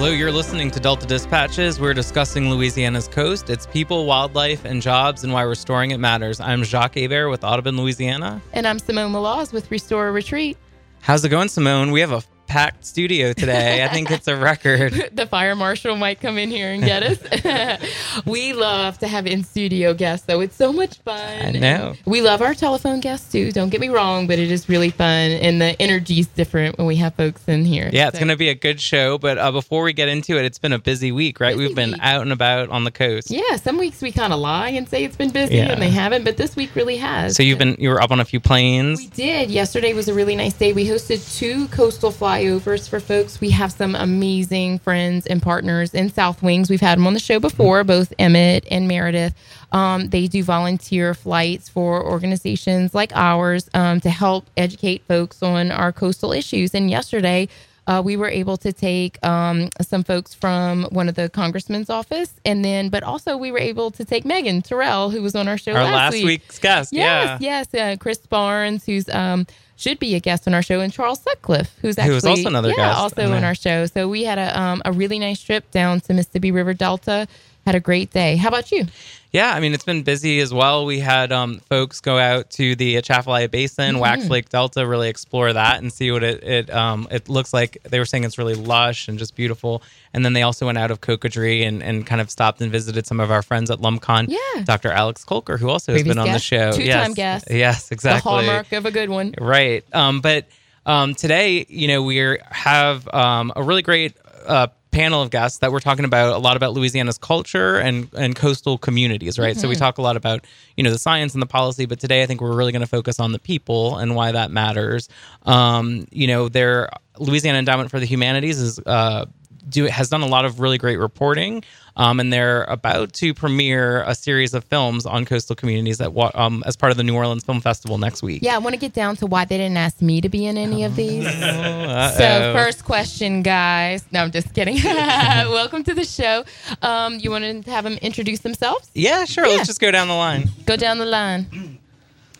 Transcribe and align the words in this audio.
Hello, 0.00 0.12
you're 0.12 0.32
listening 0.32 0.70
to 0.70 0.80
Delta 0.80 1.06
Dispatches. 1.06 1.78
We're 1.78 1.92
discussing 1.92 2.48
Louisiana's 2.48 3.06
coast, 3.06 3.50
its 3.50 3.66
people, 3.66 4.06
wildlife, 4.06 4.64
and 4.64 4.80
jobs, 4.80 5.24
and 5.24 5.32
why 5.34 5.42
restoring 5.42 5.90
it 5.90 5.98
matters. 5.98 6.40
I'm 6.40 6.64
Jacques 6.64 6.94
Hebert 6.94 7.28
with 7.28 7.44
Audubon, 7.44 7.76
Louisiana. 7.76 8.40
And 8.54 8.66
I'm 8.66 8.78
Simone 8.78 9.12
Maloz 9.12 9.52
with 9.52 9.70
Restore 9.70 10.10
Retreat. 10.10 10.56
How's 11.02 11.22
it 11.22 11.28
going, 11.28 11.48
Simone? 11.48 11.90
We 11.90 12.00
have 12.00 12.12
a 12.12 12.22
packed 12.50 12.84
studio 12.84 13.32
today. 13.32 13.84
I 13.84 13.88
think 13.88 14.10
it's 14.10 14.26
a 14.26 14.36
record. 14.36 14.92
the 15.12 15.24
fire 15.24 15.54
marshal 15.54 15.94
might 15.94 16.20
come 16.20 16.36
in 16.36 16.50
here 16.50 16.72
and 16.72 16.82
get 16.82 17.04
us. 17.04 18.22
we 18.26 18.52
love 18.52 18.98
to 18.98 19.06
have 19.06 19.28
in 19.28 19.44
studio 19.44 19.94
guests, 19.94 20.26
though. 20.26 20.40
It's 20.40 20.56
so 20.56 20.72
much 20.72 20.98
fun. 20.98 21.16
I 21.16 21.52
know. 21.52 21.94
We 22.06 22.22
love 22.22 22.42
our 22.42 22.54
telephone 22.54 22.98
guests 22.98 23.30
too. 23.30 23.52
Don't 23.52 23.68
get 23.68 23.80
me 23.80 23.88
wrong, 23.88 24.26
but 24.26 24.40
it 24.40 24.50
is 24.50 24.68
really 24.68 24.90
fun, 24.90 25.30
and 25.30 25.60
the 25.62 25.80
energy 25.80 26.18
is 26.18 26.26
different 26.26 26.76
when 26.76 26.88
we 26.88 26.96
have 26.96 27.14
folks 27.14 27.44
in 27.46 27.64
here. 27.64 27.88
Yeah, 27.92 28.08
it's 28.08 28.18
going 28.18 28.28
to 28.28 28.36
be 28.36 28.48
a 28.48 28.54
good 28.56 28.80
show. 28.80 29.16
But 29.16 29.38
uh, 29.38 29.52
before 29.52 29.84
we 29.84 29.92
get 29.92 30.08
into 30.08 30.36
it, 30.36 30.44
it's 30.44 30.58
been 30.58 30.72
a 30.72 30.78
busy 30.80 31.12
week, 31.12 31.38
right? 31.38 31.56
Busy 31.56 31.68
We've 31.68 31.76
been 31.76 31.92
week. 31.92 32.00
out 32.02 32.22
and 32.22 32.32
about 32.32 32.68
on 32.70 32.82
the 32.82 32.90
coast. 32.90 33.30
Yeah, 33.30 33.56
some 33.56 33.78
weeks 33.78 34.02
we 34.02 34.10
kind 34.10 34.32
of 34.32 34.40
lie 34.40 34.70
and 34.70 34.88
say 34.88 35.04
it's 35.04 35.16
been 35.16 35.30
busy, 35.30 35.58
yeah. 35.58 35.70
and 35.70 35.80
they 35.80 35.90
haven't. 35.90 36.24
But 36.24 36.36
this 36.36 36.56
week 36.56 36.74
really 36.74 36.96
has. 36.96 37.36
So 37.36 37.44
you've 37.44 37.60
been 37.60 37.76
you 37.78 37.90
were 37.90 38.02
up 38.02 38.10
on 38.10 38.18
a 38.18 38.24
few 38.24 38.40
planes. 38.40 38.98
We 38.98 39.06
did. 39.06 39.52
Yesterday 39.52 39.92
was 39.92 40.08
a 40.08 40.14
really 40.14 40.34
nice 40.34 40.54
day. 40.54 40.72
We 40.72 40.84
hosted 40.84 41.38
two 41.38 41.68
coastal 41.68 42.10
flyovers 42.40 42.88
for 42.88 43.00
folks. 43.00 43.40
We 43.40 43.50
have 43.50 43.70
some 43.72 43.94
amazing 43.94 44.78
friends 44.78 45.26
and 45.26 45.42
partners 45.42 45.94
in 45.94 46.10
SouthWings. 46.10 46.70
We've 46.70 46.80
had 46.80 46.98
them 46.98 47.06
on 47.06 47.12
the 47.14 47.20
show 47.20 47.38
before, 47.38 47.84
both 47.84 48.12
Emmett 48.18 48.66
and 48.70 48.88
Meredith. 48.88 49.34
Um, 49.72 50.08
they 50.08 50.26
do 50.26 50.42
volunteer 50.42 51.14
flights 51.14 51.68
for 51.68 52.04
organizations 52.04 52.94
like 52.94 53.12
ours 53.14 53.68
um, 53.74 54.00
to 54.00 54.10
help 54.10 54.46
educate 54.56 55.02
folks 55.06 55.42
on 55.42 55.70
our 55.70 55.92
coastal 55.92 56.32
issues. 56.32 56.74
And 56.74 56.90
yesterday, 56.90 57.48
uh, 57.86 58.02
we 58.04 58.16
were 58.16 58.28
able 58.28 58.56
to 58.58 58.72
take 58.72 59.24
um, 59.26 59.68
some 59.80 60.04
folks 60.04 60.34
from 60.34 60.84
one 60.90 61.08
of 61.08 61.14
the 61.14 61.28
congressman's 61.28 61.90
office, 61.90 62.32
and 62.44 62.64
then, 62.64 62.88
but 62.88 63.02
also 63.02 63.36
we 63.36 63.50
were 63.50 63.58
able 63.58 63.90
to 63.92 64.04
take 64.04 64.24
Megan 64.24 64.62
Terrell, 64.62 65.10
who 65.10 65.22
was 65.22 65.34
on 65.34 65.48
our 65.48 65.58
show 65.58 65.72
our 65.72 65.84
last, 65.84 65.94
last 65.94 66.12
week. 66.12 66.24
week's 66.24 66.58
guest. 66.58 66.92
Yes, 66.92 67.40
yeah. 67.40 67.64
yes, 67.72 67.74
uh, 67.74 67.96
Chris 67.98 68.18
Barnes, 68.18 68.84
who's 68.84 69.08
um, 69.08 69.46
should 69.76 69.98
be 69.98 70.14
a 70.14 70.20
guest 70.20 70.46
on 70.46 70.54
our 70.54 70.62
show, 70.62 70.80
and 70.80 70.92
Charles 70.92 71.20
Sutcliffe, 71.20 71.74
who's 71.80 71.98
actually 71.98 72.20
Who 72.20 72.28
also 72.28 72.48
another 72.48 72.68
yeah, 72.70 72.76
guest. 72.76 72.98
also 72.98 73.32
on 73.32 73.44
our 73.44 73.54
show. 73.54 73.86
So 73.86 74.08
we 74.08 74.24
had 74.24 74.38
a 74.38 74.60
um, 74.60 74.82
a 74.84 74.92
really 74.92 75.18
nice 75.18 75.40
trip 75.40 75.70
down 75.70 76.00
to 76.02 76.14
Mississippi 76.14 76.52
River 76.52 76.74
Delta. 76.74 77.26
Had 77.70 77.76
a 77.76 77.78
great 77.78 78.10
day. 78.10 78.34
How 78.34 78.48
about 78.48 78.72
you? 78.72 78.86
Yeah, 79.30 79.54
I 79.54 79.60
mean 79.60 79.74
it's 79.74 79.84
been 79.84 80.02
busy 80.02 80.40
as 80.40 80.52
well. 80.52 80.86
We 80.86 80.98
had 80.98 81.30
um, 81.30 81.60
folks 81.60 82.00
go 82.00 82.18
out 82.18 82.50
to 82.50 82.74
the 82.74 82.96
Atchafalaya 82.96 83.48
Basin, 83.48 83.92
mm-hmm. 83.92 84.00
Wax 84.00 84.28
Lake 84.28 84.48
Delta, 84.48 84.84
really 84.84 85.08
explore 85.08 85.52
that 85.52 85.78
and 85.80 85.92
see 85.92 86.10
what 86.10 86.24
it 86.24 86.42
it 86.42 86.68
um, 86.70 87.06
it 87.12 87.28
looks 87.28 87.52
like. 87.52 87.78
They 87.84 88.00
were 88.00 88.06
saying 88.06 88.24
it's 88.24 88.38
really 88.38 88.56
lush 88.56 89.06
and 89.06 89.20
just 89.20 89.36
beautiful. 89.36 89.84
And 90.12 90.24
then 90.24 90.32
they 90.32 90.42
also 90.42 90.66
went 90.66 90.78
out 90.78 90.90
of 90.90 91.00
Cocodrie 91.00 91.64
and, 91.64 91.80
and 91.80 92.04
kind 92.04 92.20
of 92.20 92.28
stopped 92.28 92.60
and 92.60 92.72
visited 92.72 93.06
some 93.06 93.20
of 93.20 93.30
our 93.30 93.40
friends 93.40 93.70
at 93.70 93.78
LUMCON. 93.78 94.26
Yeah, 94.30 94.64
Dr. 94.64 94.90
Alex 94.90 95.24
Kolker, 95.24 95.56
who 95.56 95.68
also 95.68 95.92
Previous 95.92 96.08
has 96.08 96.16
been 96.16 96.24
guest, 96.24 96.28
on 96.28 96.32
the 96.32 96.72
show, 96.72 96.76
two 96.76 96.82
yes, 96.82 97.14
guest. 97.14 97.46
Yes, 97.52 97.92
exactly. 97.92 98.18
The 98.18 98.30
hallmark 98.30 98.72
of 98.72 98.84
a 98.84 98.90
good 98.90 99.10
one, 99.10 99.36
right? 99.38 99.84
Um, 99.94 100.22
but 100.22 100.48
um, 100.86 101.14
today, 101.14 101.66
you 101.68 101.86
know, 101.86 102.02
we 102.02 102.36
have 102.50 103.06
um, 103.14 103.52
a 103.54 103.62
really 103.62 103.82
great. 103.82 104.16
Uh, 104.44 104.66
panel 104.90 105.22
of 105.22 105.30
guests 105.30 105.58
that 105.58 105.72
we're 105.72 105.80
talking 105.80 106.04
about 106.04 106.34
a 106.34 106.38
lot 106.38 106.56
about 106.56 106.72
Louisiana's 106.72 107.18
culture 107.18 107.78
and 107.78 108.08
and 108.14 108.34
coastal 108.34 108.78
communities, 108.78 109.38
right? 109.38 109.52
Mm-hmm. 109.52 109.60
So 109.60 109.68
we 109.68 109.74
mm-hmm. 109.74 109.80
talk 109.80 109.98
a 109.98 110.02
lot 110.02 110.16
about 110.16 110.46
you 110.76 110.84
know 110.84 110.90
the 110.90 110.98
science 110.98 111.34
and 111.34 111.42
the 111.42 111.46
policy, 111.46 111.86
but 111.86 112.00
today 112.00 112.22
I 112.22 112.26
think 112.26 112.40
we're 112.40 112.56
really 112.56 112.72
going 112.72 112.80
to 112.80 112.88
focus 112.88 113.20
on 113.20 113.32
the 113.32 113.38
people 113.38 113.96
and 113.98 114.14
why 114.14 114.32
that 114.32 114.50
matters. 114.50 115.08
Um, 115.44 116.06
you 116.10 116.26
know, 116.26 116.48
there 116.48 116.90
Louisiana 117.18 117.58
Endowment 117.58 117.90
for 117.90 118.00
the 118.00 118.06
Humanities 118.06 118.60
is 118.60 118.80
uh, 118.86 119.26
do 119.68 119.86
it 119.86 119.92
has 119.92 120.08
done 120.08 120.22
a 120.22 120.26
lot 120.26 120.44
of 120.44 120.60
really 120.60 120.78
great 120.78 120.98
reporting, 120.98 121.62
um, 121.96 122.20
and 122.20 122.32
they're 122.32 122.64
about 122.64 123.12
to 123.14 123.34
premiere 123.34 124.02
a 124.02 124.14
series 124.14 124.54
of 124.54 124.64
films 124.64 125.06
on 125.06 125.24
coastal 125.24 125.56
communities 125.56 125.98
that 125.98 126.12
um, 126.34 126.62
as 126.66 126.76
part 126.76 126.90
of 126.90 126.96
the 126.96 127.04
New 127.04 127.14
Orleans 127.14 127.44
Film 127.44 127.60
Festival 127.60 127.98
next 127.98 128.22
week. 128.22 128.42
Yeah, 128.42 128.54
I 128.54 128.58
want 128.58 128.74
to 128.74 128.80
get 128.80 128.92
down 128.92 129.16
to 129.16 129.26
why 129.26 129.44
they 129.44 129.58
didn't 129.58 129.76
ask 129.76 130.00
me 130.00 130.20
to 130.20 130.28
be 130.28 130.46
in 130.46 130.56
any 130.56 130.84
of 130.84 130.96
these. 130.96 131.24
so 131.32 132.52
first 132.54 132.84
question, 132.84 133.42
guys. 133.42 134.04
No, 134.12 134.22
I'm 134.22 134.30
just 134.30 134.54
kidding. 134.54 134.76
Welcome 134.84 135.84
to 135.84 135.94
the 135.94 136.04
show. 136.04 136.44
Um, 136.82 137.18
you 137.18 137.30
want 137.30 137.64
to 137.64 137.70
have 137.70 137.84
them 137.84 137.98
introduce 138.02 138.40
themselves? 138.40 138.90
Yeah, 138.94 139.24
sure. 139.24 139.46
Yeah. 139.46 139.56
Let's 139.56 139.66
just 139.66 139.80
go 139.80 139.90
down 139.90 140.08
the 140.08 140.14
line. 140.14 140.50
Go 140.66 140.76
down 140.76 140.98
the 140.98 141.06
line. 141.06 141.78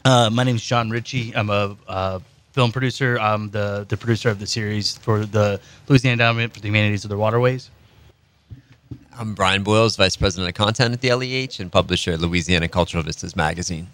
Uh, 0.04 0.30
my 0.30 0.44
name 0.44 0.56
is 0.56 0.62
John 0.62 0.90
Ritchie. 0.90 1.34
I'm 1.36 1.50
a 1.50 1.76
uh, 1.86 2.20
film 2.60 2.72
producer. 2.72 3.18
I'm 3.18 3.48
the, 3.48 3.86
the 3.88 3.96
producer 3.96 4.28
of 4.28 4.38
the 4.38 4.46
series 4.46 4.98
for 4.98 5.24
the 5.24 5.58
Louisiana 5.88 6.12
Endowment 6.12 6.52
for 6.52 6.60
the 6.60 6.68
Humanities 6.68 7.04
of 7.04 7.08
the 7.08 7.16
Waterways. 7.16 7.70
I'm 9.18 9.34
Brian 9.34 9.62
Boyles, 9.62 9.96
Vice 9.96 10.14
President 10.14 10.46
of 10.46 10.54
Content 10.54 10.92
at 10.92 11.00
the 11.00 11.08
LEH 11.08 11.58
and 11.58 11.72
publisher 11.72 12.12
of 12.12 12.20
Louisiana 12.20 12.68
Cultural 12.68 13.02
Vistas 13.02 13.34
Magazine. 13.34 13.86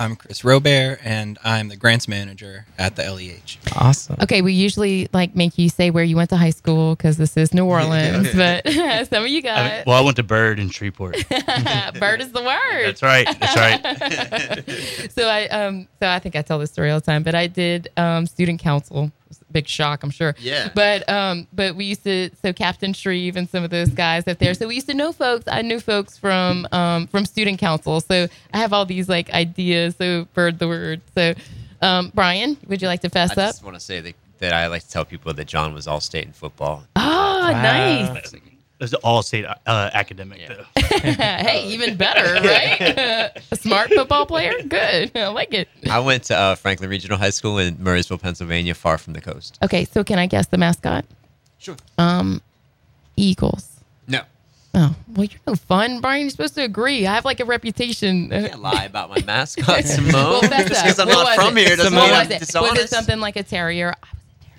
I'm 0.00 0.16
Chris 0.16 0.44
Robert, 0.44 0.98
and 1.04 1.38
I'm 1.44 1.68
the 1.68 1.76
grants 1.76 2.08
manager 2.08 2.64
at 2.78 2.96
the 2.96 3.02
LEH. 3.02 3.58
Awesome. 3.76 4.16
Okay, 4.22 4.40
we 4.40 4.54
usually 4.54 5.10
like 5.12 5.36
make 5.36 5.58
you 5.58 5.68
say 5.68 5.90
where 5.90 6.02
you 6.02 6.16
went 6.16 6.30
to 6.30 6.38
high 6.38 6.50
school 6.50 6.96
because 6.96 7.18
this 7.18 7.36
is 7.36 7.52
New 7.52 7.66
Orleans, 7.66 8.34
but 8.34 8.66
some 9.10 9.24
of 9.24 9.28
you 9.28 9.42
got. 9.42 9.58
I 9.58 9.84
well, 9.86 9.98
I 9.98 10.00
went 10.00 10.16
to 10.16 10.22
Byrd 10.22 10.58
in 10.58 10.70
Shreveport. 10.70 11.16
Bird 12.00 12.22
is 12.22 12.32
the 12.32 12.42
word. 12.42 12.86
That's 12.86 13.02
right. 13.02 13.28
That's 13.40 13.56
right. 13.56 15.10
so 15.12 15.28
I 15.28 15.48
um 15.48 15.86
so 15.98 16.08
I 16.08 16.18
think 16.18 16.34
I 16.34 16.40
tell 16.40 16.58
this 16.58 16.70
story 16.70 16.90
all 16.90 17.00
the 17.00 17.04
time, 17.04 17.22
but 17.22 17.34
I 17.34 17.46
did 17.46 17.90
um 17.98 18.26
student 18.26 18.58
council 18.58 19.12
big 19.50 19.68
shock, 19.68 20.02
I'm 20.02 20.10
sure. 20.10 20.34
Yeah. 20.38 20.70
But 20.74 21.08
um, 21.08 21.46
but 21.52 21.76
we 21.76 21.84
used 21.86 22.04
to 22.04 22.30
so 22.42 22.52
Captain 22.52 22.92
Shreve 22.92 23.36
and 23.36 23.48
some 23.48 23.64
of 23.64 23.70
those 23.70 23.90
guys 23.90 24.26
up 24.28 24.38
there. 24.38 24.54
So 24.54 24.68
we 24.68 24.74
used 24.74 24.88
to 24.88 24.94
know 24.94 25.12
folks. 25.12 25.46
I 25.48 25.62
knew 25.62 25.80
folks 25.80 26.16
from 26.16 26.66
um 26.72 27.06
from 27.06 27.24
student 27.24 27.58
council. 27.58 28.00
So 28.00 28.28
I 28.52 28.58
have 28.58 28.72
all 28.72 28.86
these 28.86 29.08
like 29.08 29.32
ideas. 29.32 29.96
So 29.96 30.26
bird 30.34 30.58
the 30.58 30.68
word. 30.68 31.00
So 31.14 31.34
um, 31.82 32.12
Brian, 32.14 32.56
would 32.66 32.82
you 32.82 32.88
like 32.88 33.00
to 33.00 33.08
fess 33.10 33.30
I 33.30 33.34
up? 33.34 33.38
I 33.38 33.46
just 33.46 33.64
want 33.64 33.76
to 33.76 33.80
say 33.80 34.00
that, 34.00 34.14
that 34.38 34.52
I 34.52 34.66
like 34.66 34.82
to 34.82 34.90
tell 34.90 35.04
people 35.04 35.32
that 35.32 35.46
John 35.46 35.72
was 35.72 35.86
all 35.86 36.00
state 36.00 36.26
in 36.26 36.32
football. 36.32 36.84
Oh, 36.96 37.00
wow. 37.00 37.50
nice. 37.50 38.34
It's 38.80 38.94
all 38.94 39.22
state 39.22 39.44
uh, 39.44 39.56
academic, 39.92 40.40
yeah. 40.40 40.54
though. 40.54 40.80
hey, 40.98 41.66
even 41.68 41.96
better, 41.96 42.32
right? 42.48 43.36
a 43.50 43.56
smart 43.56 43.90
football 43.92 44.24
player? 44.24 44.54
Good. 44.66 45.14
I 45.14 45.28
like 45.28 45.52
it. 45.52 45.68
I 45.90 46.00
went 46.00 46.24
to 46.24 46.36
uh, 46.36 46.54
Franklin 46.54 46.88
Regional 46.88 47.18
High 47.18 47.30
School 47.30 47.58
in 47.58 47.76
Murrysville, 47.76 48.20
Pennsylvania, 48.20 48.74
far 48.74 48.96
from 48.96 49.12
the 49.12 49.20
coast. 49.20 49.58
Okay, 49.62 49.84
so 49.84 50.02
can 50.02 50.18
I 50.18 50.26
guess 50.26 50.46
the 50.46 50.56
mascot? 50.56 51.04
Sure. 51.58 51.76
Um, 51.98 52.40
Eagles. 53.16 53.68
No. 54.08 54.22
Oh, 54.72 54.96
well, 55.14 55.24
you're 55.24 55.40
no 55.46 55.56
fun, 55.56 56.00
Brian. 56.00 56.22
You're 56.22 56.30
supposed 56.30 56.54
to 56.54 56.62
agree. 56.62 57.06
I 57.06 57.16
have 57.16 57.26
like 57.26 57.40
a 57.40 57.44
reputation. 57.44 58.32
I 58.32 58.48
can't 58.48 58.62
lie 58.62 58.84
about 58.84 59.10
my 59.10 59.20
mascot, 59.26 59.84
Simone. 59.84 60.12
well, 60.12 60.40
Just 60.40 60.68
because 60.68 60.98
I'm 60.98 61.08
what 61.08 61.24
not 61.24 61.34
from 61.34 61.58
it? 61.58 61.66
here 61.66 61.76
doesn't 61.76 61.92
mean 61.92 62.02
I'm 62.02 62.28
dishonest. 62.28 62.72
Was 62.76 62.78
it 62.84 62.88
something 62.88 63.20
like 63.20 63.36
a 63.36 63.42
terrier? 63.42 63.92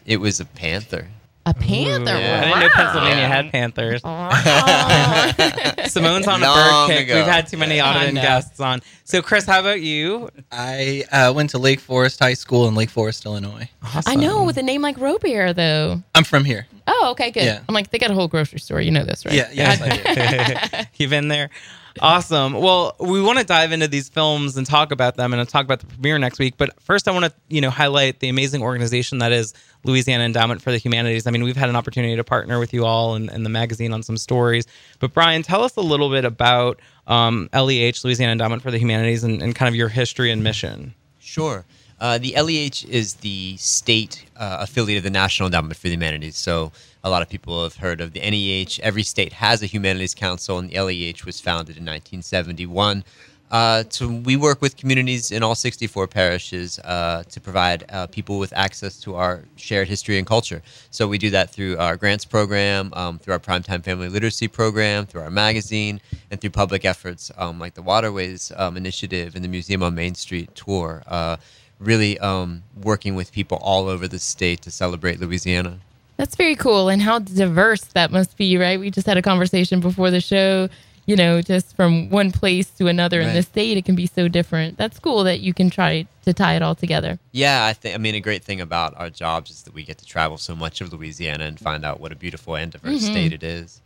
It 0.06 0.18
was 0.18 0.40
a 0.40 0.46
panther. 0.46 1.08
A 1.46 1.54
panther. 1.56 2.18
Yeah. 2.18 2.42
I 2.44 2.60
didn't 2.60 2.60
know 2.60 2.70
Pennsylvania 2.70 3.28
had 3.28 3.52
panthers. 3.52 4.02
Simone's 5.92 6.28
on 6.28 6.42
Long 6.42 6.52
a 6.52 6.54
bird 6.54 6.88
kick. 6.88 7.08
Ago. 7.08 7.16
We've 7.16 7.26
had 7.26 7.48
too 7.48 7.58
many 7.58 7.82
Audubon 7.82 8.16
guests 8.16 8.60
on. 8.60 8.82
So, 9.06 9.22
Chris, 9.24 9.46
how 9.46 9.60
about 9.60 9.82
you? 9.82 10.30
I 10.52 11.04
uh, 11.12 11.34
went 11.36 11.50
to 11.52 11.58
Lake 11.58 11.80
Forest 11.80 12.20
High 12.20 12.36
School 12.36 12.68
in 12.68 12.76
Lake 12.76 12.92
Forest, 12.92 13.26
Illinois. 13.26 13.70
Awesome. 13.84 14.04
I 14.12 14.16
know 14.16 14.44
with 14.44 14.58
a 14.58 14.64
name 14.64 14.84
like 14.84 15.00
Robert, 15.00 15.54
though. 15.54 16.02
I'm 16.14 16.24
from 16.24 16.46
here. 16.46 16.68
Oh, 16.86 17.10
okay, 17.12 17.32
good. 17.32 17.44
Yeah. 17.44 17.62
I'm 17.68 17.74
like, 17.74 17.90
they 17.90 17.98
got 17.98 18.12
a 18.12 18.14
whole 18.14 18.28
grocery 18.28 18.60
store. 18.60 18.80
You 18.80 18.92
know 18.92 19.04
this, 19.04 19.26
right? 19.26 19.34
Yeah, 19.34 19.50
yeah. 19.52 20.86
You've 20.98 21.10
been 21.10 21.28
there 21.28 21.50
awesome. 22.00 22.54
Well, 22.54 22.96
we 23.00 23.22
want 23.22 23.40
to 23.40 23.46
dive 23.46 23.72
into 23.72 23.88
these 23.88 24.10
films 24.10 24.58
and 24.58 24.66
talk 24.66 24.92
about 24.92 25.16
them 25.16 25.34
and 25.34 25.50
talk 25.50 25.66
about 25.66 25.80
the 25.80 25.88
premiere 25.88 26.18
next 26.18 26.40
week. 26.40 26.56
But 26.58 26.80
first, 26.82 27.08
I 27.08 27.12
want 27.12 27.26
to 27.26 27.34
you 27.50 27.62
know 27.62 27.70
highlight 27.70 28.20
the 28.20 28.30
amazing 28.30 28.62
organization 28.62 29.18
that 29.20 29.32
is 29.32 29.54
Louisiana 29.84 30.24
Endowment 30.24 30.62
for 30.62 30.72
the 30.72 30.78
Humanities. 30.78 31.28
I 31.28 31.32
mean, 31.32 31.44
we've 31.44 31.58
had 31.58 31.70
an 31.70 31.76
opportunity 31.76 32.16
to 32.16 32.24
partner 32.24 32.60
with 32.60 32.74
you 32.74 32.86
all 32.86 33.16
and, 33.16 33.30
and 33.30 33.46
the 33.46 33.50
magazine 33.50 33.94
on 33.94 34.04
some 34.04 34.18
stories. 34.18 34.66
But 35.00 35.14
Brian, 35.14 35.44
tell 35.44 35.64
us 35.64 35.76
a 35.76 35.82
little 35.82 36.10
bit 36.10 36.26
about 36.26 36.80
um, 37.08 37.50
LEH, 37.54 38.04
Louisiana 38.04 38.32
Endowment 38.32 38.62
for 38.62 38.72
the 38.72 38.78
Humanities, 38.78 39.24
and, 39.24 39.42
and 39.42 39.56
kind 39.56 39.68
of 39.68 39.76
your 39.76 39.90
history 39.90 40.32
and 40.32 40.44
mission. 40.44 40.94
Sure. 41.20 41.66
Uh, 42.00 42.18
the 42.18 42.34
LEH 42.36 42.84
is 42.90 43.16
the 43.16 43.56
state 43.58 44.26
uh, 44.36 44.58
affiliate 44.62 44.98
of 44.98 45.04
the 45.04 45.12
National 45.12 45.48
Endowment 45.48 45.76
for 45.76 45.84
the 45.84 45.94
Humanities. 45.94 46.36
So 46.36 46.72
a 47.04 47.10
lot 47.10 47.22
of 47.22 47.30
people 47.30 47.64
have 47.64 47.78
heard 47.78 48.02
of 48.02 48.14
the 48.14 48.20
NEH. 48.20 48.80
Every 48.84 49.04
state 49.04 49.34
has 49.34 49.64
a 49.64 49.66
humanities 49.66 50.14
council, 50.14 50.60
and 50.60 50.70
the 50.70 50.80
LEH 50.80 51.26
was 51.26 51.40
founded 51.40 51.78
in 51.78 51.84
1971. 51.84 53.04
Uh, 53.52 53.84
so 53.90 54.08
we 54.08 54.38
work 54.38 54.62
with 54.62 54.78
communities 54.78 55.30
in 55.30 55.44
all 55.44 55.56
64 55.56 56.08
parishes 56.08 56.80
uh, 56.80 57.24
to 57.30 57.42
provide 57.42 57.84
uh, 57.90 58.08
people 58.08 58.40
with 58.40 58.54
access 58.54 58.98
to 59.02 59.16
our 59.16 59.44
shared 59.58 59.90
history 59.90 60.18
and 60.18 60.26
culture. 60.26 60.62
So 60.90 61.06
we 61.06 61.18
do 61.18 61.30
that 61.32 61.50
through 61.50 61.78
our 61.78 61.98
grants 61.98 62.24
program, 62.24 62.94
um, 62.94 63.20
through 63.20 63.34
our 63.34 63.40
primetime 63.40 63.84
family 63.84 64.08
literacy 64.08 64.48
program, 64.48 65.06
through 65.06 65.22
our 65.22 65.30
magazine, 65.30 66.00
and 66.30 66.40
through 66.40 66.52
public 66.52 66.86
efforts 66.86 67.30
um, 67.38 67.60
like 67.60 67.74
the 67.74 67.82
Waterways 67.82 68.54
um, 68.56 68.78
Initiative 68.78 69.36
and 69.36 69.44
the 69.44 69.50
Museum 69.50 69.84
on 69.84 69.96
Main 69.96 70.16
Street 70.16 70.56
tour. 70.56 71.04
Uh, 71.06 71.36
really 71.78 72.18
um, 72.20 72.64
working 72.82 73.16
with 73.16 73.34
people 73.34 73.58
all 73.62 73.90
over 73.90 74.08
the 74.08 74.20
state 74.20 74.62
to 74.62 74.72
celebrate 74.72 75.20
Louisiana. 75.20 75.80
That's 76.22 76.36
very 76.36 76.56
cool. 76.56 76.88
And 76.88 77.02
how 77.02 77.18
diverse 77.18 77.82
that 77.96 78.12
must 78.12 78.38
be, 78.38 78.56
right? 78.56 78.80
We 78.80 78.92
just 78.92 79.08
had 79.08 79.18
a 79.18 79.24
conversation 79.24 79.80
before 79.80 80.12
the 80.12 80.22
show, 80.22 80.70
you 81.08 81.16
know, 81.16 81.42
just 81.42 81.76
from 81.76 82.12
one 82.12 82.32
place 82.32 82.70
to 82.78 82.86
another 82.86 83.22
in 83.22 83.34
the 83.34 83.42
state, 83.42 83.76
it 83.76 83.86
can 83.86 83.96
be 83.96 84.06
so 84.06 84.28
different. 84.28 84.78
That's 84.78 85.00
cool 85.00 85.24
that 85.24 85.40
you 85.40 85.52
can 85.52 85.72
try 85.72 86.06
to 86.26 86.32
tie 86.32 86.54
it 86.54 86.62
all 86.62 86.76
together. 86.76 87.18
Yeah, 87.32 87.66
I 87.66 87.74
think. 87.74 87.96
I 87.96 87.98
mean, 87.98 88.14
a 88.14 88.20
great 88.20 88.44
thing 88.44 88.62
about 88.62 88.94
our 88.98 89.10
jobs 89.10 89.50
is 89.50 89.64
that 89.64 89.74
we 89.74 89.84
get 89.84 89.98
to 89.98 90.06
travel 90.06 90.38
so 90.38 90.56
much 90.56 90.80
of 90.80 90.94
Louisiana 90.94 91.46
and 91.46 91.60
find 91.60 91.84
out 91.84 92.00
what 92.00 92.12
a 92.12 92.16
beautiful 92.16 92.56
and 92.56 92.72
diverse 92.72 93.02
Mm-hmm. 93.02 93.12
state 93.14 93.34
it 93.34 93.42
is. 93.42 93.82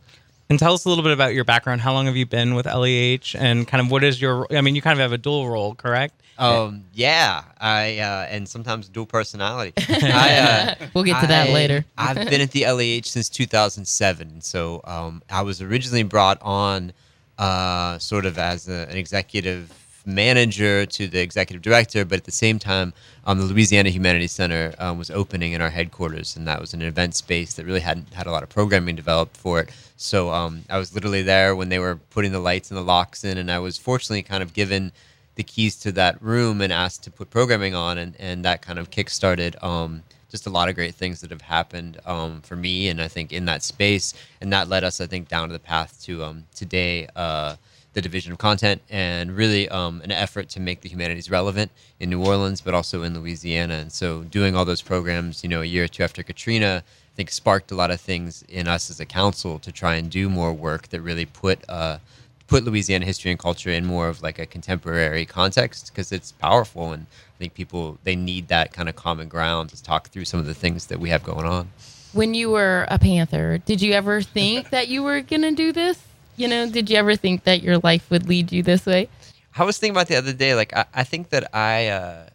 And 0.50 0.58
tell 0.58 0.74
us 0.74 0.84
a 0.84 0.90
little 0.90 1.02
bit 1.02 1.12
about 1.14 1.32
your 1.32 1.44
background. 1.44 1.80
How 1.80 1.94
long 1.94 2.04
have 2.04 2.16
you 2.16 2.26
been 2.26 2.54
with 2.54 2.66
LEH, 2.66 3.34
and 3.34 3.66
kind 3.66 3.80
of 3.80 3.90
what 3.90 4.04
is 4.04 4.20
your? 4.20 4.46
I 4.54 4.60
mean, 4.60 4.74
you 4.74 4.82
kind 4.82 4.92
of 4.92 5.02
have 5.02 5.12
a 5.12 5.18
dual 5.18 5.48
role, 5.48 5.74
correct? 5.74 6.20
Um, 6.38 6.84
yeah, 6.92 7.44
I 7.60 7.98
uh, 7.98 8.26
and 8.28 8.48
sometimes 8.48 8.88
dual 8.88 9.06
personality. 9.06 9.72
I, 9.88 10.74
uh, 10.80 10.86
We'll 10.94 11.04
get 11.04 11.20
to 11.20 11.26
that 11.28 11.48
I- 11.48 11.52
later. 11.52 11.84
I've 11.98 12.28
been 12.28 12.40
at 12.40 12.50
the 12.50 12.64
LEH 12.66 13.04
since 13.06 13.28
2007. 13.28 14.40
So 14.42 14.80
um, 14.84 15.22
I 15.30 15.42
was 15.42 15.62
originally 15.62 16.02
brought 16.02 16.38
on 16.42 16.92
uh, 17.38 17.98
sort 17.98 18.26
of 18.26 18.38
as 18.38 18.68
a, 18.68 18.88
an 18.90 18.96
executive 18.96 19.72
manager 20.08 20.86
to 20.86 21.08
the 21.08 21.18
executive 21.20 21.62
director, 21.62 22.04
but 22.04 22.18
at 22.18 22.24
the 22.24 22.30
same 22.32 22.58
time, 22.60 22.92
um, 23.26 23.38
the 23.38 23.44
Louisiana 23.44 23.88
Humanities 23.90 24.30
Center 24.32 24.72
um, 24.78 24.98
was 24.98 25.10
opening 25.10 25.52
in 25.52 25.60
our 25.60 25.70
headquarters, 25.70 26.36
and 26.36 26.46
that 26.46 26.60
was 26.60 26.72
an 26.74 26.82
event 26.82 27.16
space 27.16 27.54
that 27.54 27.66
really 27.66 27.80
hadn't 27.80 28.14
had 28.14 28.26
a 28.28 28.30
lot 28.30 28.44
of 28.44 28.48
programming 28.48 28.94
developed 28.94 29.36
for 29.36 29.60
it. 29.60 29.70
So 29.96 30.30
um, 30.30 30.62
I 30.70 30.78
was 30.78 30.94
literally 30.94 31.22
there 31.22 31.56
when 31.56 31.70
they 31.70 31.80
were 31.80 31.96
putting 32.10 32.30
the 32.30 32.38
lights 32.38 32.70
and 32.70 32.78
the 32.78 32.82
locks 32.84 33.24
in, 33.24 33.36
and 33.36 33.50
I 33.50 33.58
was 33.58 33.78
fortunately 33.78 34.22
kind 34.22 34.42
of 34.44 34.52
given 34.54 34.92
the 35.36 35.42
keys 35.42 35.76
to 35.76 35.92
that 35.92 36.20
room 36.20 36.60
and 36.60 36.72
asked 36.72 37.04
to 37.04 37.10
put 37.10 37.30
programming 37.30 37.74
on, 37.74 37.98
and, 37.98 38.16
and 38.18 38.44
that 38.44 38.62
kind 38.62 38.78
of 38.78 38.90
kickstarted 38.90 39.62
um, 39.62 40.02
just 40.30 40.46
a 40.46 40.50
lot 40.50 40.68
of 40.68 40.74
great 40.74 40.94
things 40.94 41.20
that 41.20 41.30
have 41.30 41.42
happened 41.42 41.98
um, 42.04 42.40
for 42.42 42.56
me, 42.56 42.88
and 42.88 43.00
I 43.00 43.08
think 43.08 43.32
in 43.32 43.44
that 43.44 43.62
space, 43.62 44.12
and 44.40 44.52
that 44.52 44.68
led 44.68 44.82
us, 44.82 45.00
I 45.00 45.06
think, 45.06 45.28
down 45.28 45.48
to 45.48 45.52
the 45.52 45.60
path 45.60 46.02
to 46.04 46.24
um, 46.24 46.44
today. 46.54 47.08
Uh, 47.14 47.56
the 47.96 48.02
division 48.02 48.30
of 48.30 48.36
content 48.36 48.82
and 48.90 49.34
really 49.34 49.70
um, 49.70 50.02
an 50.02 50.12
effort 50.12 50.50
to 50.50 50.60
make 50.60 50.82
the 50.82 50.88
humanities 50.90 51.30
relevant 51.30 51.70
in 51.98 52.10
New 52.10 52.22
Orleans, 52.22 52.60
but 52.60 52.74
also 52.74 53.02
in 53.02 53.18
Louisiana. 53.18 53.72
And 53.72 53.90
so, 53.90 54.20
doing 54.24 54.54
all 54.54 54.66
those 54.66 54.82
programs, 54.82 55.42
you 55.42 55.48
know, 55.48 55.62
a 55.62 55.64
year 55.64 55.84
or 55.84 55.88
two 55.88 56.02
after 56.02 56.22
Katrina, 56.22 56.84
I 56.84 57.14
think 57.16 57.30
sparked 57.30 57.70
a 57.70 57.74
lot 57.74 57.90
of 57.90 57.98
things 57.98 58.44
in 58.50 58.68
us 58.68 58.90
as 58.90 59.00
a 59.00 59.06
council 59.06 59.58
to 59.60 59.72
try 59.72 59.94
and 59.94 60.10
do 60.10 60.28
more 60.28 60.52
work 60.52 60.88
that 60.88 61.00
really 61.00 61.24
put 61.24 61.58
uh, 61.70 61.96
put 62.46 62.64
Louisiana 62.64 63.04
history 63.04 63.30
and 63.30 63.38
culture 63.40 63.70
in 63.70 63.84
more 63.84 64.08
of 64.08 64.22
like 64.22 64.38
a 64.38 64.46
contemporary 64.46 65.26
context 65.26 65.90
because 65.92 66.12
it's 66.12 66.32
powerful 66.32 66.92
and 66.92 67.06
I 67.36 67.38
think 67.38 67.54
people 67.54 67.98
they 68.04 68.16
need 68.16 68.48
that 68.48 68.72
kind 68.72 68.88
of 68.88 68.96
common 68.96 69.28
ground 69.28 69.70
to 69.70 69.82
talk 69.82 70.08
through 70.08 70.24
some 70.24 70.40
of 70.40 70.46
the 70.46 70.54
things 70.54 70.86
that 70.86 70.98
we 71.00 71.10
have 71.10 71.22
going 71.22 71.46
on. 71.46 71.68
When 72.12 72.34
you 72.34 72.50
were 72.50 72.86
a 72.88 72.98
Panther, 72.98 73.58
did 73.58 73.82
you 73.82 73.92
ever 73.92 74.22
think 74.22 74.70
that 74.70 74.88
you 74.88 75.02
were 75.02 75.20
going 75.20 75.42
to 75.42 75.50
do 75.52 75.72
this? 75.72 76.02
You 76.36 76.48
know, 76.48 76.70
did 76.70 76.88
you 76.88 76.96
ever 76.96 77.16
think 77.16 77.44
that 77.44 77.62
your 77.62 77.78
life 77.78 78.10
would 78.10 78.28
lead 78.28 78.52
you 78.52 78.62
this 78.62 78.86
way? 78.86 79.08
I 79.56 79.64
was 79.64 79.78
thinking 79.78 79.96
about 79.96 80.08
the 80.08 80.16
other 80.16 80.32
day, 80.32 80.54
like 80.54 80.74
I, 80.76 80.84
I 80.94 81.04
think 81.04 81.30
that 81.30 81.54
I, 81.54 81.88
uh, 81.88 82.28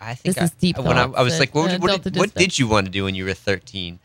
I 0.00 0.14
think 0.14 0.34
This 0.34 0.42
I, 0.42 0.44
is 0.44 0.50
deep 0.52 0.78
when 0.78 0.98
I, 0.98 1.04
I 1.04 1.22
was 1.22 1.38
like, 1.38 1.54
what, 1.54 1.80
what, 1.80 2.02
did, 2.02 2.16
what 2.16 2.34
did 2.34 2.58
you 2.58 2.68
want 2.68 2.86
to 2.86 2.92
do 2.92 3.04
when 3.04 3.14
you 3.14 3.24
were 3.24 3.32
13? 3.34 3.98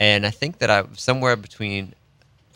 And 0.00 0.26
I 0.26 0.30
think 0.30 0.58
that 0.58 0.70
I 0.70 0.84
somewhere 0.94 1.36
between 1.36 1.94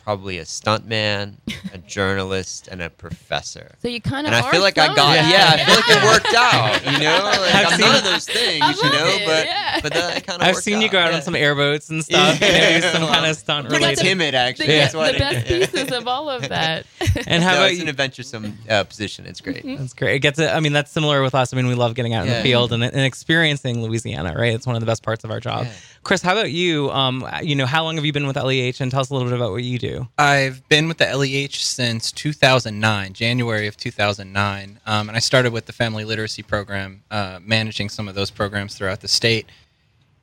probably 0.09 0.39
a 0.39 0.45
stuntman, 0.45 1.35
a 1.75 1.77
journalist, 1.87 2.67
and 2.69 2.81
a 2.81 2.89
professor. 2.89 3.73
So 3.83 3.89
you 3.89 4.01
kind 4.01 4.27
of 4.27 4.33
And 4.33 4.43
I 4.43 4.51
feel 4.51 4.63
like 4.63 4.79
I 4.79 4.87
got, 4.95 5.17
yeah, 5.19 5.51
I 5.53 5.65
feel 5.67 5.75
like 5.75 5.85
it 5.91 6.03
worked 6.03 6.35
out, 6.35 6.93
you 6.93 7.05
know. 7.05 7.21
Like, 7.25 7.55
I've 7.55 7.67
I'm 7.67 7.73
seen- 7.73 7.81
none 7.81 7.97
of 7.97 8.05
those 8.05 8.25
things, 8.27 8.63
I 8.63 8.71
you 8.71 8.83
know, 8.85 9.07
it, 9.07 9.27
but 9.27 9.47
yeah. 9.47 9.81
but 9.83 9.93
that 9.93 10.27
kind 10.27 10.41
of. 10.41 10.49
I've 10.49 10.57
seen 10.57 10.81
you 10.81 10.89
go 10.89 10.99
out 10.99 11.13
on 11.13 11.21
some 11.21 11.35
airboats 11.37 11.91
and 11.91 12.03
stuff. 12.03 12.41
Yeah. 12.41 12.49
You 12.79 12.81
know, 12.81 12.93
some 12.93 13.09
kind 13.09 13.27
of 13.27 13.37
stunt 13.37 13.69
You 13.69 13.77
related. 13.77 13.99
the- 13.99 14.03
timid, 14.03 14.35
actually. 14.35 14.67
the 14.69 14.73
That's 14.79 14.95
why 14.95 15.09
I 15.09 15.19
best 15.19 15.47
pieces 15.47 15.93
of 15.93 16.07
all 16.09 16.31
of 16.31 16.49
that. 16.49 16.87
And 17.27 17.43
how 17.43 17.53
no, 17.53 17.57
about 17.59 17.71
it's 17.71 17.77
you? 17.79 17.83
an 17.83 17.89
adventuresome 17.91 18.59
uh, 18.69 18.85
position. 18.85 19.27
It's 19.27 19.41
great. 19.43 19.63
That's 19.65 19.93
great. 19.93 20.17
It 20.17 20.19
gets. 20.21 20.39
A, 20.39 20.55
I 20.55 20.61
mean, 20.61 20.73
that's 20.73 20.91
similar 20.91 21.23
with 21.23 21.35
us. 21.35 21.53
I 21.53 21.57
mean, 21.57 21.67
we 21.67 21.75
love 21.75 21.95
getting 21.95 22.15
out 22.15 22.27
in 22.27 22.33
the 22.33 22.41
field 22.41 22.73
and, 22.73 22.83
and 22.83 23.01
experiencing 23.01 23.83
Louisiana. 23.83 24.35
Right, 24.37 24.55
it's 24.55 24.67
one 24.67 24.77
of 24.77 24.81
the 24.81 24.87
best 24.87 25.03
parts 25.03 25.25
of 25.25 25.31
our 25.31 25.41
job. 25.41 25.67
Yeah. 25.67 25.73
Chris, 26.03 26.23
how 26.23 26.33
about 26.33 26.51
you? 26.53 26.91
Um, 26.91 27.27
you 27.43 27.55
know, 27.55 27.67
how 27.67 27.85
long 27.85 27.97
have 27.97 28.05
you 28.05 28.13
been 28.13 28.27
with 28.27 28.37
LEH? 28.37 28.81
And 28.81 28.91
tell 28.91 29.01
us 29.01 29.11
a 29.11 29.15
little 29.15 29.29
bit 29.29 29.35
about 29.37 29.51
what 29.51 29.63
you 29.65 29.79
do. 29.79 29.98
I've 30.17 30.67
been 30.69 30.89
with 30.89 30.99
the 30.99 31.07
LEH 31.07 31.57
since 31.57 32.13
2009, 32.13 33.13
January 33.13 33.67
of 33.67 33.77
2009, 33.77 34.81
um, 34.87 35.09
and 35.09 35.17
I 35.17 35.21
started 35.21 35.53
with 35.53 35.67
the 35.67 35.73
Family 35.73 36.05
Literacy 36.05 36.43
Program, 36.43 37.03
uh, 37.11 37.41
managing 37.43 37.89
some 37.89 38.09
of 38.09 38.15
those 38.15 38.31
programs 38.31 38.77
throughout 38.77 39.01
the 39.01 39.09
state. 39.09 39.47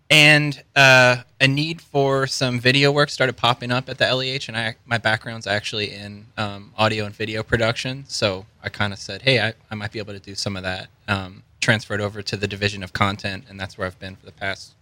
And 0.10 0.62
uh, 0.76 1.24
a 1.42 1.48
need 1.48 1.82
for 1.82 2.28
some 2.28 2.60
video 2.60 2.92
work 2.92 3.10
started 3.10 3.38
popping 3.38 3.72
up 3.72 3.90
at 3.90 3.98
the 3.98 4.06
LEH, 4.06 4.48
and 4.48 4.56
I, 4.56 4.76
my 4.86 5.00
background's 5.00 5.48
actually 5.48 5.92
in 5.92 6.28
um, 6.38 6.74
audio 6.78 7.06
and 7.06 7.16
video 7.16 7.42
production, 7.42 8.06
so 8.08 8.46
I 8.64 8.70
kind 8.70 8.94
of 8.94 9.00
said, 9.00 9.24
"Hey, 9.24 9.40
I, 9.40 9.54
I 9.72 9.76
might 9.76 9.92
be 9.92 10.00
able 10.00 10.14
to 10.14 10.20
do 10.20 10.36
some 10.36 10.56
of 10.56 10.64
that." 10.64 10.90
Um, 11.08 11.42
transferred 11.60 12.00
over 12.00 12.22
to 12.22 12.38
the 12.38 12.48
division 12.48 12.84
of 12.84 12.94
content, 12.94 13.46
and 13.50 13.60
that's 13.60 13.76
where 13.76 13.88
I've 13.88 13.98
been 13.98 14.16
for 14.16 14.28
the 14.28 14.32
past 14.32 14.76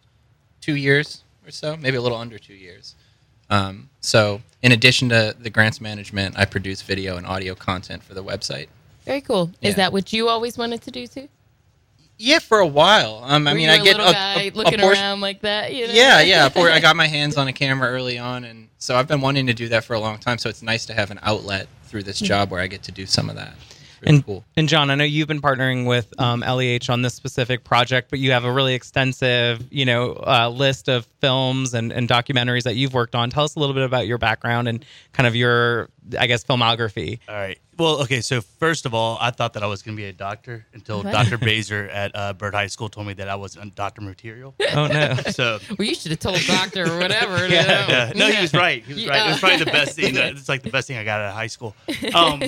two 0.60 0.76
years 0.76 1.24
or 1.46 1.52
so, 1.52 1.78
maybe 1.78 1.96
a 1.96 2.02
little 2.02 2.18
under 2.18 2.38
two 2.38 2.54
years. 2.54 2.96
Um, 3.54 3.90
so, 4.02 4.42
in 4.64 4.72
addition 4.72 5.10
to 5.10 5.36
the 5.40 5.50
grants 5.52 5.80
management, 5.80 6.38
I 6.38 6.46
produce 6.46 6.82
video 6.82 7.18
and 7.18 7.26
audio 7.28 7.54
content 7.54 8.04
for 8.04 8.16
the 8.16 8.24
website. 8.24 8.68
Very 9.06 9.22
cool. 9.22 9.52
Is 9.62 9.76
that 9.76 9.94
what 9.94 10.12
you 10.12 10.28
always 10.28 10.58
wanted 10.58 10.82
to 10.84 10.92
do 10.92 11.06
too? 11.06 11.28
Yeah, 12.18 12.40
for 12.40 12.60
a 12.60 12.68
while. 12.68 13.22
Um, 13.24 13.48
I 13.48 13.54
mean, 13.54 13.70
I 13.70 13.78
get 13.84 13.96
a, 13.98 14.12
guy 14.12 14.42
a- 14.42 14.50
a 14.50 14.52
looking 14.52 14.80
portion- 14.80 15.04
around 15.04 15.22
like 15.22 15.42
that. 15.42 15.74
You 15.74 15.88
know? 15.88 15.94
Yeah, 15.94 16.22
yeah. 16.22 16.50
I 16.56 16.80
got 16.88 16.96
my 16.96 17.08
hands 17.08 17.38
on 17.38 17.48
a 17.48 17.54
camera 17.54 17.90
early 17.90 18.18
on, 18.18 18.44
and 18.44 18.70
so 18.80 18.96
I've 18.96 19.08
been 19.08 19.22
wanting 19.22 19.46
to 19.48 19.54
do 19.54 19.70
that 19.70 19.84
for 19.84 19.94
a 19.94 20.00
long 20.00 20.18
time. 20.18 20.38
So 20.40 20.50
it's 20.50 20.64
nice 20.64 20.86
to 20.88 20.94
have 20.94 21.12
an 21.12 21.20
outlet 21.22 21.68
through 21.86 22.04
this 22.04 22.20
job 22.20 22.50
where 22.50 22.62
I 22.62 22.68
get 22.68 22.82
to 22.84 22.92
do 22.92 23.06
some 23.06 23.30
of 23.30 23.36
that. 23.36 23.54
It's 24.04 24.08
really 24.08 24.18
and, 24.18 24.26
cool. 24.26 24.46
and 24.58 24.70
John, 24.70 24.90
I 24.90 24.96
know 24.96 25.04
you've 25.04 25.28
been 25.28 25.42
partnering 25.42 25.86
with 25.88 26.14
um, 26.20 26.42
LEH 26.42 26.92
on 26.92 27.02
this 27.02 27.14
specific 27.14 27.64
project, 27.64 28.10
but 28.10 28.20
you 28.20 28.32
have 28.32 28.44
a 28.46 28.52
really 28.52 28.74
extensive, 28.74 29.66
you 29.72 29.86
know, 29.86 30.14
uh, 30.28 30.50
list 30.50 30.90
of 30.90 31.06
films 31.22 31.74
and, 31.74 31.92
and 31.92 32.08
documentaries 32.10 32.64
that 32.64 32.76
you've 32.76 32.94
worked 32.94 33.16
on. 33.16 33.30
Tell 33.30 33.44
us 33.46 33.56
a 33.56 33.60
little 33.60 33.74
bit 33.76 33.84
about 33.84 34.06
your 34.08 34.18
background 34.18 34.68
and 34.68 34.86
kind 35.14 35.26
of 35.28 35.36
your, 35.36 35.90
I 36.20 36.28
guess, 36.28 36.44
filmography. 36.44 37.20
All 37.30 37.36
right. 37.36 37.58
Well, 37.78 38.02
okay. 38.04 38.22
So 38.22 38.42
first 38.42 38.86
of 38.86 38.94
all, 38.94 39.18
I 39.20 39.32
thought 39.32 39.54
that 39.54 39.64
I 39.64 39.68
was 39.68 39.82
going 39.82 39.98
to 39.98 40.02
be 40.02 40.08
a 40.08 40.14
doctor 40.14 40.66
until 40.74 41.00
Okay. 41.00 41.12
Dr. 41.12 41.40
Baser 41.40 41.86
at 41.90 42.12
uh, 42.14 42.34
Byrd 42.34 42.54
High 42.54 42.68
School 42.68 42.88
told 42.88 43.08
me 43.08 43.14
that 43.14 43.28
I 43.30 43.36
was 43.36 43.56
a 43.56 43.66
doctor 43.66 44.02
material. 44.02 44.54
Oh 44.76 44.88
no. 44.88 45.16
So 45.32 45.58
Well, 45.80 45.88
you 45.88 45.96
should 45.96 46.12
have 46.12 46.20
told 46.20 46.36
a 46.38 46.46
doctor 46.46 46.84
or 46.84 47.00
whatever. 47.00 47.48
Yeah. 47.54 47.88
yeah, 47.88 48.12
no, 48.16 48.28
he 48.28 48.40
was 48.42 48.54
right. 48.54 48.84
He 48.84 48.94
was 48.94 49.08
right. 49.08 49.26
It 49.26 49.30
was 49.32 49.40
probably 49.40 49.58
the 49.60 49.72
best 49.72 49.96
thing. 49.96 50.16
Yeah. 50.16 50.28
It's 50.28 50.48
like 50.50 50.62
the 50.62 50.70
best 50.70 50.88
thing 50.88 50.98
I 50.98 51.04
got 51.04 51.20
out 51.22 51.30
of 51.30 51.34
high 51.34 51.48
school. 51.48 51.76
Um, 52.14 52.44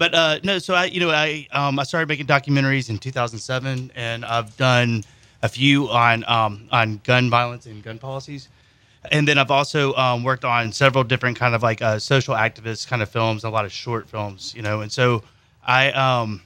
but 0.00 0.14
uh, 0.14 0.40
no, 0.42 0.58
so 0.58 0.72
I, 0.72 0.86
you 0.86 0.98
know, 0.98 1.10
I 1.10 1.46
um, 1.52 1.78
I 1.78 1.82
started 1.82 2.08
making 2.08 2.24
documentaries 2.24 2.88
in 2.88 2.96
2007, 2.96 3.92
and 3.94 4.24
I've 4.24 4.56
done 4.56 5.04
a 5.42 5.48
few 5.48 5.90
on 5.90 6.24
um, 6.26 6.66
on 6.72 7.02
gun 7.04 7.28
violence 7.28 7.66
and 7.66 7.82
gun 7.82 7.98
policies, 7.98 8.48
and 9.12 9.28
then 9.28 9.36
I've 9.36 9.50
also 9.50 9.92
um, 9.96 10.24
worked 10.24 10.46
on 10.46 10.72
several 10.72 11.04
different 11.04 11.38
kind 11.38 11.54
of 11.54 11.62
like 11.62 11.82
uh, 11.82 11.98
social 11.98 12.34
activist 12.34 12.88
kind 12.88 13.02
of 13.02 13.10
films, 13.10 13.44
a 13.44 13.50
lot 13.50 13.66
of 13.66 13.72
short 13.72 14.08
films, 14.08 14.54
you 14.56 14.62
know, 14.62 14.80
and 14.80 14.90
so 14.90 15.22
I 15.66 15.92
um, 15.92 16.40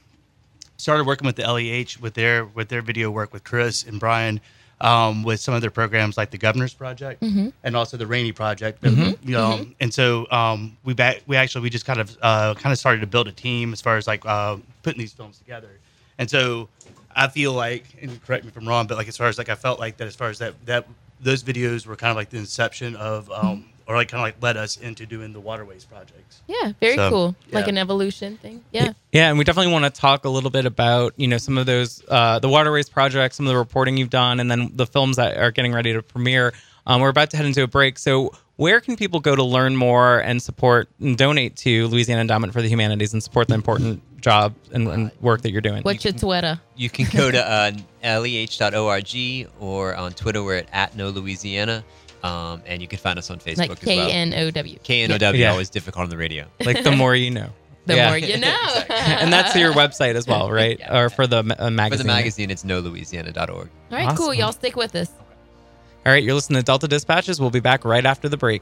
started 0.75 1.07
working 1.07 1.25
with 1.25 1.37
the 1.37 1.43
LEH 1.43 2.01
with 2.01 2.13
their 2.13 2.43
with 2.43 2.67
their 2.67 2.81
video 2.81 3.09
work 3.09 3.31
with 3.31 3.45
Chris 3.45 3.83
and 3.83 4.01
Brian 4.01 4.41
um, 4.81 5.23
with 5.23 5.39
some 5.39 5.53
of 5.53 5.61
their 5.61 5.71
programs 5.71 6.17
like 6.17 6.31
the 6.31 6.37
Governor's 6.37 6.73
Project 6.73 7.21
and 7.63 7.75
also 7.75 7.97
the 7.97 8.07
Rainey 8.07 8.31
Project. 8.31 8.83
You 9.23 9.31
know, 9.31 9.65
and 9.79 9.93
so 9.93 10.27
um, 10.31 10.77
we 10.83 10.93
back 10.93 11.21
we 11.27 11.35
actually 11.37 11.61
we 11.61 11.69
just 11.69 11.85
kind 11.85 11.99
of 11.99 12.17
uh, 12.21 12.53
kind 12.55 12.73
of 12.73 12.79
started 12.79 13.01
to 13.01 13.07
build 13.07 13.27
a 13.27 13.31
team 13.31 13.73
as 13.73 13.81
far 13.81 13.97
as 13.97 14.07
like 14.07 14.25
uh, 14.25 14.57
putting 14.83 14.99
these 14.99 15.13
films 15.13 15.37
together. 15.37 15.79
And 16.17 16.29
so 16.29 16.69
I 17.15 17.27
feel 17.27 17.53
like, 17.53 17.85
and 18.01 18.23
correct 18.25 18.43
me 18.43 18.49
if 18.49 18.57
I'm 18.57 18.67
wrong, 18.67 18.87
but 18.87 18.97
like 18.97 19.07
as 19.07 19.17
far 19.17 19.27
as 19.27 19.37
like 19.37 19.49
I 19.49 19.55
felt 19.55 19.79
like 19.79 19.97
that 19.97 20.07
as 20.07 20.15
far 20.15 20.29
as 20.29 20.39
that 20.39 20.53
that 20.65 20.87
those 21.21 21.43
videos 21.43 21.87
were 21.87 21.95
kind 21.95 22.11
of 22.11 22.17
like 22.17 22.29
the 22.29 22.37
inception 22.37 22.95
of 22.97 23.31
um, 23.31 23.65
or 23.87 23.95
like 23.95 24.09
kind 24.09 24.19
of 24.19 24.25
like 24.25 24.41
led 24.41 24.57
us 24.57 24.77
into 24.77 25.05
doing 25.05 25.33
the 25.33 25.39
Waterways 25.39 25.85
projects. 25.85 26.41
Yeah, 26.47 26.73
very 26.79 26.95
So, 26.95 27.09
cool. 27.09 27.35
Like 27.51 27.67
an 27.67 27.77
evolution 27.77 28.37
thing. 28.37 28.63
Yeah. 28.71 28.93
Yeah, 29.11 29.29
and 29.29 29.37
we 29.37 29.43
definitely 29.43 29.71
want 29.71 29.85
to 29.85 30.01
talk 30.01 30.25
a 30.25 30.29
little 30.29 30.49
bit 30.49 30.65
about 30.65 31.13
you 31.17 31.27
know 31.27 31.37
some 31.37 31.57
of 31.57 31.65
those 31.65 32.03
uh, 32.07 32.39
the 32.39 32.49
waterways 32.49 32.89
projects, 32.89 33.37
some 33.37 33.45
of 33.45 33.51
the 33.51 33.57
reporting 33.57 33.97
you've 33.97 34.09
done, 34.09 34.39
and 34.39 34.49
then 34.49 34.71
the 34.73 34.85
films 34.87 35.17
that 35.17 35.37
are 35.37 35.51
getting 35.51 35.73
ready 35.73 35.93
to 35.93 36.01
premiere. 36.01 36.53
Um, 36.87 37.01
we're 37.01 37.09
about 37.09 37.31
to 37.31 37.37
head 37.37 37.45
into 37.47 37.63
a 37.63 37.67
break, 37.67 37.97
so 37.97 38.31
where 38.57 38.79
can 38.79 38.95
people 38.95 39.19
go 39.19 39.35
to 39.35 39.43
learn 39.43 39.75
more 39.75 40.19
and 40.19 40.41
support 40.41 40.87
and 40.99 41.17
donate 41.17 41.55
to 41.57 41.87
Louisiana 41.87 42.21
Endowment 42.21 42.53
for 42.53 42.61
the 42.61 42.69
Humanities 42.69 43.11
and 43.13 43.21
support 43.23 43.47
the 43.47 43.53
important 43.55 44.01
job 44.21 44.53
and, 44.71 44.87
and 44.87 45.11
work 45.19 45.41
that 45.41 45.51
you're 45.51 45.61
doing? 45.61 45.81
What's 45.83 46.03
your 46.05 46.13
Twitter? 46.13 46.59
You 46.75 46.89
can 46.89 47.07
go 47.11 47.31
to 47.31 47.43
uh, 48.03 48.19
leh.org 48.21 49.47
or 49.59 49.95
on 49.95 50.13
Twitter 50.13 50.43
we're 50.43 50.57
at, 50.57 50.67
at 50.71 50.95
Know 50.95 51.09
Louisiana, 51.09 51.83
um, 52.25 52.61
and 52.65 52.81
you 52.81 52.87
can 52.87 52.97
find 52.99 53.19
us 53.19 53.29
on 53.29 53.39
Facebook 53.39 53.57
Like 53.69 53.71
as 53.83 53.85
well. 53.87 54.09
N 54.09 54.33
O 54.33 54.51
W. 54.51 54.77
K 54.83 55.03
N 55.03 55.11
O 55.11 55.17
W 55.17 55.41
Yeah. 55.41 55.51
always 55.51 55.69
difficult 55.69 56.03
on 56.03 56.09
the 56.09 56.17
radio. 56.17 56.45
like 56.65 56.83
the 56.83 56.91
more 56.91 57.15
you 57.15 57.31
know. 57.31 57.49
The 57.85 57.95
Yeah. 57.95 58.09
more 58.09 58.17
you 58.17 58.37
know. 58.47 58.83
and 58.89 59.31
that's 59.31 59.55
your 59.55 59.71
website 59.73 60.15
as 60.15 60.25
well, 60.27 60.49
right? 60.61 60.79
Or 60.89 61.09
for 61.09 61.27
the 61.27 61.43
ma- 61.43 61.53
uh, 61.59 61.65
For 61.65 61.71
magazine. 61.71 62.07
the 62.07 62.13
magazine, 62.13 62.49
it's 62.51 62.63
knowlouisiana.org. 62.63 63.69
All 63.91 63.97
right, 63.97 64.17
cool. 64.17 64.33
Y'all 64.33 64.51
stick 64.53 64.75
with 64.75 64.95
us. 64.95 65.09
All 66.05 66.11
right, 66.11 66.23
you're 66.23 66.33
listening 66.35 66.59
to 66.59 66.63
Delta 66.65 66.87
Dispatches. 66.87 67.39
We'll 67.39 67.49
be 67.51 67.59
back 67.59 67.83
right 67.85 68.05
after 68.05 68.27
the 68.29 68.37
break. 68.37 68.61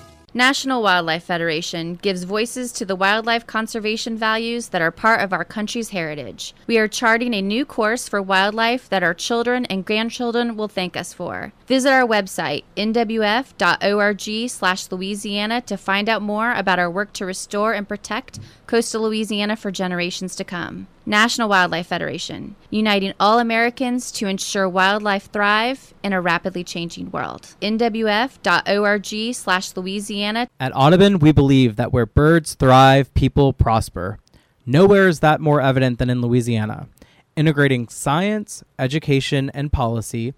National 0.33 0.81
Wildlife 0.81 1.25
Federation 1.25 1.95
gives 1.95 2.23
voices 2.23 2.71
to 2.71 2.85
the 2.85 2.95
wildlife 2.95 3.45
conservation 3.45 4.15
values 4.15 4.69
that 4.69 4.81
are 4.81 4.89
part 4.89 5.19
of 5.19 5.33
our 5.33 5.43
country's 5.43 5.89
heritage. 5.89 6.53
We 6.67 6.77
are 6.77 6.87
charting 6.87 7.33
a 7.33 7.41
new 7.41 7.65
course 7.65 8.07
for 8.07 8.21
wildlife 8.21 8.87
that 8.87 9.03
our 9.03 9.13
children 9.13 9.65
and 9.65 9.83
grandchildren 9.83 10.55
will 10.55 10.69
thank 10.69 10.95
us 10.95 11.13
for. 11.13 11.51
Visit 11.71 11.93
our 11.93 12.05
website, 12.05 12.65
nwf.org/louisiana 12.75 15.61
to 15.61 15.77
find 15.77 16.09
out 16.09 16.21
more 16.21 16.51
about 16.51 16.79
our 16.79 16.91
work 16.91 17.13
to 17.13 17.25
restore 17.25 17.71
and 17.71 17.87
protect 17.87 18.41
coastal 18.67 19.03
Louisiana 19.03 19.55
for 19.55 19.71
generations 19.71 20.35
to 20.35 20.43
come. 20.43 20.87
National 21.05 21.47
Wildlife 21.47 21.87
Federation, 21.87 22.57
uniting 22.69 23.13
all 23.21 23.39
Americans 23.39 24.11
to 24.11 24.27
ensure 24.27 24.67
wildlife 24.67 25.31
thrive 25.31 25.93
in 26.03 26.11
a 26.11 26.19
rapidly 26.19 26.65
changing 26.65 27.09
world. 27.09 27.55
nwf.org/louisiana. 27.61 30.49
At 30.59 30.75
Audubon, 30.75 31.19
we 31.19 31.31
believe 31.31 31.77
that 31.77 31.93
where 31.93 32.05
birds 32.05 32.53
thrive, 32.53 33.13
people 33.13 33.53
prosper. 33.53 34.19
Nowhere 34.65 35.07
is 35.07 35.21
that 35.21 35.39
more 35.39 35.61
evident 35.61 35.99
than 35.99 36.09
in 36.09 36.19
Louisiana. 36.19 36.89
Integrating 37.37 37.87
science, 37.87 38.61
education, 38.77 39.49
and 39.53 39.71
policy, 39.71 40.33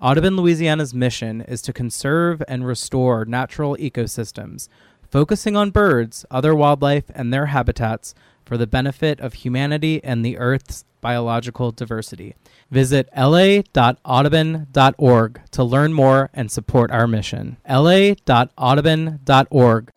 Audubon 0.00 0.36
Louisiana's 0.36 0.92
mission 0.92 1.40
is 1.40 1.62
to 1.62 1.72
conserve 1.72 2.42
and 2.46 2.66
restore 2.66 3.24
natural 3.24 3.74
ecosystems, 3.76 4.68
focusing 5.10 5.56
on 5.56 5.70
birds, 5.70 6.26
other 6.30 6.54
wildlife, 6.54 7.04
and 7.14 7.32
their 7.32 7.46
habitats 7.46 8.14
for 8.44 8.58
the 8.58 8.66
benefit 8.66 9.18
of 9.20 9.32
humanity 9.34 10.02
and 10.04 10.22
the 10.24 10.36
Earth's 10.36 10.84
biological 11.00 11.72
diversity. 11.72 12.34
Visit 12.70 13.08
la.audubon.org 13.16 15.40
to 15.50 15.64
learn 15.64 15.94
more 15.94 16.28
and 16.34 16.50
support 16.50 16.90
our 16.90 17.06
mission. 17.06 17.56
la.audubon.org. 17.68 19.90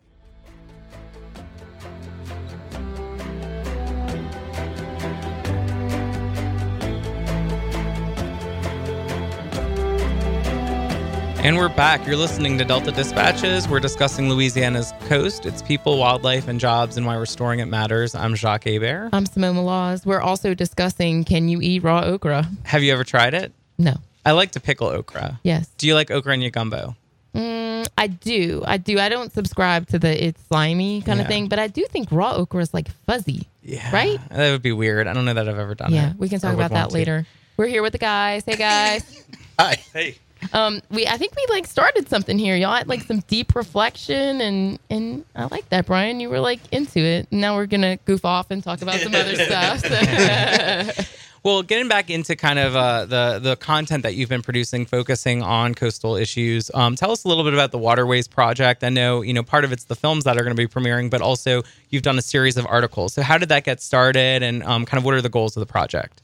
And 11.42 11.56
we're 11.56 11.70
back. 11.70 12.06
You're 12.06 12.16
listening 12.18 12.58
to 12.58 12.66
Delta 12.66 12.92
Dispatches. 12.92 13.66
We're 13.66 13.80
discussing 13.80 14.28
Louisiana's 14.28 14.92
coast, 15.08 15.46
its 15.46 15.62
people, 15.62 15.96
wildlife, 15.96 16.48
and 16.48 16.60
jobs, 16.60 16.98
and 16.98 17.06
why 17.06 17.14
restoring 17.14 17.60
it 17.60 17.64
matters. 17.64 18.14
I'm 18.14 18.34
Jacques 18.36 18.64
Hebert. 18.64 19.08
I'm 19.14 19.24
Simone 19.24 19.56
Maloz. 19.56 20.04
We're 20.04 20.20
also 20.20 20.52
discussing 20.52 21.24
can 21.24 21.48
you 21.48 21.62
eat 21.62 21.82
raw 21.82 22.02
okra? 22.04 22.46
Have 22.64 22.82
you 22.82 22.92
ever 22.92 23.04
tried 23.04 23.32
it? 23.32 23.52
No. 23.78 23.94
I 24.26 24.32
like 24.32 24.52
to 24.52 24.60
pickle 24.60 24.88
okra. 24.88 25.40
Yes. 25.42 25.66
Do 25.78 25.86
you 25.86 25.94
like 25.94 26.10
okra 26.10 26.34
in 26.34 26.42
your 26.42 26.50
gumbo? 26.50 26.94
Mm, 27.34 27.88
I 27.96 28.08
do. 28.08 28.62
I 28.66 28.76
do. 28.76 28.98
I 28.98 29.08
don't 29.08 29.32
subscribe 29.32 29.88
to 29.88 29.98
the 29.98 30.22
it's 30.26 30.42
slimy 30.48 31.00
kind 31.00 31.22
of 31.22 31.26
thing, 31.26 31.48
but 31.48 31.58
I 31.58 31.68
do 31.68 31.86
think 31.86 32.08
raw 32.12 32.34
okra 32.34 32.60
is 32.60 32.74
like 32.74 32.90
fuzzy. 33.06 33.48
Yeah. 33.62 33.90
Right? 33.92 34.18
That 34.28 34.50
would 34.50 34.62
be 34.62 34.72
weird. 34.72 35.06
I 35.06 35.14
don't 35.14 35.24
know 35.24 35.34
that 35.34 35.48
I've 35.48 35.58
ever 35.58 35.74
done 35.74 35.94
it. 35.94 35.96
Yeah, 35.96 36.12
we 36.18 36.28
can 36.28 36.38
talk 36.38 36.52
about 36.52 36.70
that 36.72 36.80
want 36.80 36.90
to. 36.90 36.96
later. 36.98 37.26
We're 37.56 37.66
here 37.66 37.82
with 37.82 37.92
the 37.92 37.98
guys. 37.98 38.44
Hey 38.44 38.56
guys. 38.56 39.24
Hi. 39.58 39.76
Hey. 39.94 40.16
Um, 40.52 40.80
we 40.90 41.06
I 41.06 41.16
think 41.16 41.34
we 41.36 41.46
like 41.48 41.66
started 41.66 42.08
something 42.08 42.38
here. 42.38 42.56
Y'all 42.56 42.74
had 42.74 42.88
like 42.88 43.02
some 43.02 43.20
deep 43.20 43.54
reflection 43.54 44.40
and 44.40 44.78
and 44.88 45.24
I 45.34 45.44
like 45.46 45.68
that, 45.70 45.86
Brian. 45.86 46.20
You 46.20 46.30
were 46.30 46.40
like 46.40 46.60
into 46.72 47.00
it. 47.00 47.28
Now 47.30 47.56
we're 47.56 47.66
gonna 47.66 47.96
goof 48.04 48.24
off 48.24 48.50
and 48.50 48.62
talk 48.62 48.82
about 48.82 49.00
some 49.00 49.14
other 49.14 49.36
stuff. 49.36 51.16
Well, 51.42 51.62
getting 51.62 51.88
back 51.88 52.10
into 52.10 52.36
kind 52.36 52.58
of 52.58 52.76
uh, 52.76 53.06
the 53.06 53.38
the 53.42 53.56
content 53.56 54.02
that 54.02 54.14
you've 54.14 54.28
been 54.28 54.42
producing, 54.42 54.84
focusing 54.84 55.42
on 55.42 55.74
coastal 55.74 56.14
issues. 56.14 56.70
Um, 56.74 56.96
tell 56.96 57.12
us 57.12 57.24
a 57.24 57.28
little 57.28 57.44
bit 57.44 57.54
about 57.54 57.72
the 57.72 57.78
Waterways 57.78 58.28
Project. 58.28 58.84
I 58.84 58.90
know 58.90 59.22
you 59.22 59.32
know 59.32 59.42
part 59.42 59.64
of 59.64 59.72
it's 59.72 59.84
the 59.84 59.96
films 59.96 60.24
that 60.24 60.36
are 60.36 60.42
going 60.42 60.54
to 60.54 60.60
be 60.60 60.66
premiering, 60.66 61.08
but 61.08 61.22
also 61.22 61.62
you've 61.88 62.02
done 62.02 62.18
a 62.18 62.22
series 62.22 62.58
of 62.58 62.66
articles. 62.66 63.14
So 63.14 63.22
how 63.22 63.38
did 63.38 63.48
that 63.48 63.64
get 63.64 63.80
started, 63.80 64.42
and 64.42 64.62
um, 64.64 64.84
kind 64.84 64.98
of 64.98 65.04
what 65.06 65.14
are 65.14 65.22
the 65.22 65.30
goals 65.30 65.56
of 65.56 65.60
the 65.60 65.72
project? 65.72 66.20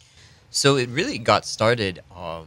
So 0.51 0.77
it 0.77 0.91
really 0.91 1.17
got 1.17 1.47
started 1.47 2.01
um, 2.15 2.47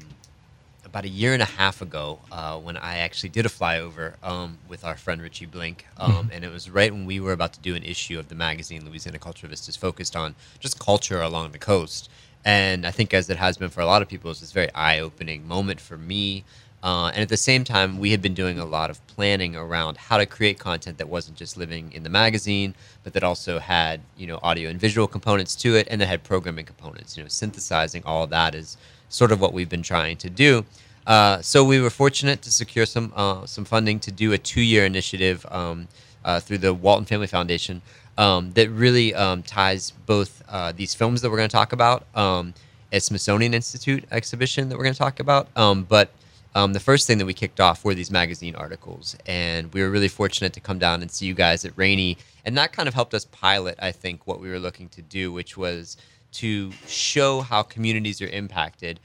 about 0.89 1.05
a 1.05 1.09
year 1.09 1.33
and 1.33 1.41
a 1.41 1.51
half 1.61 1.81
ago 1.83 2.19
uh, 2.31 2.57
when 2.57 2.75
I 2.75 2.97
actually 2.97 3.29
did 3.29 3.45
a 3.45 3.49
flyover 3.49 4.13
um, 4.23 4.57
with 4.67 4.83
our 4.83 4.97
friend 4.97 5.21
Richie 5.21 5.45
Blink. 5.45 5.85
Um, 5.97 6.31
And 6.33 6.43
it 6.43 6.51
was 6.51 6.67
right 6.69 6.91
when 6.91 7.05
we 7.05 7.19
were 7.19 7.31
about 7.31 7.53
to 7.53 7.59
do 7.59 7.75
an 7.75 7.83
issue 7.83 8.17
of 8.17 8.27
the 8.27 8.35
magazine 8.35 8.85
Louisiana 8.85 9.19
Culture 9.19 9.47
Vistas 9.47 9.75
focused 9.75 10.15
on 10.15 10.35
just 10.59 10.79
culture 10.79 11.21
along 11.21 11.51
the 11.51 11.59
coast. 11.59 12.09
And 12.43 12.87
I 12.87 12.91
think, 12.91 13.13
as 13.13 13.29
it 13.29 13.37
has 13.37 13.57
been 13.57 13.69
for 13.69 13.81
a 13.81 13.85
lot 13.85 14.01
of 14.01 14.07
people, 14.07 14.31
it's 14.31 14.39
this 14.39 14.51
very 14.51 14.73
eye 14.73 14.99
opening 14.99 15.47
moment 15.47 15.79
for 15.79 15.97
me. 15.97 16.43
Uh, 16.81 17.07
and 17.13 17.21
at 17.21 17.29
the 17.29 17.37
same 17.37 17.63
time, 17.65 17.99
we 17.99 18.11
had 18.11 18.21
been 18.21 18.33
doing 18.33 18.57
a 18.57 18.65
lot 18.65 18.89
of 18.89 19.05
planning 19.07 19.55
around 19.55 19.97
how 19.97 20.17
to 20.17 20.25
create 20.25 20.57
content 20.57 20.97
that 20.97 21.09
wasn't 21.09 21.37
just 21.37 21.57
living 21.57 21.91
in 21.91 22.03
the 22.03 22.09
magazine, 22.09 22.73
but 23.03 23.11
that 23.13 23.23
also 23.23 23.59
had 23.59 23.99
you 24.17 24.25
know 24.25 24.39
audio 24.41 24.69
and 24.69 24.79
visual 24.79 25.07
components 25.07 25.55
to 25.57 25.75
it, 25.75 25.87
and 25.91 25.99
that 25.99 26.07
had 26.07 26.23
programming 26.23 26.65
components. 26.65 27.17
You 27.17 27.23
know, 27.23 27.29
synthesizing 27.29 28.03
all 28.05 28.23
of 28.23 28.29
that 28.29 28.55
is 28.55 28.77
sort 29.09 29.31
of 29.31 29.41
what 29.41 29.53
we've 29.53 29.69
been 29.69 29.83
trying 29.83 30.17
to 30.17 30.29
do. 30.29 30.65
Uh, 31.05 31.41
so 31.41 31.63
we 31.63 31.81
were 31.81 31.89
fortunate 31.89 32.41
to 32.43 32.51
secure 32.51 32.85
some 32.85 33.11
uh, 33.15 33.45
some 33.45 33.65
funding 33.65 33.99
to 33.99 34.11
do 34.11 34.31
a 34.31 34.37
two 34.37 34.61
year 34.61 34.85
initiative 34.85 35.45
um, 35.49 35.87
uh, 36.23 36.39
through 36.39 36.59
the 36.59 36.73
Walton 36.73 37.05
Family 37.05 37.27
Foundation 37.27 37.81
um, 38.17 38.51
that 38.51 38.69
really 38.69 39.15
um, 39.15 39.41
ties 39.41 39.91
both 40.05 40.43
uh, 40.49 40.71
these 40.73 40.93
films 40.93 41.21
that 41.21 41.29
we're 41.29 41.37
going 41.37 41.49
to 41.49 41.55
talk 41.55 41.73
about, 41.73 42.05
um, 42.15 42.53
a 42.91 42.99
Smithsonian 42.99 43.53
Institute 43.53 44.03
exhibition 44.11 44.69
that 44.69 44.77
we're 44.77 44.83
going 44.83 44.93
to 44.93 44.99
talk 44.99 45.19
about, 45.19 45.47
um, 45.55 45.83
but 45.83 46.11
um, 46.53 46.73
the 46.73 46.79
first 46.79 47.07
thing 47.07 47.17
that 47.19 47.25
we 47.25 47.33
kicked 47.33 47.59
off 47.59 47.85
were 47.85 47.93
these 47.93 48.11
magazine 48.11 48.55
articles, 48.55 49.15
and 49.25 49.71
we 49.73 49.81
were 49.81 49.89
really 49.89 50.07
fortunate 50.09 50.51
to 50.53 50.59
come 50.59 50.79
down 50.79 51.01
and 51.01 51.09
see 51.09 51.25
you 51.25 51.33
guys 51.33 51.63
at 51.63 51.71
Rainey, 51.77 52.17
and 52.43 52.57
that 52.57 52.73
kind 52.73 52.87
of 52.87 52.93
helped 52.93 53.13
us 53.13 53.25
pilot, 53.25 53.79
I 53.81 53.91
think, 53.91 54.27
what 54.27 54.41
we 54.41 54.49
were 54.49 54.59
looking 54.59 54.89
to 54.89 55.01
do, 55.01 55.31
which 55.31 55.55
was 55.55 55.95
to 56.33 56.71
show 56.87 57.41
how 57.41 57.63
communities 57.63 58.21
are 58.21 58.27
impacted 58.27 58.99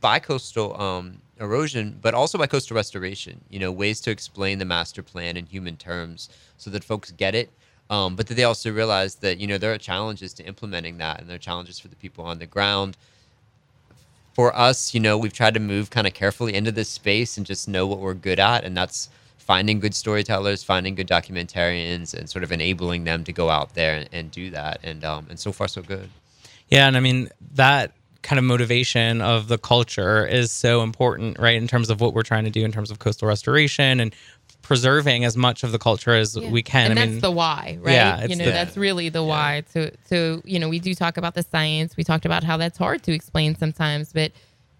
by 0.00 0.18
coastal 0.18 0.80
um, 0.80 1.20
erosion, 1.40 1.98
but 2.00 2.14
also 2.14 2.38
by 2.38 2.46
coastal 2.46 2.76
restoration. 2.76 3.40
You 3.50 3.58
know, 3.58 3.72
ways 3.72 4.00
to 4.02 4.10
explain 4.10 4.58
the 4.58 4.64
master 4.64 5.02
plan 5.02 5.36
in 5.36 5.46
human 5.46 5.76
terms 5.76 6.28
so 6.56 6.70
that 6.70 6.84
folks 6.84 7.10
get 7.10 7.34
it, 7.34 7.50
um, 7.88 8.14
but 8.14 8.26
that 8.28 8.34
they 8.34 8.44
also 8.44 8.72
realize 8.72 9.16
that 9.16 9.38
you 9.38 9.46
know 9.46 9.58
there 9.58 9.72
are 9.72 9.78
challenges 9.78 10.32
to 10.34 10.44
implementing 10.44 10.98
that, 10.98 11.20
and 11.20 11.28
there 11.28 11.36
are 11.36 11.38
challenges 11.38 11.78
for 11.78 11.88
the 11.88 11.96
people 11.96 12.24
on 12.24 12.38
the 12.38 12.46
ground. 12.46 12.96
For 14.34 14.56
us, 14.56 14.94
you 14.94 15.00
know, 15.00 15.18
we've 15.18 15.32
tried 15.32 15.54
to 15.54 15.60
move 15.60 15.90
kind 15.90 16.06
of 16.06 16.14
carefully 16.14 16.54
into 16.54 16.70
this 16.70 16.88
space 16.88 17.36
and 17.36 17.44
just 17.44 17.68
know 17.68 17.86
what 17.86 17.98
we're 17.98 18.14
good 18.14 18.38
at, 18.38 18.64
and 18.64 18.76
that's 18.76 19.08
finding 19.38 19.80
good 19.80 19.94
storytellers, 19.94 20.62
finding 20.62 20.94
good 20.94 21.08
documentarians, 21.08 22.14
and 22.14 22.30
sort 22.30 22.44
of 22.44 22.52
enabling 22.52 23.02
them 23.02 23.24
to 23.24 23.32
go 23.32 23.50
out 23.50 23.74
there 23.74 23.96
and, 23.96 24.08
and 24.12 24.30
do 24.30 24.50
that. 24.50 24.78
And 24.84 25.04
um, 25.04 25.26
and 25.28 25.38
so 25.38 25.50
far, 25.50 25.66
so 25.66 25.82
good. 25.82 26.08
Yeah, 26.70 26.86
and 26.86 26.96
I 26.96 27.00
mean 27.00 27.28
that 27.54 27.92
kind 28.22 28.38
of 28.38 28.44
motivation 28.44 29.20
of 29.22 29.48
the 29.48 29.58
culture 29.58 30.26
is 30.26 30.52
so 30.52 30.82
important, 30.82 31.38
right? 31.38 31.56
In 31.56 31.66
terms 31.66 31.90
of 31.90 32.00
what 32.00 32.12
we're 32.14 32.22
trying 32.22 32.44
to 32.44 32.50
do 32.50 32.64
in 32.64 32.70
terms 32.72 32.90
of 32.90 32.98
coastal 32.98 33.26
restoration 33.26 33.98
and 33.98 34.14
preserving 34.62 35.24
as 35.24 35.36
much 35.36 35.64
of 35.64 35.72
the 35.72 35.78
culture 35.78 36.14
as 36.14 36.38
we 36.38 36.62
can. 36.62 36.90
And 36.90 36.98
I 36.98 37.02
that's 37.02 37.12
mean, 37.12 37.20
the 37.22 37.30
why, 37.30 37.78
right? 37.80 37.92
Yeah, 37.94 38.24
you 38.26 38.36
know, 38.36 38.44
the- 38.44 38.50
that's 38.52 38.76
really 38.76 39.08
the 39.08 39.24
why. 39.24 39.64
To 39.72 39.90
to 40.10 40.42
you 40.44 40.58
know, 40.58 40.68
we 40.68 40.78
do 40.78 40.94
talk 40.94 41.16
about 41.16 41.34
the 41.34 41.42
science. 41.42 41.96
We 41.96 42.04
talked 42.04 42.24
about 42.26 42.44
how 42.44 42.56
that's 42.56 42.78
hard 42.78 43.02
to 43.04 43.12
explain 43.12 43.56
sometimes, 43.56 44.12
but 44.12 44.32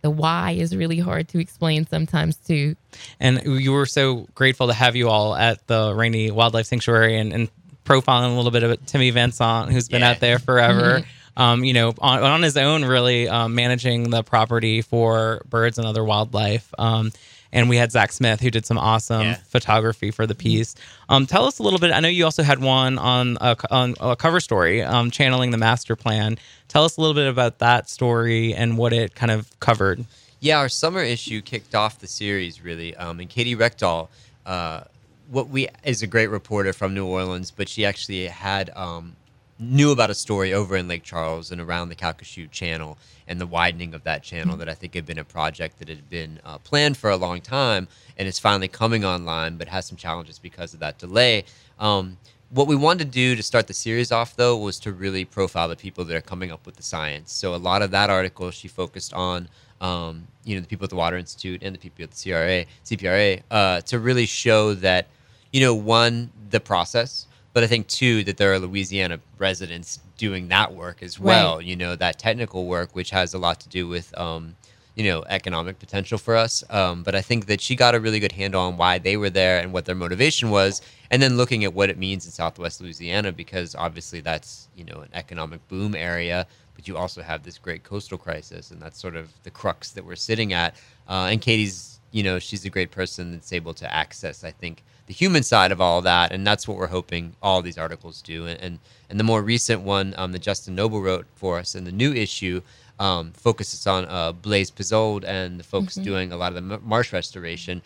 the 0.02 0.11
why 0.11 0.52
is 0.52 0.75
really 0.76 0.99
hard 0.99 1.28
to 1.28 1.38
explain 1.40 1.87
sometimes 1.87 2.37
too. 2.37 2.75
and 3.20 3.42
you 3.44 3.73
were 3.73 3.85
so 3.87 4.26
grateful 4.35 4.66
to 4.68 4.73
have 4.73 4.97
you 4.97 5.09
all 5.11 5.35
at 5.35 5.66
the 5.66 5.92
Rainey 5.94 6.30
Wildlife 6.30 6.66
Sanctuary 6.66 7.18
and, 7.18 7.32
and 7.35 7.50
profiling 7.85 8.32
a 8.32 8.37
little 8.37 8.50
bit 8.50 8.62
of 8.62 8.87
Timmy 8.87 9.11
Vincent, 9.11 9.70
who's 9.73 9.88
been 9.88 10.00
Yeah. 10.00 10.11
out 10.12 10.20
there 10.20 10.38
forever. 10.38 11.02
um, 11.37 11.64
you 11.64 11.72
know, 11.72 11.94
on, 12.00 12.22
on 12.22 12.42
his 12.42 12.56
own, 12.56 12.84
really 12.84 13.28
um, 13.28 13.54
managing 13.54 14.10
the 14.10 14.22
property 14.22 14.82
for 14.82 15.42
birds 15.49 15.78
and 15.78 15.87
other 15.87 16.04
wildlife. 16.04 16.72
Um, 16.78 17.12
and 17.52 17.68
we 17.68 17.76
had 17.76 17.90
Zach 17.90 18.12
Smith 18.12 18.40
who 18.40 18.50
did 18.50 18.64
some 18.64 18.78
awesome 18.78 19.22
Yeah. 19.22 19.34
photography 19.49 20.10
for 20.12 20.25
the 20.26 20.37
piece. 20.37 20.76
Um, 21.08 21.26
tell 21.26 21.46
us 21.46 21.58
a 21.58 21.62
little 21.64 21.80
bit. 21.80 21.90
I 21.92 21.99
know 22.00 22.08
you 22.08 22.25
also 22.25 22.42
had 22.44 22.60
one 22.60 22.96
on 22.99 23.38
a, 23.40 23.56
on 23.70 23.94
a 24.00 24.14
cover 24.14 24.38
story, 24.38 24.82
um, 24.82 25.10
channeling 25.10 25.50
the 25.50 25.58
master 25.58 25.96
plan. 25.96 26.38
Tell 26.68 26.84
us 26.84 26.96
a 26.96 27.00
little 27.00 27.14
bit 27.14 27.26
about 27.26 27.58
that 27.58 27.88
story 27.90 28.54
and 28.54 28.78
what 28.78 28.92
it 28.92 29.14
kind 29.16 29.32
of 29.32 29.50
covered. 29.58 30.04
Yeah, 30.38 30.58
our 30.58 30.68
summer 30.68 31.00
issue 31.02 31.40
kicked 31.42 31.75
off 31.75 31.99
the 31.99 32.06
series 32.06 32.62
really, 32.62 32.94
um, 32.96 33.18
and 33.20 33.28
Katie 33.28 33.56
Reckdahl, 33.56 34.08
uh, 34.46 34.82
what 35.28 35.49
we 35.49 35.68
is 35.84 36.02
a 36.02 36.06
great 36.06 36.28
reporter 36.30 36.72
from 36.72 36.94
New 36.94 37.04
Orleans, 37.06 37.50
but 37.50 37.68
she 37.68 37.84
actually 37.84 38.26
had 38.26 38.70
um, 38.75 39.16
knew 39.60 39.92
about 39.92 40.10
a 40.10 40.14
story 40.14 40.52
over 40.54 40.76
in 40.76 40.88
Lake 40.88 41.02
Charles 41.02 41.52
and 41.52 41.60
around 41.60 41.90
the 41.90 41.94
Calcasieu 41.94 42.50
Channel 42.50 42.96
and 43.28 43.40
the 43.40 43.46
widening 43.46 43.94
of 43.94 44.02
that 44.04 44.22
channel 44.22 44.56
that 44.56 44.68
I 44.68 44.74
think 44.74 44.94
had 44.94 45.06
been 45.06 45.18
a 45.18 45.24
project 45.24 45.78
that 45.78 45.88
had 45.88 46.08
been 46.08 46.40
uh, 46.44 46.58
planned 46.58 46.96
for 46.96 47.10
a 47.10 47.16
long 47.16 47.40
time 47.40 47.86
and 48.16 48.26
is 48.26 48.38
finally 48.38 48.68
coming 48.68 49.04
online, 49.04 49.56
but 49.56 49.68
has 49.68 49.86
some 49.86 49.96
challenges 49.96 50.38
because 50.38 50.74
of 50.74 50.80
that 50.80 50.98
delay. 50.98 51.44
Um, 51.78 52.16
what 52.50 52.66
we 52.66 52.74
wanted 52.74 53.04
to 53.04 53.10
do 53.10 53.36
to 53.36 53.42
start 53.42 53.68
the 53.68 53.74
series 53.74 54.10
off, 54.10 54.34
though, 54.34 54.56
was 54.56 54.80
to 54.80 54.92
really 54.92 55.24
profile 55.24 55.68
the 55.68 55.76
people 55.76 56.04
that 56.04 56.16
are 56.16 56.20
coming 56.20 56.50
up 56.50 56.66
with 56.66 56.76
the 56.76 56.82
science. 56.82 57.32
So 57.32 57.54
a 57.54 57.56
lot 57.56 57.82
of 57.82 57.92
that 57.92 58.10
article 58.10 58.50
she 58.50 58.66
focused 58.66 59.14
on, 59.14 59.48
um, 59.80 60.26
you 60.44 60.56
know, 60.56 60.60
the 60.60 60.66
people 60.66 60.84
at 60.84 60.90
the 60.90 60.96
Water 60.96 61.16
Institute 61.16 61.62
and 61.62 61.72
the 61.74 61.78
people 61.78 62.02
at 62.02 62.10
the 62.10 62.30
CRA, 62.30 62.64
CPRA, 62.84 63.42
uh, 63.50 63.80
to 63.82 64.00
really 64.00 64.26
show 64.26 64.74
that, 64.74 65.06
you 65.52 65.60
know, 65.60 65.74
one, 65.74 66.30
the 66.50 66.58
process, 66.58 67.28
but 67.52 67.64
I 67.64 67.66
think 67.66 67.87
too 67.88 68.25
that 68.25 68.37
there 68.37 68.52
are 68.52 68.59
Louisiana 68.59 69.21
residents 69.38 69.99
doing 70.16 70.49
that 70.49 70.75
work 70.75 71.02
as 71.02 71.19
well. 71.19 71.57
Right. 71.57 71.66
You 71.66 71.76
know, 71.76 71.97
that 71.97 72.19
technical 72.19 72.66
work, 72.66 72.95
which 72.95 73.11
has 73.11 73.35
a 73.35 73.38
lot 73.38 73.61
to 73.61 73.69
do 73.69 73.88
with, 73.88 74.16
um, 74.19 74.57
you 74.95 75.04
know, 75.04 75.25
economic 75.28 75.78
potential 75.78 76.19
for 76.19 76.37
us. 76.37 76.62
Um, 76.71 77.02
but 77.02 77.14
I 77.14 77.23
think 77.23 77.47
that 77.47 77.61
she 77.61 77.75
got 77.76 77.95
a 77.95 78.00
really 78.00 78.21
good 78.21 78.33
handle 78.33 78.62
on 78.62 78.76
why 78.76 78.99
they 78.99 79.16
were 79.16 79.30
there 79.30 79.61
and 79.61 79.73
what 79.73 79.85
their 79.85 79.95
motivation 79.95 80.50
was, 80.50 80.83
and 81.11 81.23
then 81.23 81.37
looking 81.37 81.64
at 81.64 81.75
what 81.75 81.90
it 81.90 81.99
means 81.99 82.26
in 82.26 82.33
Southwest 82.33 82.80
Louisiana, 82.80 83.33
because 83.33 83.75
obviously 83.75 84.21
that's 84.21 84.69
you 84.76 84.85
know 84.85 85.00
an 85.00 85.09
economic 85.14 85.66
boom 85.69 85.95
area, 85.95 86.47
but 86.75 86.87
you 86.88 86.97
also 86.97 87.23
have 87.23 87.42
this 87.42 87.59
great 87.59 87.83
coastal 87.83 88.19
crisis, 88.19 88.71
and 88.71 88.80
that's 88.80 89.00
sort 89.00 89.16
of 89.16 89.30
the 89.42 89.50
crux 89.50 89.90
that 89.92 90.04
we're 90.04 90.16
sitting 90.16 90.52
at. 90.52 90.75
Uh, 91.09 91.28
and 91.30 91.40
Katie's, 91.40 92.00
you 92.10 92.22
know, 92.22 92.38
she's 92.38 92.64
a 92.64 92.70
great 92.70 92.90
person 92.90 93.32
that's 93.32 93.52
able 93.52 93.74
to 93.74 93.92
access, 93.92 94.44
I 94.44 94.50
think, 94.50 94.82
the 95.06 95.14
human 95.14 95.42
side 95.42 95.72
of 95.72 95.80
all 95.80 95.98
of 95.98 96.04
that, 96.04 96.32
and 96.32 96.46
that's 96.46 96.68
what 96.68 96.76
we're 96.76 96.86
hoping 96.86 97.34
all 97.42 97.62
these 97.62 97.78
articles 97.78 98.22
do. 98.22 98.46
And 98.46 98.60
and, 98.60 98.78
and 99.08 99.18
the 99.18 99.24
more 99.24 99.42
recent 99.42 99.82
one 99.82 100.14
um, 100.16 100.32
that 100.32 100.42
Justin 100.42 100.74
Nobel 100.74 101.00
wrote 101.00 101.26
for 101.34 101.58
us 101.58 101.74
in 101.74 101.84
the 101.84 101.92
new 101.92 102.12
issue 102.12 102.60
um, 103.00 103.32
focuses 103.32 103.86
on 103.86 104.04
uh, 104.04 104.30
Blaise 104.30 104.70
Pizzold 104.70 105.24
and 105.24 105.58
the 105.58 105.64
folks 105.64 105.94
doing 105.94 106.32
a 106.32 106.36
lot 106.36 106.54
of 106.54 106.68
the 106.68 106.74
m- 106.74 106.82
marsh 106.84 107.12
restoration. 107.12 107.82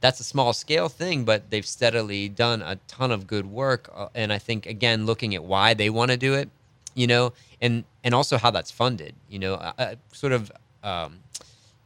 That's 0.00 0.20
a 0.20 0.24
small 0.24 0.52
scale 0.52 0.88
thing, 0.88 1.24
but 1.24 1.50
they've 1.50 1.64
steadily 1.64 2.28
done 2.28 2.60
a 2.60 2.76
ton 2.88 3.10
of 3.12 3.26
good 3.26 3.46
work. 3.46 3.88
Uh, 3.94 4.08
and 4.14 4.32
I 4.32 4.38
think 4.38 4.66
again, 4.66 5.06
looking 5.06 5.34
at 5.34 5.44
why 5.44 5.72
they 5.72 5.88
want 5.88 6.10
to 6.10 6.16
do 6.16 6.34
it, 6.34 6.50
you 6.94 7.06
know, 7.06 7.32
and 7.62 7.84
and 8.04 8.14
also 8.14 8.36
how 8.36 8.50
that's 8.50 8.70
funded, 8.70 9.14
you 9.30 9.38
know, 9.38 9.54
uh, 9.54 9.72
uh, 9.78 9.94
sort 10.12 10.32
of. 10.32 10.52
Um, 10.82 11.20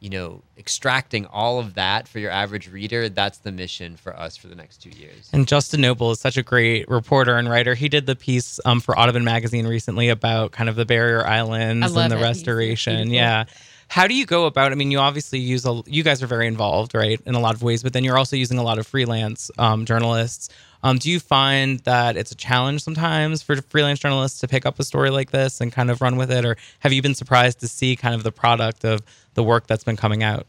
you 0.01 0.09
know, 0.09 0.41
extracting 0.57 1.27
all 1.27 1.59
of 1.59 1.75
that 1.75 2.07
for 2.07 2.17
your 2.17 2.31
average 2.31 2.67
reader, 2.69 3.07
that's 3.07 3.37
the 3.37 3.51
mission 3.51 3.95
for 3.95 4.17
us 4.17 4.35
for 4.35 4.47
the 4.47 4.55
next 4.55 4.77
two 4.77 4.89
years. 4.89 5.29
And 5.31 5.47
Justin 5.47 5.81
Nobel 5.81 6.09
is 6.09 6.19
such 6.19 6.37
a 6.37 6.43
great 6.43 6.89
reporter 6.89 7.37
and 7.37 7.47
writer. 7.47 7.75
He 7.75 7.87
did 7.87 8.07
the 8.07 8.15
piece 8.15 8.59
um, 8.65 8.81
for 8.81 8.97
Audubon 8.97 9.23
Magazine 9.23 9.67
recently 9.67 10.09
about 10.09 10.53
kind 10.53 10.69
of 10.69 10.75
the 10.75 10.85
barrier 10.85 11.25
islands 11.25 11.95
and 11.95 12.11
the 12.11 12.17
it. 12.17 12.21
Restoration. 12.21 13.11
Yeah. 13.11 13.45
How 13.89 14.07
do 14.07 14.15
you 14.15 14.25
go 14.25 14.45
about? 14.45 14.71
I 14.71 14.75
mean, 14.75 14.89
you 14.89 14.99
obviously 14.99 15.37
use 15.37 15.65
a. 15.65 15.83
You 15.85 16.01
guys 16.01 16.23
are 16.23 16.27
very 16.27 16.47
involved, 16.47 16.95
right, 16.95 17.19
in 17.25 17.35
a 17.35 17.39
lot 17.39 17.55
of 17.55 17.61
ways. 17.61 17.83
But 17.83 17.93
then 17.93 18.03
you're 18.03 18.17
also 18.17 18.37
using 18.37 18.57
a 18.57 18.63
lot 18.63 18.79
of 18.79 18.87
freelance 18.87 19.51
um, 19.59 19.85
journalists. 19.85 20.49
Um, 20.81 20.97
do 20.97 21.11
you 21.11 21.19
find 21.19 21.79
that 21.81 22.17
it's 22.17 22.31
a 22.31 22.35
challenge 22.35 22.83
sometimes 22.83 23.43
for 23.43 23.61
freelance 23.61 23.99
journalists 23.99 24.39
to 24.39 24.47
pick 24.47 24.65
up 24.65 24.79
a 24.79 24.83
story 24.83 25.09
like 25.09 25.31
this 25.31 25.61
and 25.61 25.71
kind 25.71 25.91
of 25.91 26.01
run 26.01 26.15
with 26.15 26.31
it, 26.31 26.45
or 26.45 26.55
have 26.79 26.93
you 26.93 27.01
been 27.01 27.13
surprised 27.13 27.59
to 27.59 27.67
see 27.67 27.95
kind 27.95 28.15
of 28.15 28.23
the 28.23 28.31
product 28.31 28.83
of 28.85 29.01
the 29.33 29.43
work 29.43 29.67
that's 29.67 29.83
been 29.83 29.97
coming 29.97 30.23
out? 30.23 30.45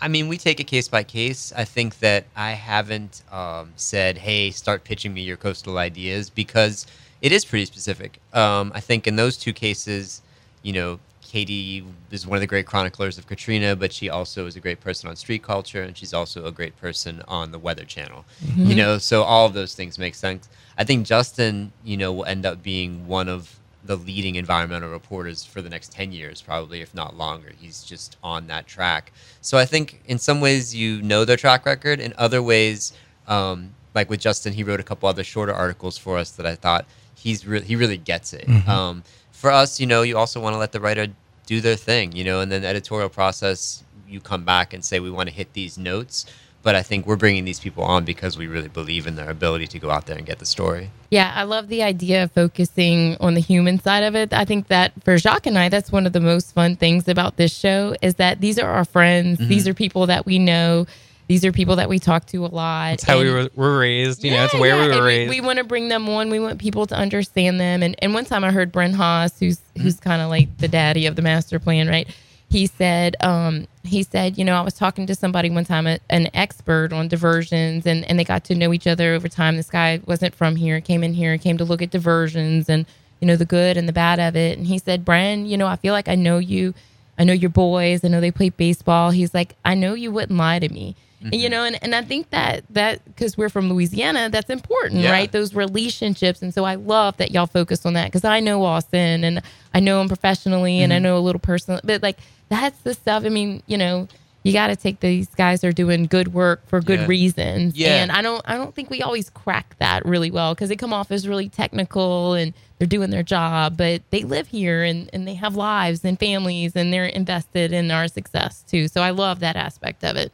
I 0.00 0.08
mean, 0.08 0.28
we 0.28 0.38
take 0.38 0.60
it 0.60 0.64
case 0.64 0.88
by 0.88 1.02
case. 1.02 1.52
I 1.56 1.64
think 1.64 1.98
that 1.98 2.26
I 2.36 2.52
haven't 2.52 3.22
um, 3.32 3.72
said, 3.76 4.18
"Hey, 4.18 4.50
start 4.50 4.84
pitching 4.84 5.12
me 5.12 5.22
your 5.22 5.36
coastal 5.36 5.78
ideas," 5.78 6.30
because 6.30 6.86
it 7.20 7.32
is 7.32 7.44
pretty 7.44 7.64
specific. 7.64 8.20
Um, 8.32 8.70
I 8.74 8.80
think 8.80 9.06
in 9.06 9.16
those 9.16 9.36
two 9.36 9.52
cases, 9.52 10.22
you 10.62 10.72
know, 10.72 11.00
Katie 11.20 11.84
is 12.10 12.26
one 12.26 12.36
of 12.36 12.40
the 12.40 12.46
great 12.46 12.64
chroniclers 12.64 13.18
of 13.18 13.26
Katrina, 13.26 13.76
but 13.76 13.92
she 13.92 14.08
also 14.08 14.46
is 14.46 14.56
a 14.56 14.60
great 14.60 14.80
person 14.80 15.10
on 15.10 15.16
street 15.16 15.42
culture, 15.42 15.82
and 15.82 15.96
she's 15.96 16.14
also 16.14 16.46
a 16.46 16.52
great 16.52 16.76
person 16.80 17.22
on 17.28 17.50
the 17.50 17.58
Weather 17.58 17.84
Channel. 17.84 18.24
You 18.56 18.74
know, 18.74 18.98
so 18.98 19.24
all 19.24 19.44
of 19.44 19.52
those 19.52 19.74
things 19.74 19.98
make 19.98 20.14
sense. 20.14 20.48
I 20.78 20.84
think 20.84 21.06
Justin, 21.06 21.72
you 21.84 21.96
know, 21.98 22.12
will 22.12 22.24
end 22.24 22.46
up 22.46 22.62
being 22.62 23.06
one 23.06 23.28
of 23.28 23.57
the 23.84 23.96
leading 23.96 24.34
environmental 24.34 24.90
reporters 24.90 25.44
for 25.44 25.62
the 25.62 25.70
next 25.70 25.92
10 25.92 26.12
years, 26.12 26.42
probably, 26.42 26.80
if 26.80 26.94
not 26.94 27.16
longer. 27.16 27.52
He's 27.58 27.82
just 27.82 28.16
on 28.22 28.46
that 28.48 28.66
track. 28.66 29.12
So 29.40 29.56
I 29.56 29.64
think 29.64 30.02
in 30.06 30.18
some 30.18 30.40
ways 30.40 30.74
you 30.74 31.00
know 31.02 31.24
their 31.24 31.36
track 31.36 31.64
record. 31.64 32.00
In 32.00 32.12
other 32.18 32.42
ways, 32.42 32.92
um, 33.28 33.74
like 33.94 34.10
with 34.10 34.20
Justin, 34.20 34.52
he 34.52 34.62
wrote 34.62 34.80
a 34.80 34.82
couple 34.82 35.08
other 35.08 35.24
shorter 35.24 35.54
articles 35.54 35.96
for 35.96 36.18
us 36.18 36.30
that 36.32 36.46
I 36.46 36.54
thought 36.54 36.86
he's 37.14 37.46
re- 37.46 37.62
he 37.62 37.76
really 37.76 37.96
gets 37.96 38.32
it. 38.32 38.48
Um, 38.68 39.02
for 39.32 39.50
us, 39.50 39.78
you 39.80 39.86
know, 39.86 40.02
you 40.02 40.18
also 40.18 40.40
want 40.40 40.54
to 40.54 40.58
let 40.58 40.72
the 40.72 40.80
writer 40.80 41.06
do 41.46 41.60
their 41.60 41.76
thing, 41.76 42.12
you 42.12 42.24
know, 42.24 42.40
and 42.40 42.50
then 42.52 42.62
the 42.62 42.68
editorial 42.68 43.08
process, 43.08 43.84
you 44.08 44.20
come 44.20 44.44
back 44.44 44.74
and 44.74 44.84
say, 44.84 45.00
we 45.00 45.10
want 45.10 45.28
to 45.28 45.34
hit 45.34 45.52
these 45.52 45.78
notes. 45.78 46.26
But 46.68 46.74
I 46.74 46.82
think 46.82 47.06
we're 47.06 47.16
bringing 47.16 47.46
these 47.46 47.60
people 47.60 47.82
on 47.82 48.04
because 48.04 48.36
we 48.36 48.46
really 48.46 48.68
believe 48.68 49.06
in 49.06 49.16
their 49.16 49.30
ability 49.30 49.66
to 49.68 49.78
go 49.78 49.88
out 49.90 50.04
there 50.04 50.18
and 50.18 50.26
get 50.26 50.38
the 50.38 50.44
story. 50.44 50.90
Yeah, 51.08 51.32
I 51.34 51.44
love 51.44 51.68
the 51.68 51.82
idea 51.82 52.24
of 52.24 52.32
focusing 52.32 53.16
on 53.20 53.32
the 53.32 53.40
human 53.40 53.80
side 53.80 54.02
of 54.02 54.14
it. 54.14 54.34
I 54.34 54.44
think 54.44 54.68
that 54.68 54.92
for 55.02 55.16
Jacques 55.16 55.46
and 55.46 55.58
I, 55.58 55.70
that's 55.70 55.90
one 55.90 56.04
of 56.06 56.12
the 56.12 56.20
most 56.20 56.52
fun 56.52 56.76
things 56.76 57.08
about 57.08 57.38
this 57.38 57.56
show 57.56 57.96
is 58.02 58.16
that 58.16 58.42
these 58.42 58.58
are 58.58 58.68
our 58.68 58.84
friends. 58.84 59.38
Mm-hmm. 59.38 59.48
These 59.48 59.66
are 59.66 59.72
people 59.72 60.04
that 60.08 60.26
we 60.26 60.38
know. 60.38 60.86
These 61.26 61.42
are 61.46 61.52
people 61.52 61.76
that 61.76 61.88
we 61.88 61.98
talk 61.98 62.26
to 62.26 62.44
a 62.44 62.48
lot. 62.48 62.92
It's 62.92 63.04
how 63.04 63.18
we 63.18 63.30
were, 63.30 63.48
were 63.54 63.78
raised. 63.78 64.22
You 64.22 64.32
know, 64.32 64.44
it's 64.44 64.52
where 64.52 64.76
yeah, 64.76 64.82
we 64.82 64.88
were 64.88 64.94
and 64.96 65.04
raised. 65.06 65.30
We, 65.30 65.40
want 65.40 65.56
to 65.56 65.64
bring 65.64 65.88
them 65.88 66.06
on. 66.10 66.28
We 66.28 66.38
want 66.38 66.58
people 66.58 66.86
to 66.88 66.94
understand 66.94 67.58
them. 67.58 67.82
And 67.82 67.96
and 68.02 68.12
one 68.12 68.26
time 68.26 68.44
I 68.44 68.50
heard 68.50 68.74
Bren 68.74 68.94
Haase, 68.94 69.38
who's 69.38 69.58
Mm-hmm. 69.78 69.84
who's 69.84 70.00
kind 70.00 70.20
of 70.20 70.28
like 70.28 70.58
the 70.58 70.66
daddy 70.68 71.06
of 71.06 71.14
the 71.14 71.22
master 71.22 71.60
plan, 71.60 71.88
right? 71.88 72.08
He 72.50 72.66
said, 72.66 73.16
um, 73.20 73.66
he 73.84 74.02
said, 74.02 74.38
you 74.38 74.44
know, 74.44 74.54
I 74.54 74.62
was 74.62 74.74
talking 74.74 75.06
to 75.06 75.14
somebody 75.14 75.50
one 75.50 75.64
time, 75.66 75.86
a, 75.86 75.98
an 76.08 76.30
expert 76.32 76.92
on 76.92 77.08
diversions, 77.08 77.86
and 77.86 78.04
and 78.06 78.18
they 78.18 78.24
got 78.24 78.44
to 78.44 78.54
know 78.54 78.72
each 78.72 78.86
other 78.86 79.14
over 79.14 79.28
time. 79.28 79.56
This 79.56 79.70
guy 79.70 80.00
wasn't 80.06 80.34
from 80.34 80.56
here, 80.56 80.80
came 80.80 81.04
in 81.04 81.12
here, 81.12 81.36
came 81.36 81.58
to 81.58 81.64
look 81.64 81.82
at 81.82 81.90
diversions 81.90 82.68
and 82.68 82.86
you 83.20 83.26
know 83.26 83.36
the 83.36 83.44
good 83.44 83.76
and 83.76 83.86
the 83.86 83.92
bad 83.92 84.18
of 84.18 84.34
it. 84.34 84.56
And 84.56 84.66
he 84.66 84.78
said, 84.78 85.04
Bren, 85.04 85.48
you 85.48 85.58
know, 85.58 85.66
I 85.66 85.76
feel 85.76 85.92
like 85.92 86.08
I 86.08 86.14
know 86.14 86.38
you. 86.38 86.74
I 87.18 87.24
know 87.24 87.32
your 87.32 87.50
boys. 87.50 88.04
I 88.04 88.08
know 88.08 88.20
they 88.20 88.30
play 88.30 88.50
baseball. 88.50 89.10
He's 89.10 89.34
like, 89.34 89.56
I 89.64 89.74
know 89.74 89.94
you 89.94 90.12
wouldn't 90.12 90.38
lie 90.38 90.58
to 90.58 90.68
me. 90.68 90.94
And, 91.20 91.34
you 91.34 91.48
mm-hmm. 91.48 91.50
know, 91.50 91.64
and, 91.64 91.82
and 91.82 91.94
I 91.96 92.02
think 92.02 92.30
that 92.30 92.62
that 92.70 93.04
because 93.04 93.36
we're 93.36 93.48
from 93.48 93.68
Louisiana, 93.68 94.28
that's 94.30 94.50
important, 94.50 95.00
Yeah. 95.02 95.10
right? 95.10 95.30
Those 95.30 95.52
relationships. 95.52 96.42
And 96.42 96.54
so 96.54 96.64
I 96.64 96.76
love 96.76 97.16
that 97.16 97.32
y'all 97.32 97.46
focus 97.46 97.84
on 97.84 97.94
that 97.94 98.06
because 98.06 98.24
I 98.24 98.38
know 98.38 98.64
Austin 98.64 99.24
and 99.24 99.42
I 99.74 99.80
know 99.80 100.00
him 100.00 100.06
professionally 100.06 100.80
and 100.80 100.92
I 100.92 100.96
mm-hmm. 100.96 101.04
know 101.04 101.18
a 101.18 101.20
little 101.20 101.40
personally, 101.40 101.80
but 101.82 102.02
like 102.02 102.18
that's 102.48 102.78
the 102.82 102.94
stuff. 102.94 103.24
I 103.24 103.30
mean, 103.30 103.64
you 103.66 103.76
know, 103.76 104.06
you 104.48 104.52
got 104.54 104.68
to 104.68 104.76
take 104.76 105.00
these 105.00 105.28
guys 105.28 105.62
are 105.62 105.72
doing 105.72 106.06
good 106.06 106.32
work 106.34 106.66
for 106.68 106.80
good 106.80 107.00
Yeah. 107.00 107.06
reasons. 107.06 107.76
Yeah. 107.76 108.02
And 108.02 108.10
I 108.10 108.22
don't, 108.22 108.42
I 108.46 108.56
don't 108.56 108.74
think 108.74 108.90
we 108.90 109.02
always 109.02 109.30
crack 109.30 109.76
that 109.78 110.04
really 110.04 110.30
well 110.30 110.54
because 110.54 110.68
they 110.68 110.76
come 110.76 110.92
off 110.92 111.10
as 111.12 111.28
really 111.28 111.48
technical 111.48 112.34
and 112.34 112.52
they're 112.78 112.86
doing 112.86 113.10
their 113.10 113.22
job, 113.22 113.76
but 113.76 114.02
they 114.10 114.22
live 114.22 114.48
here 114.48 114.82
and, 114.82 115.10
and 115.12 115.26
they 115.26 115.34
have 115.34 115.56
lives 115.56 116.04
and 116.04 116.18
families 116.18 116.74
and 116.76 116.92
they're 116.92 117.06
invested 117.06 117.72
in 117.72 117.90
our 117.90 118.08
success 118.08 118.64
too. 118.68 118.88
So 118.88 119.00
I 119.02 119.10
love 119.10 119.40
that 119.40 119.56
aspect 119.56 120.04
of 120.04 120.16
it. 120.16 120.32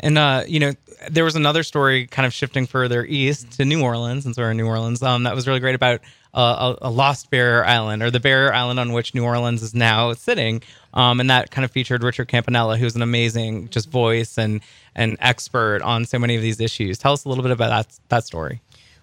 And 0.00 0.18
uh, 0.18 0.44
you 0.48 0.60
know, 0.60 0.72
there 1.10 1.24
was 1.24 1.36
another 1.36 1.62
story 1.62 2.06
kind 2.06 2.26
of 2.26 2.32
shifting 2.32 2.66
further 2.66 3.04
east 3.04 3.52
to 3.52 3.64
New 3.64 3.82
Orleans, 3.82 4.24
since 4.24 4.36
we're 4.36 4.50
in 4.50 4.56
New 4.56 4.66
Orleans. 4.66 5.02
Um, 5.02 5.24
that 5.24 5.34
was 5.34 5.46
really 5.46 5.60
great 5.60 5.74
about 5.74 6.00
uh, 6.34 6.74
a, 6.80 6.88
a 6.88 6.90
lost 6.90 7.30
barrier 7.30 7.64
island, 7.64 8.02
or 8.02 8.10
the 8.10 8.20
barrier 8.20 8.52
island 8.52 8.80
on 8.80 8.92
which 8.92 9.14
New 9.14 9.24
Orleans 9.24 9.62
is 9.62 9.74
now 9.74 10.12
sitting. 10.14 10.62
Um, 10.94 11.20
and 11.20 11.30
that 11.30 11.50
kind 11.50 11.64
of 11.64 11.70
featured 11.70 12.02
Richard 12.02 12.28
Campanella, 12.28 12.76
who's 12.76 12.96
an 12.96 13.02
amazing 13.02 13.68
just 13.68 13.90
voice 13.90 14.38
and 14.38 14.60
an 14.96 15.16
expert 15.20 15.82
on 15.82 16.04
so 16.04 16.18
many 16.18 16.34
of 16.34 16.42
these 16.42 16.60
issues. 16.60 16.98
Tell 16.98 17.12
us 17.12 17.24
a 17.24 17.28
little 17.28 17.42
bit 17.42 17.52
about 17.52 17.68
that 17.68 17.98
that 18.08 18.24
story. 18.24 18.60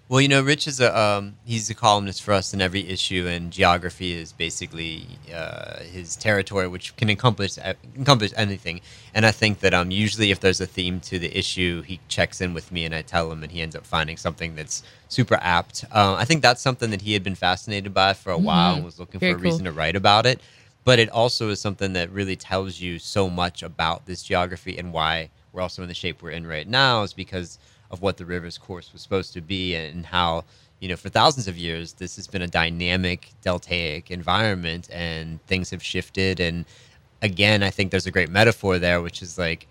Well, 0.08 0.22
you 0.22 0.28
know, 0.28 0.40
Rich 0.40 0.66
is 0.66 0.80
a 0.80 0.98
um, 0.98 1.36
he's 1.44 1.68
a 1.68 1.74
columnist 1.74 2.22
for 2.22 2.32
us 2.32 2.54
in 2.54 2.62
every 2.62 2.88
issue, 2.88 3.26
and 3.28 3.52
geography 3.52 4.12
is 4.12 4.32
basically 4.32 5.06
uh, 5.34 5.80
his 5.80 6.16
territory, 6.16 6.66
which 6.66 6.96
can 6.96 7.10
encompass 7.10 7.58
encompass 7.94 8.32
anything. 8.34 8.80
And 9.12 9.26
I 9.26 9.32
think 9.32 9.60
that 9.60 9.74
um, 9.74 9.90
usually 9.90 10.30
if 10.30 10.40
there's 10.40 10.62
a 10.62 10.66
theme 10.66 11.00
to 11.00 11.18
the 11.18 11.36
issue, 11.36 11.82
he 11.82 12.00
checks 12.08 12.40
in 12.40 12.54
with 12.54 12.72
me, 12.72 12.86
and 12.86 12.94
I 12.94 13.02
tell 13.02 13.30
him, 13.30 13.42
and 13.42 13.52
he 13.52 13.60
ends 13.60 13.76
up 13.76 13.84
finding 13.84 14.16
something 14.16 14.56
that's 14.56 14.82
super 15.08 15.38
apt. 15.42 15.84
Um, 15.92 16.14
I 16.14 16.24
think 16.24 16.40
that's 16.40 16.62
something 16.62 16.90
that 16.90 17.02
he 17.02 17.12
had 17.12 17.22
been 17.22 17.34
fascinated 17.34 17.92
by 17.92 18.14
for 18.14 18.32
a 18.32 18.38
while 18.38 18.76
and 18.76 18.84
was 18.86 18.98
looking 18.98 19.20
Very 19.20 19.34
for 19.34 19.38
a 19.38 19.42
reason 19.42 19.64
to 19.66 19.72
write 19.72 19.94
about 19.96 20.24
it. 20.24 20.40
But 20.84 20.98
it 20.98 21.10
also 21.10 21.50
is 21.50 21.60
something 21.60 21.92
that 21.92 22.10
really 22.10 22.36
tells 22.36 22.80
you 22.80 22.98
so 22.98 23.28
much 23.28 23.62
about 23.62 24.06
this 24.06 24.22
geography 24.22 24.78
and 24.78 24.90
why 24.90 25.28
we're 25.52 25.60
also 25.60 25.82
in 25.82 25.88
the 25.88 25.94
shape 25.94 26.22
we're 26.22 26.30
in 26.30 26.46
right 26.46 26.66
now 26.66 27.02
is 27.02 27.12
because 27.12 27.58
of 27.90 28.02
what 28.02 28.16
the 28.16 28.26
river's 28.26 28.58
course 28.58 28.92
was 28.92 29.02
supposed 29.02 29.32
to 29.32 29.40
be 29.40 29.74
and 29.74 30.06
how 30.06 30.44
you 30.80 30.88
know 30.88 30.96
for 30.96 31.08
thousands 31.08 31.48
of 31.48 31.56
years 31.56 31.94
this 31.94 32.16
has 32.16 32.26
been 32.26 32.42
a 32.42 32.46
dynamic 32.46 33.30
deltaic 33.44 34.10
environment 34.10 34.88
and 34.92 35.44
things 35.46 35.70
have 35.70 35.82
shifted. 35.82 36.40
And 36.40 36.64
again 37.20 37.64
i 37.64 37.70
think 37.70 37.90
there's 37.90 38.06
a 38.06 38.12
great 38.12 38.30
metaphor 38.30 38.78
there 38.78 39.02
which 39.02 39.22
is 39.22 39.36
like 39.36 39.66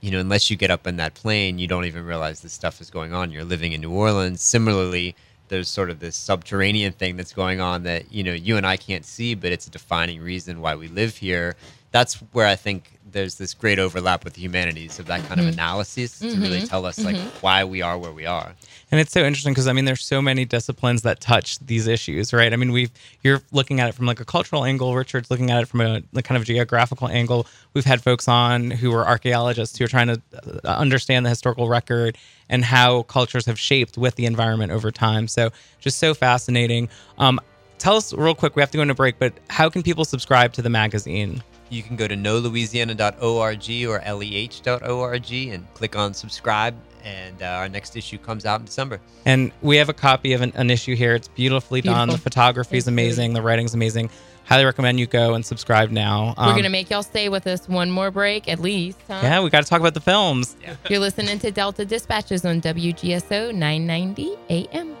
you 0.00 0.10
know 0.10 0.20
unless 0.20 0.48
you 0.48 0.56
get 0.56 0.70
up 0.70 0.86
in 0.86 0.96
that 0.96 1.12
plane 1.12 1.58
you 1.58 1.66
don't 1.66 1.84
even 1.84 2.02
realize 2.04 2.40
this 2.40 2.52
stuff 2.52 2.80
is 2.80 2.90
going 2.90 3.12
on. 3.12 3.30
You're 3.30 3.44
living 3.44 3.72
in 3.72 3.80
new 3.80 3.90
orleans. 3.90 4.40
Similarly 4.42 5.14
there's 5.48 5.68
sort 5.68 5.90
of 5.90 5.98
this 5.98 6.16
subterranean 6.16 6.92
thing 6.92 7.16
that's 7.16 7.32
going 7.32 7.60
on 7.60 7.82
that 7.82 8.12
you 8.12 8.22
know 8.22 8.32
you 8.32 8.56
and 8.56 8.66
i 8.66 8.76
can't 8.76 9.04
see 9.04 9.34
but 9.34 9.50
it's 9.50 9.66
a 9.66 9.70
defining 9.70 10.20
reason 10.20 10.60
why 10.60 10.74
we 10.74 10.88
live 10.88 11.16
here 11.16 11.56
that's 11.90 12.14
where 12.32 12.46
i 12.46 12.56
think 12.56 12.98
there's 13.10 13.36
this 13.36 13.54
great 13.54 13.78
overlap 13.78 14.22
with 14.24 14.34
the 14.34 14.40
humanities 14.42 14.98
of 14.98 15.06
that 15.06 15.22
kind 15.24 15.40
of 15.40 15.46
analysis 15.46 16.18
to 16.18 16.36
really 16.36 16.60
tell 16.66 16.84
us 16.84 17.02
like 17.02 17.16
why 17.40 17.64
we 17.64 17.80
are 17.80 17.96
where 17.96 18.12
we 18.12 18.26
are 18.26 18.54
And 18.90 19.00
it's 19.00 19.12
so 19.12 19.20
interesting 19.20 19.52
because 19.52 19.68
I 19.68 19.72
mean, 19.72 19.84
there's 19.84 20.04
so 20.04 20.22
many 20.22 20.44
disciplines 20.44 21.02
that 21.02 21.20
touch 21.20 21.58
these 21.58 21.86
issues, 21.86 22.32
right? 22.32 22.52
I 22.52 22.56
mean, 22.56 22.72
we've 22.72 22.90
you're 23.22 23.42
looking 23.52 23.80
at 23.80 23.88
it 23.88 23.92
from 23.94 24.06
like 24.06 24.20
a 24.20 24.24
cultural 24.24 24.64
angle. 24.64 24.94
Richard's 24.94 25.30
looking 25.30 25.50
at 25.50 25.62
it 25.62 25.66
from 25.66 25.82
a 25.82 26.02
like, 26.12 26.24
kind 26.24 26.38
of 26.40 26.44
geographical 26.46 27.08
angle. 27.08 27.46
We've 27.74 27.84
had 27.84 28.02
folks 28.02 28.28
on 28.28 28.70
who 28.70 28.94
are 28.94 29.06
archaeologists 29.06 29.78
who 29.78 29.84
are 29.84 29.88
trying 29.88 30.08
to 30.08 30.22
uh, 30.64 30.68
understand 30.68 31.26
the 31.26 31.30
historical 31.30 31.68
record 31.68 32.16
and 32.48 32.64
how 32.64 33.02
cultures 33.02 33.44
have 33.44 33.58
shaped 33.58 33.98
with 33.98 34.14
the 34.14 34.24
environment 34.24 34.72
over 34.72 34.90
time. 34.90 35.28
So 35.28 35.50
just 35.80 35.98
so 35.98 36.14
fascinating. 36.14 36.88
Um, 37.18 37.40
tell 37.78 37.96
us 37.96 38.14
real 38.14 38.34
quick. 38.34 38.56
We 38.56 38.62
have 38.62 38.70
to 38.70 38.78
go 38.78 38.82
into 38.82 38.94
break, 38.94 39.18
but 39.18 39.34
how 39.50 39.68
can 39.68 39.82
people 39.82 40.04
subscribe 40.06 40.54
to 40.54 40.62
the 40.62 40.70
magazine? 40.70 41.42
You 41.70 41.82
can 41.82 41.96
go 41.96 42.06
to 42.08 42.14
knowlouisiana.org 42.16 43.70
or 43.86 44.00
leh.org 44.14 45.32
and 45.32 45.74
click 45.74 45.96
on 45.96 46.14
subscribe 46.14 46.74
and 47.04 47.42
uh, 47.42 47.46
our 47.46 47.68
next 47.68 47.96
issue 47.96 48.18
comes 48.18 48.44
out 48.44 48.60
in 48.60 48.66
december 48.66 49.00
And 49.24 49.52
we 49.62 49.76
have 49.76 49.88
a 49.88 49.92
copy 49.94 50.32
of 50.32 50.42
an, 50.42 50.52
an 50.56 50.70
issue 50.70 50.96
here. 50.96 51.14
It's 51.14 51.28
beautifully 51.28 51.80
done. 51.80 52.08
The 52.08 52.18
photography 52.18 52.76
is 52.76 52.88
amazing. 52.88 53.34
The 53.34 53.42
writing's 53.42 53.72
amazing. 53.74 54.10
Highly 54.44 54.64
recommend 54.64 54.98
you 54.98 55.06
go 55.06 55.34
and 55.34 55.44
subscribe 55.44 55.90
now. 55.90 56.34
We're 56.36 56.44
Um, 56.44 56.56
gonna 56.56 56.70
make 56.70 56.88
y'all 56.90 57.02
stay 57.02 57.28
with 57.28 57.46
us 57.46 57.68
one 57.68 57.90
more 57.90 58.10
break 58.10 58.48
at 58.48 58.58
least. 58.58 58.98
Huh? 59.06 59.20
Yeah, 59.22 59.40
we 59.42 59.50
got 59.50 59.62
to 59.62 59.68
talk 59.68 59.80
about 59.80 59.94
the 59.94 60.00
films. 60.00 60.56
You're 60.88 61.00
listening 61.00 61.38
to 61.40 61.50
Delta 61.50 61.84
Dispatches 61.84 62.44
on 62.46 62.60
WGSO 62.62 63.54
990 63.54 64.36
AM. 64.50 64.96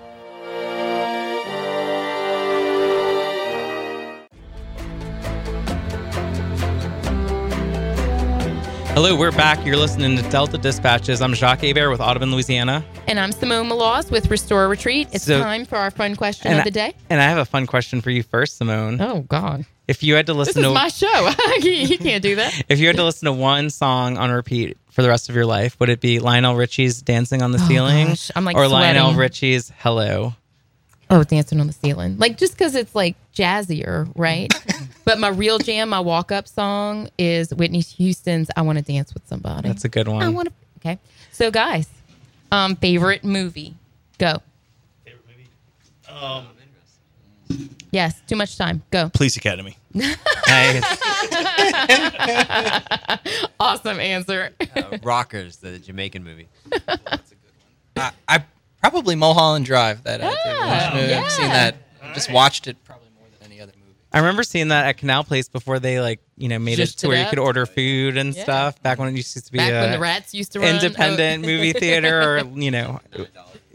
Hello, 9.00 9.14
we're 9.14 9.30
back. 9.30 9.64
You're 9.64 9.76
listening 9.76 10.16
to 10.16 10.28
Delta 10.28 10.58
Dispatches. 10.58 11.22
I'm 11.22 11.32
Jacques 11.32 11.60
Hebert 11.60 11.88
with 11.92 12.00
Audubon, 12.00 12.32
Louisiana. 12.32 12.84
And 13.06 13.20
I'm 13.20 13.30
Simone 13.30 13.68
Maloz 13.68 14.10
with 14.10 14.28
Restore 14.28 14.66
Retreat. 14.66 15.06
It's 15.12 15.22
So- 15.24 15.40
time 15.40 15.66
for 15.66 15.76
our 15.76 15.92
fun 15.92 16.16
question 16.16 16.58
of 16.58 16.64
the 16.64 16.72
day. 16.72 16.94
And 17.08 17.20
I 17.20 17.22
have 17.22 17.38
a 17.38 17.44
fun 17.44 17.68
question 17.68 18.00
for 18.00 18.10
you 18.10 18.24
first, 18.24 18.56
Simone. 18.56 19.00
Oh 19.00 19.20
God, 19.20 19.66
If 19.86 20.02
you 20.02 20.16
had 20.16 20.26
to 20.26 20.34
listen 20.34 20.64
is 20.64 20.68
to 20.68 20.74
my 20.74 20.88
show. 20.88 21.30
you 21.62 21.96
can't 21.96 22.24
do 22.24 22.34
that. 22.34 22.60
if 22.68 22.80
you 22.80 22.88
had 22.88 22.96
to 22.96 23.04
listen 23.04 23.26
to 23.26 23.32
one 23.32 23.70
song 23.70 24.18
on 24.18 24.32
repeat 24.32 24.76
for 24.90 25.02
the 25.02 25.08
rest 25.08 25.28
of 25.28 25.36
your 25.36 25.46
life, 25.46 25.78
would 25.78 25.90
it 25.90 26.00
be 26.00 26.18
Lionel 26.18 26.56
Richie's 26.56 27.00
"Dancing 27.00 27.40
on 27.40 27.52
the 27.52 27.60
oh, 27.62 27.68
Ceiling" 27.68 28.06
Oh, 28.06 28.10
gosh, 28.10 28.32
I'm, 28.34 28.44
like, 28.44 28.56
or 28.56 28.66
Lionel. 28.66 29.14
Richie's 29.14 29.70
"Hello"? 29.78 30.34
Oh, 31.10 31.24
dancing 31.24 31.60
on 31.60 31.66
the 31.66 31.72
ceiling. 31.72 32.18
Like 32.18 32.36
just 32.36 32.52
because 32.52 32.74
it's 32.74 32.94
like 32.94 33.16
jazzier, 33.34 34.10
right? 34.14 34.52
but 35.04 35.18
my 35.18 35.28
real 35.28 35.58
jam, 35.58 35.88
my 35.88 36.00
walk 36.00 36.30
up 36.32 36.46
song 36.46 37.08
is 37.18 37.52
Whitney 37.54 37.80
Houston's 37.80 38.48
"I 38.56 38.62
Want 38.62 38.78
to 38.78 38.84
Dance 38.84 39.14
with 39.14 39.26
Somebody." 39.26 39.68
That's 39.68 39.84
a 39.84 39.88
good 39.88 40.08
one. 40.08 40.22
I 40.22 40.28
want 40.28 40.48
to. 40.48 40.54
Okay, 40.78 40.98
so 41.32 41.50
guys, 41.50 41.88
um, 42.52 42.76
favorite 42.76 43.24
movie, 43.24 43.74
go. 44.18 44.38
Favorite 45.04 45.24
movie? 45.26 46.20
Um, 46.20 46.46
Yes, 47.90 48.20
too 48.26 48.36
much 48.36 48.56
time. 48.58 48.82
Go. 48.90 49.08
Police 49.10 49.36
Academy. 49.36 49.76
Nice. 50.48 50.82
Awesome 53.60 54.00
answer. 54.00 54.50
uh, 54.76 54.96
rockers 55.02 55.58
the 55.58 55.78
jamaican 55.78 56.24
movie 56.24 56.48
That's 56.70 57.32
a 57.32 57.34
good 57.34 57.52
one. 57.94 58.12
I, 58.28 58.36
I 58.36 58.44
probably 58.80 59.14
Mulholland 59.16 59.64
Drive. 59.66 60.04
That 60.04 60.22
I 60.22 60.30
did 60.30 60.36
Ah, 60.46 60.66
watch 60.90 60.94
movie. 60.94 61.14
I've 61.14 61.30
seen 61.32 61.46
yeah. 61.46 61.70
that. 61.70 62.14
Just 62.14 62.30
watched 62.32 62.66
it 62.66 62.76
probably 62.84 63.08
more 63.18 63.26
than 63.38 63.50
any 63.52 63.60
other 63.60 63.72
movie. 63.78 63.94
I 64.12 64.18
remember 64.18 64.42
seeing 64.42 64.68
that 64.68 64.86
at 64.86 64.96
Canal 64.96 65.24
Place 65.24 65.48
before 65.48 65.78
they 65.78 66.00
like 66.00 66.20
you 66.36 66.48
know 66.48 66.58
made 66.58 66.76
Just 66.76 66.98
it 66.98 67.00
to 67.00 67.08
where 67.08 67.22
you 67.22 67.28
could 67.28 67.38
order 67.38 67.66
food 67.66 68.16
and 68.16 68.34
Yeah. 68.34 68.42
stuff. 68.42 68.82
Back 68.82 68.98
when 68.98 69.08
it 69.08 69.16
used 69.16 69.36
to 69.44 69.52
be 69.52 69.58
Back 69.58 69.70
when 69.72 69.90
the 69.92 69.98
rats 69.98 70.32
used 70.34 70.52
to 70.52 70.60
run. 70.60 70.74
independent 70.76 71.44
Oh. 71.44 71.46
movie 71.46 71.72
theater, 71.72 72.22
or 72.22 72.38
you 72.58 72.70
know, 72.70 73.00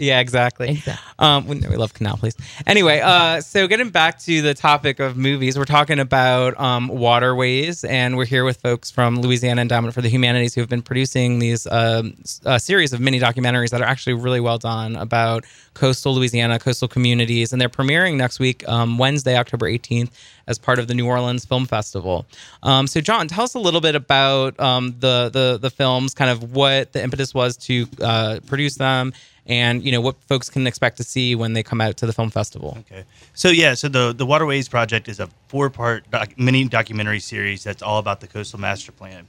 yeah, 0.04 0.20
exactly. 0.20 0.70
Exactly. 0.70 1.14
Um, 1.20 1.48
we, 1.48 1.56
we 1.60 1.76
love 1.78 1.94
Canal 1.94 2.18
Place. 2.18 2.36
Anyway, 2.68 3.00
uh, 3.00 3.42
so 3.42 3.68
getting 3.68 3.90
back 3.90 4.20
to 4.20 4.42
the 4.42 4.54
topic 4.54 5.00
of 5.00 5.16
movies, 5.18 5.58
we're 5.58 5.66
talking 5.66 6.00
about 6.00 6.60
um, 6.60 6.88
waterways, 6.90 7.84
and 7.84 8.18
we're 8.18 8.26
here 8.26 8.44
with 8.44 8.58
folks 8.62 8.92
from 8.92 9.22
Louisiana 9.22 9.62
Endowment 9.62 9.94
for 9.94 10.02
the 10.02 10.10
Humanities 10.10 10.54
who 10.54 10.62
have 10.62 10.70
been 10.70 10.82
producing 10.82 11.40
these 11.40 11.66
um, 11.68 12.16
series 12.58 12.94
of 12.94 13.00
mini 13.00 13.20
documentaries 13.20 13.70
that 13.70 13.82
are 13.82 13.88
actually 13.88 14.14
really 14.14 14.40
well 14.40 14.58
done 14.58 14.96
about 14.96 15.46
coastal 15.74 16.14
Louisiana, 16.14 16.60
coastal 16.60 16.88
communities, 16.88 17.52
and 17.52 17.62
they're 17.62 17.70
premiering 17.70 18.16
next 18.16 18.40
week, 18.40 18.68
um, 18.68 18.98
Wednesday, 18.98 19.38
October 19.38 19.68
18th, 19.68 20.12
as 20.48 20.60
part 20.60 20.80
of 20.80 20.88
the 20.88 20.94
New 20.94 21.08
Orleans 21.08 21.46
Film 21.46 21.66
Festival. 21.66 22.26
Um, 22.64 22.88
so, 22.88 23.02
John, 23.02 23.28
tell 23.28 23.44
us 23.44 23.54
a 23.54 23.60
little 23.60 23.82
bit 23.82 23.96
about 23.96 24.60
um, 24.60 24.96
the 25.00 25.30
the 25.32 25.58
the 25.62 25.70
films, 25.70 26.14
kind 26.14 26.30
of 26.30 26.54
what 26.54 26.94
the 26.94 27.02
impetus 27.04 27.34
was 27.34 27.58
to 27.58 27.88
uh, 28.02 28.40
produce 28.46 28.76
them, 28.76 29.14
and 29.46 29.84
you 29.84 29.92
know 29.92 30.02
what 30.02 30.22
folks 30.24 30.50
can 30.50 30.66
expect 30.68 30.98
to 30.98 31.04
see 31.04 31.36
when 31.36 31.54
they 31.54 31.64
come 31.64 31.82
out 31.82 31.98
to 31.98 32.06
the 32.06 32.14
film 32.14 32.30
festival. 32.30 32.78
Okay. 32.80 33.04
So 33.34 33.50
yeah, 33.50 33.74
so 33.74 33.90
the 33.90 34.14
the 34.14 34.26
Waterways 34.26 34.70
Project 34.70 35.08
is 35.08 35.20
a 35.20 35.30
four 35.48 35.70
part 35.70 36.10
doc, 36.12 36.38
mini 36.38 36.66
documentary 36.66 37.20
series 37.20 37.64
that's 37.64 37.82
all 37.82 38.00
about 38.00 38.22
the 38.22 38.28
coastal 38.28 38.60
master 38.60 38.92
plan. 38.92 39.28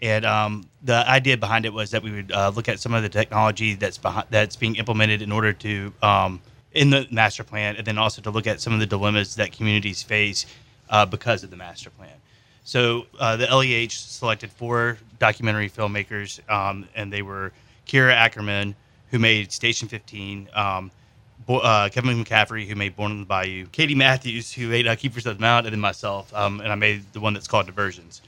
And 0.00 0.24
um, 0.24 0.68
the 0.84 1.08
idea 1.08 1.36
behind 1.36 1.66
it 1.66 1.72
was 1.72 1.90
that 1.90 2.02
we 2.02 2.12
would 2.12 2.30
uh, 2.30 2.52
look 2.54 2.68
at 2.68 2.78
some 2.78 2.94
of 2.94 3.02
the 3.02 3.08
technology 3.08 3.74
that's 3.74 3.98
behind, 3.98 4.28
that's 4.30 4.54
being 4.54 4.76
implemented 4.76 5.22
in 5.22 5.32
order 5.32 5.52
to 5.54 5.92
um, 6.02 6.40
in 6.72 6.90
the 6.90 7.08
master 7.10 7.42
plan, 7.42 7.76
and 7.76 7.86
then 7.86 7.98
also 7.98 8.22
to 8.22 8.30
look 8.30 8.46
at 8.46 8.60
some 8.60 8.72
of 8.72 8.78
the 8.78 8.86
dilemmas 8.86 9.34
that 9.36 9.50
communities 9.50 10.02
face 10.02 10.46
uh, 10.90 11.04
because 11.04 11.42
of 11.42 11.50
the 11.50 11.56
master 11.56 11.90
plan. 11.90 12.12
So 12.62 13.06
uh, 13.18 13.36
the 13.36 13.46
LEH 13.46 13.90
selected 13.90 14.52
four 14.52 14.98
documentary 15.18 15.70
filmmakers, 15.70 16.38
um, 16.50 16.86
and 16.94 17.12
they 17.12 17.22
were 17.22 17.52
Kira 17.86 18.12
Ackerman, 18.12 18.76
who 19.10 19.18
made 19.18 19.52
Station 19.52 19.88
15, 19.88 20.48
um, 20.54 20.90
Bo- 21.46 21.58
uh, 21.58 21.88
Kevin 21.88 22.22
McCaffrey, 22.22 22.66
who 22.66 22.74
made 22.74 22.96
Born 22.96 23.12
on 23.12 23.20
the 23.20 23.26
Bayou, 23.26 23.66
Katie 23.72 23.94
Matthews, 23.94 24.52
who 24.52 24.68
made 24.68 24.86
uh, 24.86 24.96
Keepers 24.96 25.26
of 25.26 25.38
the 25.38 25.40
Mount, 25.40 25.66
and 25.66 25.72
then 25.72 25.80
myself, 25.80 26.34
um, 26.34 26.60
and 26.60 26.70
I 26.70 26.74
made 26.74 27.04
the 27.12 27.20
one 27.20 27.34
that's 27.34 27.48
called 27.48 27.66
Diversions. 27.66 28.20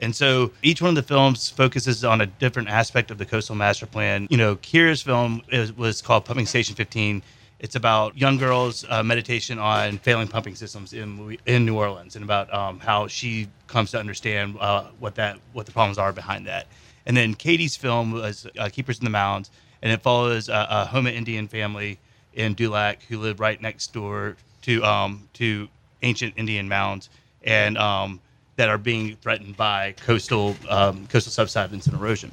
And 0.00 0.14
so 0.14 0.52
each 0.62 0.80
one 0.80 0.90
of 0.90 0.94
the 0.94 1.02
films 1.02 1.50
focuses 1.50 2.04
on 2.04 2.20
a 2.20 2.26
different 2.26 2.68
aspect 2.68 3.10
of 3.10 3.18
the 3.18 3.26
coastal 3.26 3.56
master 3.56 3.86
plan. 3.86 4.28
You 4.30 4.36
know, 4.36 4.56
Kira's 4.56 5.02
film 5.02 5.42
is, 5.50 5.76
was 5.76 6.00
called 6.00 6.24
Pumping 6.24 6.46
Station 6.46 6.76
15. 6.76 7.20
It's 7.58 7.74
about 7.74 8.16
young 8.16 8.36
girls' 8.36 8.84
uh, 8.88 9.02
meditation 9.02 9.58
on 9.58 9.98
failing 9.98 10.28
pumping 10.28 10.54
systems 10.54 10.92
in 10.92 11.36
in 11.46 11.66
New 11.66 11.76
Orleans, 11.76 12.14
and 12.14 12.24
about 12.24 12.52
um, 12.54 12.78
how 12.78 13.08
she 13.08 13.48
comes 13.66 13.90
to 13.90 13.98
understand 13.98 14.56
uh, 14.60 14.84
what 15.00 15.16
that 15.16 15.38
what 15.52 15.66
the 15.66 15.72
problems 15.72 15.98
are 15.98 16.12
behind 16.12 16.46
that. 16.46 16.68
And 17.04 17.16
then 17.16 17.34
Katie's 17.34 17.74
film 17.74 18.12
was 18.12 18.46
uh, 18.56 18.68
Keepers 18.68 18.98
in 19.00 19.04
the 19.04 19.10
Mounds, 19.10 19.50
and 19.82 19.92
it 19.92 20.02
follows 20.02 20.48
a, 20.48 20.66
a 20.70 20.86
Houma 20.86 21.10
Indian 21.10 21.48
family 21.48 21.98
in 22.34 22.54
Dulac 22.54 23.02
who 23.08 23.18
lived 23.18 23.40
right 23.40 23.60
next 23.60 23.92
door 23.92 24.36
to 24.62 24.82
um, 24.84 25.28
to 25.34 25.68
ancient 26.02 26.34
Indian 26.36 26.68
mounds, 26.68 27.10
and 27.42 27.76
um, 27.78 28.20
that 28.56 28.68
are 28.68 28.78
being 28.78 29.16
threatened 29.16 29.56
by 29.56 29.92
coastal 30.04 30.56
um, 30.68 31.06
coastal 31.06 31.32
subsidence 31.32 31.86
and 31.86 31.94
erosion. 31.96 32.30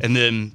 And 0.00 0.14
then 0.14 0.52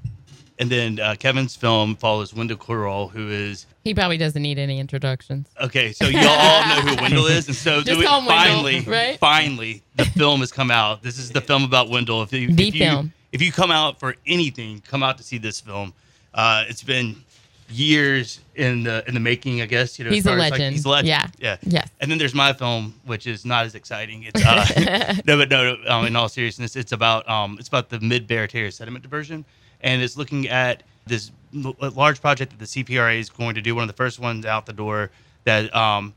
and 0.59 0.69
then 0.69 0.99
uh, 0.99 1.15
Kevin's 1.17 1.55
film 1.55 1.95
follows 1.95 2.33
Wendell 2.33 2.57
Curole, 2.57 3.09
who 3.09 3.29
is 3.29 3.65
He 3.83 3.93
probably 3.93 4.17
doesn't 4.17 4.41
need 4.41 4.59
any 4.59 4.79
introductions. 4.79 5.47
okay. 5.59 5.91
So 5.91 6.05
you 6.07 6.19
all 6.19 6.67
know 6.67 6.81
who 6.81 7.01
Wendell 7.01 7.25
is, 7.25 7.47
and 7.47 7.55
so 7.57 7.81
Just 7.83 7.99
we- 7.99 8.05
call 8.05 8.19
him 8.21 8.27
Wendell, 8.27 8.53
finally, 8.63 8.79
right? 8.81 9.19
finally, 9.19 9.81
the 9.95 10.05
film 10.05 10.41
has 10.41 10.51
come 10.51 10.69
out. 10.71 11.01
This 11.01 11.17
is 11.17 11.31
the 11.31 11.41
film 11.41 11.63
about 11.63 11.89
Wendell. 11.89 12.21
If 12.21 12.31
you, 12.31 12.51
The 12.53 12.67
if 12.67 12.75
you, 12.75 12.81
film. 12.81 13.13
If 13.31 13.41
you 13.41 13.51
come 13.51 13.71
out 13.71 13.99
for 13.99 14.15
anything, 14.27 14.81
come 14.87 15.01
out 15.01 15.17
to 15.17 15.23
see 15.23 15.39
this 15.39 15.59
film. 15.59 15.91
Uh, 16.33 16.65
it's 16.67 16.83
been 16.83 17.23
years 17.69 18.39
in 18.55 18.83
the 18.83 19.03
in 19.07 19.13
the 19.13 19.19
making. 19.19 19.61
I 19.61 19.65
guess 19.65 19.97
you 19.97 20.05
know. 20.05 20.11
He's 20.11 20.25
a 20.25 20.31
as, 20.31 20.37
like, 20.37 20.51
legend. 20.51 20.73
he's 20.75 20.85
a 20.85 20.89
legend. 20.89 21.07
Yeah. 21.07 21.27
yeah. 21.39 21.57
Yes. 21.61 21.89
And 21.99 22.09
then 22.11 22.17
there's 22.17 22.33
my 22.35 22.53
film, 22.53 22.93
which 23.05 23.27
is 23.27 23.45
not 23.45 23.65
as 23.65 23.75
exciting. 23.75 24.23
It's 24.23 24.45
uh, 24.45 25.15
no, 25.25 25.37
but 25.37 25.49
no. 25.49 25.75
no, 25.75 25.89
Um, 25.89 26.05
in 26.05 26.15
all 26.15 26.29
seriousness, 26.29 26.75
it's 26.75 26.91
about 26.91 27.27
um, 27.29 27.57
it's 27.59 27.67
about 27.67 27.89
the 27.89 27.99
Mid 27.99 28.27
Barataria 28.27 28.71
sediment 28.71 29.03
diversion, 29.03 29.45
and 29.81 30.01
it's 30.01 30.17
looking 30.17 30.47
at 30.49 30.83
this 31.05 31.31
large 31.53 32.21
project 32.21 32.51
that 32.51 32.59
the 32.59 32.83
CPRA 32.83 33.19
is 33.19 33.29
going 33.29 33.55
to 33.55 33.61
do. 33.61 33.75
One 33.75 33.83
of 33.83 33.87
the 33.89 33.97
first 33.97 34.19
ones 34.19 34.45
out 34.45 34.65
the 34.65 34.73
door 34.73 35.11
that 35.43 35.73
um, 35.75 36.13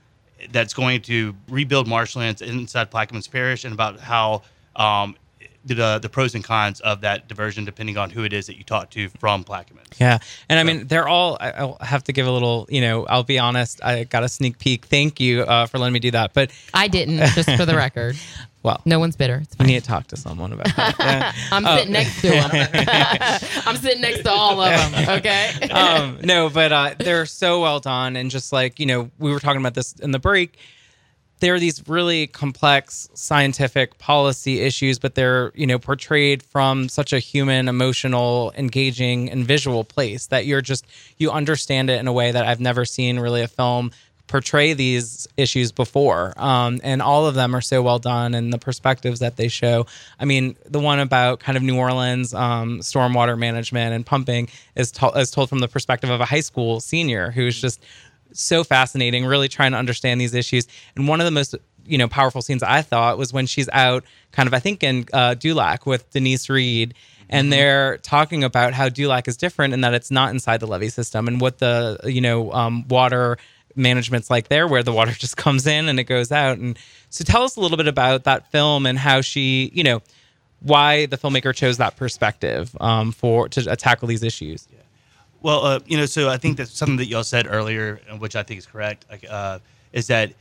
that's 0.50 0.74
going 0.74 1.02
to 1.02 1.34
rebuild 1.48 1.88
marshlands 1.88 2.42
inside 2.42 2.90
Plaquemines 2.90 3.30
Parish, 3.30 3.64
and 3.64 3.72
about 3.72 4.00
how 4.00 4.42
um, 4.76 5.16
the 5.74 5.98
the 6.00 6.08
pros 6.08 6.34
and 6.34 6.42
cons 6.44 6.80
of 6.80 7.00
that 7.02 7.28
diversion, 7.28 7.64
depending 7.64 7.96
on 7.98 8.10
who 8.10 8.24
it 8.24 8.32
is 8.32 8.46
that 8.46 8.56
you 8.56 8.64
talk 8.64 8.90
to 8.90 9.08
from 9.20 9.44
Plaquemines. 9.44 9.98
Yeah, 9.98 10.18
and 10.48 10.58
I 10.58 10.62
mean 10.62 10.86
they're 10.86 11.08
all. 11.08 11.36
I- 11.40 11.50
I'll 11.52 11.76
have 11.80 12.04
to 12.04 12.12
give 12.12 12.26
a 12.26 12.30
little. 12.30 12.66
You 12.70 12.80
know, 12.80 13.06
I'll 13.06 13.24
be 13.24 13.38
honest. 13.38 13.82
I 13.84 14.04
got 14.04 14.22
a 14.24 14.28
sneak 14.28 14.58
peek. 14.58 14.84
Thank 14.86 15.20
you 15.20 15.42
uh, 15.42 15.66
for 15.66 15.78
letting 15.78 15.92
me 15.94 16.00
do 16.00 16.10
that. 16.12 16.32
But 16.34 16.50
I 16.74 16.88
didn't, 16.88 17.18
just 17.34 17.50
for 17.56 17.64
the 17.66 17.74
record. 17.84 18.16
well, 18.62 18.80
No 18.84 18.98
one's 18.98 19.16
bitter. 19.16 19.36
It's 19.42 19.54
I 19.54 19.58
fine. 19.58 19.66
need 19.68 19.80
to 19.80 19.86
talk 19.86 20.06
to 20.08 20.16
someone 20.16 20.52
about 20.52 20.74
that. 20.76 20.96
Yeah. 20.98 21.32
I'm 21.52 21.64
sitting 21.78 21.92
next 21.92 22.20
to 22.22 22.28
them. 22.30 22.50
I'm 23.66 23.76
sitting 23.76 24.00
next 24.02 24.22
to 24.22 24.30
all 24.30 24.60
of 24.60 24.92
them. 24.92 25.08
Okay. 25.18 25.68
um, 25.70 26.18
no, 26.22 26.48
but 26.50 26.72
uh, 26.72 26.94
they're 26.98 27.26
so 27.26 27.60
well 27.60 27.80
done, 27.80 28.16
and 28.16 28.30
just 28.30 28.52
like 28.52 28.78
you 28.80 28.86
know, 28.86 29.10
we 29.18 29.30
were 29.32 29.40
talking 29.40 29.60
about 29.60 29.74
this 29.74 29.92
in 29.94 30.10
the 30.10 30.18
break. 30.18 30.58
There 31.40 31.54
are 31.54 31.60
these 31.60 31.86
really 31.86 32.26
complex 32.26 33.08
scientific 33.14 33.98
policy 33.98 34.60
issues, 34.60 34.98
but 34.98 35.14
they're 35.14 35.52
you 35.54 35.66
know 35.66 35.78
portrayed 35.78 36.42
from 36.42 36.88
such 36.88 37.12
a 37.12 37.18
human, 37.18 37.68
emotional, 37.68 38.52
engaging, 38.56 39.30
and 39.30 39.44
visual 39.44 39.84
place 39.84 40.26
that 40.28 40.46
you're 40.46 40.62
just 40.62 40.86
you 41.18 41.30
understand 41.30 41.90
it 41.90 42.00
in 42.00 42.06
a 42.06 42.12
way 42.12 42.32
that 42.32 42.46
I've 42.46 42.60
never 42.60 42.84
seen 42.84 43.18
really 43.18 43.42
a 43.42 43.48
film 43.48 43.90
portray 44.26 44.72
these 44.72 45.28
issues 45.36 45.72
before. 45.72 46.32
Um, 46.36 46.80
and 46.82 47.00
all 47.00 47.26
of 47.26 47.34
them 47.34 47.54
are 47.54 47.60
so 47.60 47.82
well 47.82 47.98
done 47.98 48.34
and 48.34 48.52
the 48.52 48.58
perspectives 48.58 49.20
that 49.20 49.36
they 49.36 49.48
show. 49.48 49.86
I 50.18 50.24
mean, 50.24 50.56
the 50.66 50.80
one 50.80 50.98
about 50.98 51.40
kind 51.40 51.56
of 51.56 51.62
New 51.62 51.76
Orleans 51.76 52.34
um, 52.34 52.80
stormwater 52.80 53.38
management 53.38 53.94
and 53.94 54.04
pumping 54.04 54.48
is, 54.74 54.90
to- 54.92 55.12
is 55.16 55.30
told 55.30 55.48
from 55.48 55.60
the 55.60 55.68
perspective 55.68 56.10
of 56.10 56.20
a 56.20 56.24
high 56.24 56.40
school 56.40 56.80
senior 56.80 57.30
who's 57.30 57.60
just 57.60 57.80
so 58.32 58.64
fascinating, 58.64 59.24
really 59.24 59.48
trying 59.48 59.72
to 59.72 59.78
understand 59.78 60.20
these 60.20 60.34
issues. 60.34 60.66
And 60.94 61.08
one 61.08 61.20
of 61.20 61.24
the 61.24 61.30
most 61.30 61.54
you 61.86 61.98
know 61.98 62.08
powerful 62.08 62.42
scenes 62.42 62.62
I 62.62 62.82
thought 62.82 63.18
was 63.18 63.32
when 63.32 63.46
she's 63.46 63.68
out, 63.72 64.04
kind 64.32 64.46
of 64.46 64.54
I 64.54 64.58
think 64.58 64.82
in 64.82 65.06
uh, 65.12 65.34
Dulac 65.34 65.86
with 65.86 66.10
Denise 66.10 66.48
Reed, 66.48 66.94
and 67.28 67.52
they're 67.52 67.98
talking 67.98 68.44
about 68.44 68.72
how 68.74 68.88
Dulac 68.88 69.28
is 69.28 69.36
different 69.36 69.74
and 69.74 69.82
that 69.84 69.94
it's 69.94 70.10
not 70.10 70.30
inside 70.30 70.60
the 70.60 70.66
levee 70.66 70.88
system 70.88 71.28
and 71.28 71.40
what 71.40 71.58
the 71.58 71.98
you 72.04 72.20
know 72.20 72.52
um, 72.52 72.86
water 72.88 73.38
management's 73.74 74.30
like 74.30 74.48
there, 74.48 74.66
where 74.66 74.82
the 74.82 74.92
water 74.92 75.12
just 75.18 75.36
comes 75.36 75.66
in 75.66 75.88
and 75.88 75.98
it 76.00 76.04
goes 76.04 76.32
out. 76.32 76.58
And 76.58 76.78
so 77.10 77.24
tell 77.24 77.42
us 77.42 77.56
a 77.56 77.60
little 77.60 77.76
bit 77.76 77.88
about 77.88 78.24
that 78.24 78.50
film 78.50 78.86
and 78.86 78.98
how 78.98 79.20
she 79.20 79.70
you 79.74 79.84
know 79.84 80.02
why 80.60 81.06
the 81.06 81.18
filmmaker 81.18 81.54
chose 81.54 81.76
that 81.76 81.96
perspective 81.96 82.74
um, 82.80 83.12
for 83.12 83.48
to 83.50 83.70
uh, 83.70 83.76
tackle 83.76 84.08
these 84.08 84.22
issues. 84.22 84.66
Well, 85.42 85.64
uh, 85.64 85.80
you 85.86 85.96
know, 85.96 86.06
so 86.06 86.28
I 86.28 86.36
think 86.38 86.56
that's 86.56 86.72
something 86.72 86.96
that 86.96 87.06
y'all 87.06 87.22
said 87.24 87.46
earlier, 87.48 88.00
which 88.18 88.36
I 88.36 88.42
think 88.42 88.58
is 88.58 88.66
correct, 88.66 89.04
like, 89.10 89.24
uh, 89.28 89.58
is 89.92 90.06
that 90.08 90.32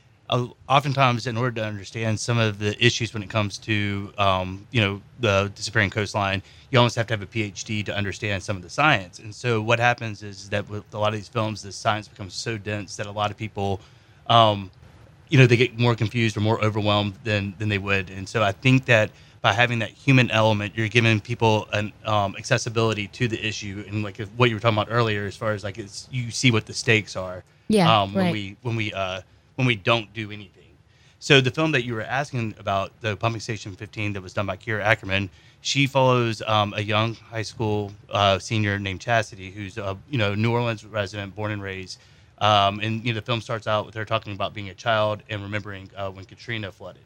oftentimes 0.67 1.27
in 1.27 1.37
order 1.37 1.51
to 1.61 1.63
understand 1.63 2.19
some 2.19 2.39
of 2.39 2.57
the 2.57 2.83
issues 2.83 3.13
when 3.13 3.21
it 3.21 3.29
comes 3.29 3.59
to, 3.59 4.11
um, 4.17 4.65
you 4.71 4.81
know, 4.81 5.01
the 5.19 5.51
disappearing 5.53 5.91
coastline, 5.91 6.41
you 6.71 6.79
almost 6.79 6.95
have 6.95 7.05
to 7.07 7.13
have 7.13 7.21
a 7.21 7.27
PhD 7.27 7.85
to 7.85 7.95
understand 7.95 8.41
some 8.41 8.55
of 8.57 8.63
the 8.63 8.69
science. 8.69 9.19
And 9.19 9.35
so 9.35 9.61
what 9.61 9.79
happens 9.79 10.23
is 10.23 10.49
that 10.49 10.67
with 10.67 10.91
a 10.93 10.97
lot 10.97 11.09
of 11.09 11.13
these 11.13 11.27
films, 11.27 11.61
the 11.61 11.71
science 11.71 12.07
becomes 12.07 12.33
so 12.33 12.57
dense 12.57 12.95
that 12.95 13.05
a 13.05 13.11
lot 13.11 13.29
of 13.29 13.37
people, 13.37 13.81
um, 14.27 14.71
you 15.29 15.37
know, 15.37 15.45
they 15.45 15.57
get 15.57 15.77
more 15.77 15.95
confused 15.95 16.37
or 16.37 16.41
more 16.41 16.63
overwhelmed 16.63 17.13
than 17.23 17.53
than 17.59 17.69
they 17.69 17.77
would. 17.77 18.09
And 18.09 18.27
so 18.27 18.41
I 18.41 18.51
think 18.51 18.85
that 18.85 19.11
by 19.45 19.53
having 19.53 19.77
that 19.77 19.91
human 19.91 20.31
element, 20.31 20.73
you're 20.75 20.87
giving 20.87 21.19
people 21.21 21.67
an 21.71 21.93
um, 22.03 22.35
accessibility 22.35 23.05
to 23.09 23.27
the 23.27 23.39
issue, 23.47 23.85
and 23.87 24.01
like 24.01 24.19
if- 24.19 24.27
what 24.29 24.49
you 24.49 24.55
were 24.55 24.59
talking 24.59 24.75
about 24.75 24.87
earlier, 24.89 25.27
as 25.27 25.35
far 25.35 25.51
as 25.51 25.63
like 25.63 25.77
it's 25.77 26.07
you 26.11 26.31
see 26.31 26.49
what 26.49 26.65
the 26.65 26.73
stakes 26.73 27.15
are. 27.15 27.43
Yeah, 27.67 27.85
Um, 28.01 28.11
when 28.15 28.23
right. 28.25 28.31
we 28.31 28.57
when 28.63 28.75
we 28.75 28.91
uh, 28.91 29.21
when 29.53 29.67
we 29.67 29.75
don't 29.75 30.11
do 30.15 30.31
anything. 30.31 30.71
So 31.19 31.41
the 31.41 31.51
film 31.51 31.73
that 31.73 31.83
you 31.83 31.93
were 31.93 32.01
asking 32.01 32.55
about, 32.57 32.99
the 33.01 33.15
Pumping 33.15 33.39
Station 33.39 33.75
15, 33.75 34.13
that 34.13 34.21
was 34.23 34.33
done 34.33 34.47
by 34.47 34.57
Kira 34.57 34.81
Ackerman, 34.81 35.29
she 35.61 35.85
follows 35.85 36.41
um, 36.47 36.73
a 36.75 36.81
young 36.81 37.13
high 37.13 37.43
school 37.43 37.91
uh, 38.09 38.39
senior 38.39 38.79
named 38.79 38.99
Chastity, 39.01 39.51
who's 39.51 39.77
a 39.77 39.95
you 40.09 40.17
know 40.17 40.33
New 40.33 40.53
Orleans 40.53 40.83
resident, 40.83 41.35
born 41.35 41.51
and 41.51 41.61
raised. 41.61 41.99
Um, 42.39 42.79
and 42.79 43.05
you 43.05 43.13
know 43.13 43.19
the 43.19 43.25
film 43.25 43.41
starts 43.41 43.67
out 43.67 43.85
with 43.85 43.93
her 43.93 44.05
talking 44.05 44.33
about 44.33 44.55
being 44.55 44.69
a 44.69 44.73
child 44.73 45.21
and 45.29 45.43
remembering 45.43 45.91
uh, 45.95 46.09
when 46.09 46.25
Katrina 46.25 46.71
flooded, 46.71 47.03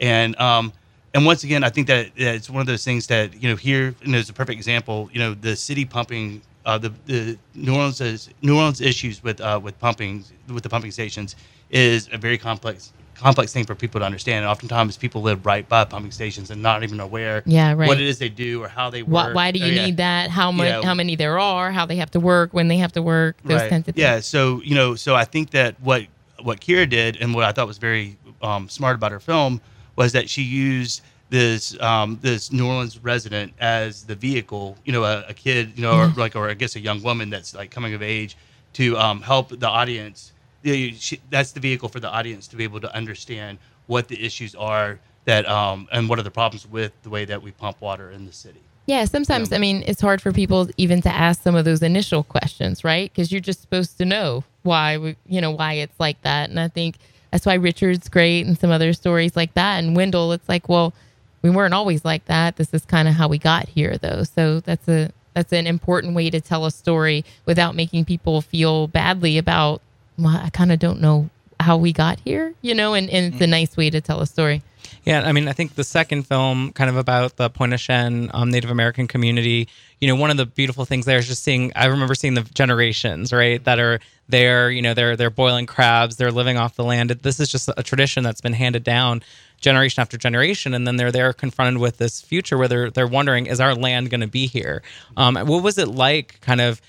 and 0.00 0.38
um, 0.38 0.72
and 1.14 1.26
once 1.26 1.44
again, 1.44 1.62
I 1.64 1.68
think 1.70 1.86
that 1.88 2.14
that 2.16 2.34
it's 2.34 2.48
one 2.50 2.60
of 2.60 2.66
those 2.66 2.84
things 2.84 3.06
that 3.08 3.40
you 3.42 3.48
know 3.48 3.56
here, 3.56 3.94
and 4.02 4.14
there's 4.14 4.30
a 4.30 4.32
perfect 4.32 4.56
example. 4.56 5.08
You 5.12 5.20
know, 5.20 5.34
the 5.34 5.54
city 5.56 5.84
pumping, 5.84 6.42
uh, 6.64 6.78
the 6.78 6.92
the 7.06 7.38
New 7.54 7.74
Orleans 7.74 8.00
is, 8.00 8.30
New 8.42 8.56
Orleans 8.56 8.80
issues 8.80 9.22
with 9.22 9.40
uh, 9.40 9.60
with 9.62 9.78
pumping 9.78 10.24
with 10.48 10.62
the 10.62 10.68
pumping 10.68 10.90
stations 10.90 11.36
is 11.70 12.08
a 12.12 12.18
very 12.18 12.38
complex 12.38 12.92
complex 13.14 13.52
thing 13.52 13.64
for 13.64 13.74
people 13.74 14.00
to 14.00 14.04
understand. 14.06 14.38
And 14.38 14.46
oftentimes, 14.46 14.96
people 14.96 15.22
live 15.22 15.44
right 15.46 15.68
by 15.68 15.84
pumping 15.84 16.10
stations 16.12 16.50
and 16.50 16.60
not 16.62 16.82
even 16.82 16.98
aware 16.98 17.42
Yeah, 17.46 17.72
right. 17.74 17.86
what 17.88 18.00
it 18.00 18.06
is 18.06 18.18
they 18.18 18.28
do 18.30 18.62
or 18.64 18.68
how 18.68 18.90
they 18.90 19.02
work. 19.02 19.34
why 19.34 19.50
do 19.52 19.62
Oh, 19.62 19.66
you 19.66 19.72
yeah. 19.74 19.84
need 19.86 19.96
that? 19.98 20.30
How 20.30 20.50
many? 20.50 20.70
Yeah. 20.70 20.82
How 20.82 20.94
many 20.94 21.14
there 21.14 21.38
are? 21.38 21.70
How 21.72 21.84
they 21.86 21.96
have 21.96 22.10
to 22.12 22.20
work? 22.20 22.52
When 22.54 22.68
they 22.68 22.78
have 22.78 22.92
to 22.92 23.02
work? 23.02 23.36
Those 23.44 23.60
right. 23.60 23.70
kinds 23.70 23.86
of 23.88 23.94
things. 23.94 24.02
Yeah. 24.02 24.20
So 24.20 24.62
you 24.64 24.74
know, 24.74 24.94
so 24.94 25.14
I 25.14 25.24
think 25.24 25.50
that 25.50 25.78
what 25.80 26.06
what 26.42 26.60
Kira 26.60 26.88
did 26.88 27.18
and 27.20 27.34
what 27.34 27.44
I 27.44 27.52
thought 27.52 27.66
was 27.68 27.78
very 27.78 28.16
um, 28.40 28.68
smart 28.68 28.96
about 28.96 29.12
her 29.12 29.20
film 29.20 29.60
was 29.96 30.12
that 30.12 30.28
she 30.28 30.42
used 30.42 31.02
this 31.30 31.80
um, 31.80 32.18
this 32.20 32.52
New 32.52 32.66
Orleans 32.66 32.98
resident 32.98 33.52
as 33.60 34.04
the 34.04 34.14
vehicle. 34.14 34.76
You 34.84 34.92
know, 34.92 35.04
a, 35.04 35.24
a 35.28 35.34
kid, 35.34 35.72
you 35.76 35.82
know, 35.82 35.96
or 35.98 36.08
like 36.16 36.36
or 36.36 36.48
I 36.50 36.54
guess 36.54 36.76
a 36.76 36.80
young 36.80 37.02
woman 37.02 37.30
that's 37.30 37.54
like 37.54 37.70
coming 37.70 37.94
of 37.94 38.02
age 38.02 38.36
to 38.74 38.96
um, 38.98 39.20
help 39.22 39.48
the 39.58 39.68
audience. 39.68 40.32
The- 40.62 40.92
she- 40.94 41.20
That's 41.30 41.52
the 41.52 41.60
vehicle 41.60 41.88
for 41.88 42.00
the 42.00 42.08
audience 42.10 42.46
to 42.48 42.56
be 42.56 42.64
able 42.64 42.80
to 42.80 42.94
understand 42.94 43.58
what 43.86 44.08
the 44.08 44.22
issues 44.24 44.54
are 44.54 44.98
that 45.24 45.48
um, 45.48 45.88
and 45.92 46.08
what 46.08 46.18
are 46.18 46.22
the 46.22 46.30
problems 46.30 46.66
with 46.68 46.92
the 47.02 47.10
way 47.10 47.24
that 47.24 47.42
we 47.42 47.50
pump 47.52 47.80
water 47.80 48.10
in 48.10 48.26
the 48.26 48.32
city. 48.32 48.60
Yeah, 48.86 49.04
sometimes 49.04 49.52
I 49.52 49.58
mean 49.58 49.84
it's 49.86 50.00
hard 50.00 50.20
for 50.20 50.32
people 50.32 50.68
even 50.76 51.00
to 51.02 51.08
ask 51.08 51.42
some 51.42 51.54
of 51.54 51.64
those 51.64 51.82
initial 51.82 52.24
questions, 52.24 52.82
right? 52.84 53.10
Because 53.12 53.30
you're 53.30 53.40
just 53.40 53.60
supposed 53.60 53.96
to 53.98 54.04
know 54.04 54.42
why 54.64 54.98
we, 54.98 55.16
you 55.26 55.40
know, 55.40 55.52
why 55.52 55.74
it's 55.74 55.98
like 56.00 56.20
that. 56.22 56.50
And 56.50 56.58
I 56.58 56.66
think 56.68 56.96
that's 57.32 57.46
why 57.46 57.54
Richard's 57.54 58.08
great 58.08 58.46
and 58.46 58.58
some 58.58 58.70
other 58.70 58.92
stories 58.92 59.34
like 59.34 59.54
that. 59.54 59.82
And 59.82 59.96
Wendell, 59.96 60.32
it's 60.32 60.48
like, 60.48 60.68
well, 60.68 60.92
we 61.40 61.50
weren't 61.50 61.74
always 61.74 62.04
like 62.04 62.26
that. 62.26 62.56
This 62.56 62.72
is 62.72 62.84
kind 62.84 63.08
of 63.08 63.14
how 63.14 63.26
we 63.26 63.38
got 63.38 63.68
here, 63.68 63.96
though. 63.98 64.22
So 64.22 64.60
that's 64.60 64.86
a 64.86 65.10
that's 65.34 65.52
an 65.52 65.66
important 65.66 66.14
way 66.14 66.28
to 66.28 66.40
tell 66.40 66.66
a 66.66 66.70
story 66.70 67.24
without 67.46 67.74
making 67.74 68.04
people 68.04 68.42
feel 68.42 68.86
badly 68.86 69.38
about. 69.38 69.80
Well, 70.18 70.36
I 70.36 70.50
kind 70.50 70.70
of 70.70 70.78
don't 70.78 71.00
know 71.00 71.30
how 71.62 71.76
we 71.76 71.92
got 71.92 72.20
here, 72.20 72.54
you 72.60 72.74
know, 72.74 72.94
and, 72.94 73.08
and 73.08 73.32
it's 73.32 73.42
a 73.42 73.46
nice 73.46 73.76
way 73.76 73.90
to 73.90 74.00
tell 74.00 74.20
a 74.20 74.26
story. 74.26 74.62
Yeah, 75.04 75.22
I 75.22 75.32
mean, 75.32 75.48
I 75.48 75.52
think 75.52 75.74
the 75.74 75.84
second 75.84 76.28
film, 76.28 76.72
kind 76.72 76.88
of 76.88 76.96
about 76.96 77.36
the 77.36 77.50
Pointe-au-Chien 77.50 78.30
um, 78.34 78.50
Native 78.50 78.70
American 78.70 79.08
community, 79.08 79.68
you 80.00 80.06
know, 80.06 80.14
one 80.14 80.30
of 80.30 80.36
the 80.36 80.46
beautiful 80.46 80.84
things 80.84 81.06
there 81.06 81.18
is 81.18 81.26
just 81.26 81.42
seeing. 81.42 81.72
I 81.74 81.86
remember 81.86 82.14
seeing 82.14 82.34
the 82.34 82.42
generations, 82.42 83.32
right, 83.32 83.62
that 83.64 83.80
are 83.80 83.98
there. 84.28 84.70
You 84.70 84.80
know, 84.80 84.94
they're 84.94 85.16
they're 85.16 85.30
boiling 85.30 85.66
crabs, 85.66 86.16
they're 86.16 86.30
living 86.30 86.56
off 86.56 86.76
the 86.76 86.84
land. 86.84 87.10
This 87.10 87.40
is 87.40 87.48
just 87.48 87.68
a 87.76 87.82
tradition 87.82 88.22
that's 88.22 88.40
been 88.40 88.52
handed 88.52 88.84
down 88.84 89.22
generation 89.60 90.00
after 90.00 90.16
generation, 90.16 90.72
and 90.72 90.86
then 90.86 90.96
they're 90.96 91.12
there 91.12 91.32
confronted 91.32 91.80
with 91.80 91.98
this 91.98 92.20
future 92.20 92.56
where 92.56 92.68
they're 92.68 92.90
they're 92.90 93.06
wondering, 93.06 93.46
is 93.46 93.60
our 93.60 93.74
land 93.74 94.10
going 94.10 94.20
to 94.20 94.28
be 94.28 94.46
here? 94.46 94.82
Um, 95.16 95.34
what 95.34 95.64
was 95.64 95.78
it 95.78 95.88
like, 95.88 96.40
kind 96.42 96.60
of 96.60 96.80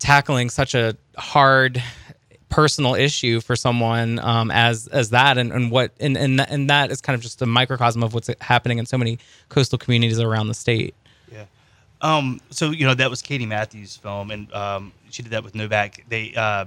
tackling 0.00 0.50
such 0.50 0.74
a 0.74 0.96
hard 1.16 1.80
personal 2.54 2.94
issue 2.94 3.40
for 3.40 3.56
someone 3.56 4.20
um, 4.20 4.48
as 4.52 4.86
as 4.88 5.10
that 5.10 5.38
and, 5.38 5.52
and 5.52 5.72
what 5.72 5.90
and, 5.98 6.16
and 6.16 6.38
that, 6.38 6.50
and 6.50 6.70
that 6.70 6.92
is 6.92 7.00
kind 7.00 7.16
of 7.16 7.20
just 7.20 7.42
a 7.42 7.46
microcosm 7.46 8.00
of 8.04 8.14
what's 8.14 8.30
happening 8.40 8.78
in 8.78 8.86
so 8.86 8.96
many 8.96 9.18
coastal 9.48 9.76
communities 9.76 10.20
around 10.20 10.46
the 10.46 10.54
state 10.54 10.94
Yeah. 11.32 11.46
Um, 12.00 12.40
so 12.50 12.70
you 12.70 12.86
know 12.86 12.94
that 12.94 13.10
was 13.10 13.22
Katie 13.22 13.46
Matthews' 13.46 13.96
film, 13.96 14.30
and 14.30 14.52
um, 14.52 14.92
she 15.10 15.22
did 15.22 15.32
that 15.32 15.42
with 15.42 15.54
Novak. 15.54 16.04
They, 16.08 16.32
uh, 16.36 16.66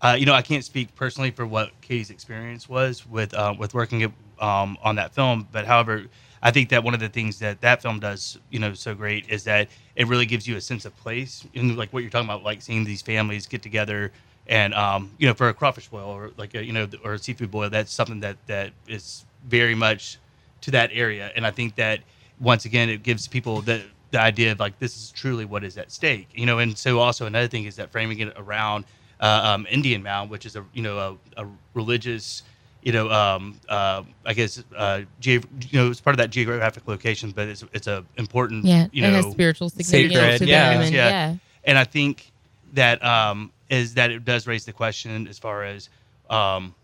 uh, 0.00 0.16
you 0.18 0.26
know, 0.26 0.32
I 0.32 0.42
can't 0.42 0.64
speak 0.64 0.94
personally 0.96 1.30
for 1.30 1.46
what 1.46 1.70
Katie's 1.80 2.10
experience 2.10 2.68
was 2.68 3.06
with 3.06 3.34
uh, 3.34 3.54
with 3.56 3.72
working 3.72 4.12
um, 4.40 4.76
on 4.82 4.96
that 4.96 5.14
film, 5.14 5.46
but 5.52 5.64
however, 5.64 6.06
I 6.42 6.50
think 6.50 6.70
that 6.70 6.82
one 6.82 6.94
of 6.94 7.00
the 7.00 7.08
things 7.08 7.38
that 7.38 7.60
that 7.60 7.82
film 7.82 8.00
does, 8.00 8.38
you 8.50 8.58
know, 8.58 8.74
so 8.74 8.94
great 8.94 9.28
is 9.28 9.44
that 9.44 9.68
it 9.94 10.08
really 10.08 10.26
gives 10.26 10.48
you 10.48 10.56
a 10.56 10.60
sense 10.60 10.84
of 10.86 10.96
place, 10.96 11.46
and 11.54 11.76
like 11.76 11.92
what 11.92 12.02
you're 12.02 12.10
talking 12.10 12.28
about, 12.28 12.42
like 12.42 12.62
seeing 12.62 12.84
these 12.84 13.02
families 13.02 13.46
get 13.46 13.62
together. 13.62 14.10
And 14.46 14.74
um, 14.74 15.10
you 15.18 15.26
know, 15.26 15.34
for 15.34 15.48
a 15.48 15.54
crawfish 15.54 15.88
boil 15.88 16.08
or 16.08 16.30
like 16.36 16.54
a, 16.54 16.64
you 16.64 16.72
know, 16.72 16.86
or 17.02 17.14
a 17.14 17.18
seafood 17.18 17.50
boil, 17.50 17.70
that's 17.70 17.92
something 17.92 18.20
that 18.20 18.36
that 18.46 18.72
is 18.86 19.24
very 19.46 19.74
much 19.74 20.18
to 20.62 20.70
that 20.72 20.90
area. 20.92 21.30
And 21.34 21.46
I 21.46 21.50
think 21.50 21.76
that 21.76 22.00
once 22.40 22.64
again, 22.64 22.88
it 22.88 23.02
gives 23.02 23.26
people 23.26 23.62
that 23.62 23.82
the 24.10 24.20
idea 24.20 24.52
of 24.52 24.60
like 24.60 24.78
this 24.78 24.96
is 24.96 25.10
truly 25.12 25.44
what 25.44 25.64
is 25.64 25.76
at 25.78 25.90
stake, 25.90 26.28
you 26.34 26.46
know. 26.46 26.58
And 26.58 26.76
so 26.76 26.98
also 26.98 27.26
another 27.26 27.48
thing 27.48 27.64
is 27.64 27.76
that 27.76 27.90
framing 27.90 28.20
it 28.20 28.32
around 28.36 28.84
uh, 29.20 29.40
um, 29.54 29.66
Indian 29.70 30.02
Mound, 30.02 30.30
which 30.30 30.46
is 30.46 30.56
a 30.56 30.64
you 30.74 30.82
know 30.82 31.18
a, 31.36 31.42
a 31.42 31.46
religious, 31.74 32.42
you 32.82 32.92
know, 32.92 33.10
um, 33.10 33.58
uh, 33.68 34.02
I 34.26 34.34
guess 34.34 34.62
uh, 34.76 35.02
ge- 35.20 35.26
you 35.70 35.72
know 35.72 35.90
it's 35.90 36.00
part 36.00 36.14
of 36.14 36.18
that 36.18 36.30
geographic 36.30 36.86
location, 36.86 37.30
but 37.30 37.48
it's 37.48 37.64
it's 37.72 37.86
a 37.86 38.04
important 38.16 38.64
Yeah, 38.64 38.88
you 38.92 39.04
it 39.04 39.08
know 39.08 39.14
has 39.14 39.30
spiritual 39.32 39.70
significance 39.70 40.12
Sacred, 40.14 40.38
to 40.40 40.46
yeah. 40.46 40.74
them. 40.74 40.82
And, 40.82 40.94
Yeah. 40.94 41.08
yeah. 41.08 41.36
and 41.64 41.78
I 41.78 41.84
think 41.84 42.30
that 42.74 43.04
um, 43.04 43.50
is 43.70 43.94
that 43.94 44.10
it 44.10 44.24
does 44.24 44.46
raise 44.46 44.64
the 44.64 44.72
question 44.72 45.26
as 45.28 45.38
far 45.38 45.64
as 45.64 45.88
um, 46.30 46.74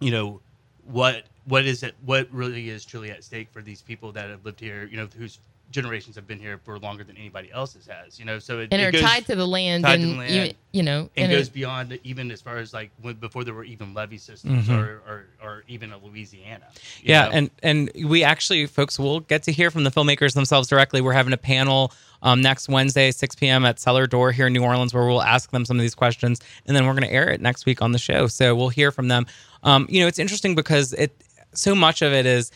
you 0.00 0.10
know 0.10 0.40
what 0.84 1.24
what 1.44 1.64
is 1.64 1.82
it 1.82 1.94
what 2.04 2.28
really 2.32 2.68
is 2.70 2.84
truly 2.84 3.10
at 3.10 3.24
stake 3.24 3.48
for 3.50 3.62
these 3.62 3.82
people 3.82 4.12
that 4.12 4.30
have 4.30 4.44
lived 4.44 4.60
here 4.60 4.88
you 4.90 4.96
know 4.96 5.08
whose 5.16 5.38
generations 5.70 6.16
have 6.16 6.26
been 6.26 6.38
here 6.38 6.58
for 6.64 6.78
longer 6.78 7.04
than 7.04 7.16
anybody 7.18 7.50
else's 7.52 7.86
has 7.86 8.18
you 8.18 8.24
know 8.24 8.38
so 8.38 8.58
it, 8.60 8.68
and 8.72 8.80
it 8.80 8.86
are 8.86 8.90
goes, 8.92 9.02
tied 9.02 9.26
to 9.26 9.34
the 9.36 9.46
land 9.46 9.84
and 9.84 10.02
the 10.02 10.16
land. 10.16 10.30
even- 10.30 10.54
you 10.72 10.82
know 10.82 11.10
and 11.16 11.24
and 11.24 11.32
goes 11.32 11.48
it- 11.48 11.52
beyond 11.52 11.98
even 12.04 12.30
as 12.30 12.40
far 12.40 12.56
as 12.58 12.72
like 12.72 12.90
when, 13.02 13.14
before 13.16 13.44
there 13.44 13.52
were 13.54 13.64
even 13.64 13.92
levee 13.94 14.16
systems 14.18 14.66
Mhm. 14.68 14.78
or, 14.78 15.02
or 15.06 15.24
or 15.42 15.64
even 15.68 15.92
a 15.92 15.98
Louisiana 15.98 16.66
Yeah, 17.02 17.24
know? 17.26 17.30
and 17.32 17.50
and 17.62 17.90
we 18.04 18.22
actually, 18.24 18.66
folks, 18.66 18.98
will 18.98 19.20
get 19.20 19.42
to 19.44 19.52
hear 19.52 19.70
from 19.70 19.84
the 19.84 19.90
filmmakers 19.90 20.34
themselves 20.34 20.68
directly. 20.68 21.00
We're 21.00 21.12
having 21.12 21.32
a 21.32 21.38
panel 21.38 21.92
um, 22.22 22.40
next 22.40 22.68
Wednesday, 22.68 23.10
6 23.12 23.36
p.m. 23.36 23.64
at 23.64 23.78
Cellar 23.78 24.06
Door 24.08 24.32
here 24.32 24.48
in 24.48 24.52
New 24.52 24.62
Orleans, 24.64 24.92
where 24.92 25.06
we'll 25.06 25.22
ask 25.22 25.50
them 25.52 25.64
some 25.64 25.76
of 25.76 25.82
these 25.82 25.94
questions, 25.94 26.40
and 26.66 26.74
then 26.76 26.84
we're 26.84 26.92
going 26.94 27.04
to 27.04 27.12
air 27.12 27.28
it 27.30 27.40
next 27.40 27.64
week 27.64 27.80
on 27.80 27.92
the 27.92 27.98
show. 27.98 28.26
So 28.26 28.56
we'll 28.56 28.70
hear 28.70 28.90
from 28.90 29.06
them. 29.08 29.26
Um, 29.62 29.86
you 29.88 30.00
know, 30.00 30.06
it's 30.08 30.18
interesting 30.18 30.54
because 30.56 30.92
it 30.94 31.12
so 31.54 31.74
much 31.74 32.02
of 32.02 32.12
it 32.12 32.26
is 32.26 32.50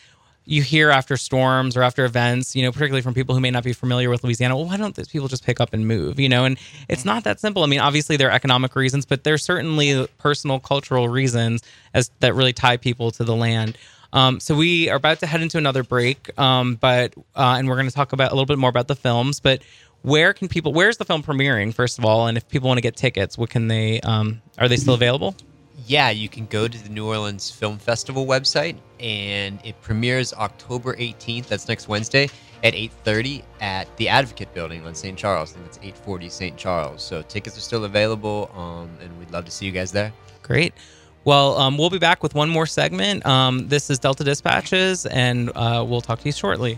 you 0.45 0.61
hear 0.61 0.89
after 0.89 1.15
storms 1.15 1.77
or 1.77 1.83
after 1.83 2.03
events, 2.05 2.55
you 2.55 2.63
know, 2.63 2.71
particularly 2.71 3.01
from 3.01 3.13
people 3.13 3.33
who 3.33 3.41
may 3.41 3.51
not 3.51 3.63
be 3.63 3.73
familiar 3.73 4.09
with 4.09 4.23
Louisiana, 4.23 4.55
well, 4.55 4.65
why 4.65 4.77
don't 4.77 4.95
these 4.95 5.07
people 5.07 5.27
just 5.27 5.45
pick 5.45 5.59
up 5.59 5.73
and 5.73 5.87
move? 5.87 6.19
You 6.19 6.29
know, 6.29 6.45
and 6.45 6.57
it's 6.89 7.05
not 7.05 7.23
that 7.23 7.39
simple. 7.39 7.63
I 7.63 7.67
mean, 7.67 7.79
obviously 7.79 8.17
there 8.17 8.29
are 8.29 8.33
economic 8.33 8.75
reasons, 8.75 9.05
but 9.05 9.23
there's 9.23 9.43
certainly 9.43 10.07
personal, 10.17 10.59
cultural 10.59 11.07
reasons 11.07 11.61
as 11.93 12.11
that 12.19 12.35
really 12.35 12.53
tie 12.53 12.77
people 12.77 13.11
to 13.11 13.23
the 13.23 13.35
land. 13.35 13.77
Um, 14.11 14.39
so 14.39 14.55
we 14.55 14.89
are 14.89 14.97
about 14.97 15.19
to 15.21 15.27
head 15.27 15.41
into 15.41 15.57
another 15.57 15.83
break, 15.83 16.37
um, 16.39 16.75
but 16.75 17.15
uh, 17.35 17.55
and 17.57 17.67
we're 17.67 17.75
going 17.75 17.89
to 17.89 17.95
talk 17.95 18.13
about 18.13 18.31
a 18.31 18.35
little 18.35 18.45
bit 18.45 18.59
more 18.59 18.69
about 18.69 18.87
the 18.87 18.95
films. 18.95 19.39
But 19.39 19.63
where 20.03 20.33
can 20.33 20.47
people? 20.47 20.71
Where's 20.71 20.97
the 20.97 21.05
film 21.05 21.23
premiering? 21.23 21.73
First 21.73 21.97
of 21.97 22.05
all, 22.05 22.27
and 22.27 22.37
if 22.37 22.47
people 22.47 22.67
want 22.67 22.77
to 22.77 22.81
get 22.81 22.95
tickets, 22.95 23.39
what 23.39 23.49
can 23.49 23.69
they? 23.69 24.01
Um, 24.01 24.41
are 24.59 24.67
they 24.67 24.77
still 24.77 24.93
available? 24.93 25.35
Yeah, 25.85 26.11
you 26.11 26.29
can 26.29 26.45
go 26.45 26.67
to 26.67 26.83
the 26.83 26.89
New 26.89 27.07
Orleans 27.07 27.49
Film 27.49 27.77
Festival 27.77 28.25
website, 28.25 28.77
and 28.99 29.59
it 29.63 29.79
premieres 29.81 30.33
October 30.33 30.95
18th. 30.95 31.47
That's 31.47 31.67
next 31.67 31.87
Wednesday 31.87 32.29
at 32.63 32.73
8:30 32.73 33.43
at 33.59 33.95
the 33.97 34.07
Advocate 34.07 34.53
Building 34.53 34.85
on 34.85 34.95
St. 34.95 35.17
Charles. 35.17 35.51
I 35.51 35.55
think 35.55 35.67
it's 35.67 35.77
840 35.77 36.29
St. 36.29 36.57
Charles. 36.57 37.03
So 37.03 37.21
tickets 37.23 37.57
are 37.57 37.61
still 37.61 37.85
available, 37.85 38.51
um, 38.55 38.89
and 39.01 39.17
we'd 39.19 39.31
love 39.31 39.45
to 39.45 39.51
see 39.51 39.65
you 39.65 39.71
guys 39.71 39.91
there. 39.91 40.13
Great. 40.41 40.73
Well, 41.25 41.57
um, 41.57 41.77
we'll 41.77 41.89
be 41.89 41.99
back 41.99 42.21
with 42.21 42.35
one 42.35 42.49
more 42.49 42.65
segment. 42.65 43.25
Um, 43.25 43.67
this 43.67 43.89
is 43.89 43.97
Delta 43.97 44.23
Dispatches, 44.23 45.05
and 45.05 45.51
uh, 45.55 45.85
we'll 45.87 46.01
talk 46.01 46.19
to 46.19 46.25
you 46.25 46.33
shortly. 46.33 46.77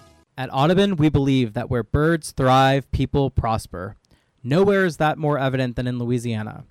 At 0.37 0.49
Audubon, 0.53 0.95
we 0.95 1.09
believe 1.09 1.53
that 1.53 1.69
where 1.69 1.83
birds 1.83 2.31
thrive, 2.31 2.89
people 2.91 3.29
prosper. 3.29 3.95
Nowhere 4.43 4.85
is 4.85 4.97
that 4.97 5.17
more 5.17 5.37
evident 5.37 5.75
than 5.75 5.87
in 5.87 5.99
Louisiana. 5.99 6.63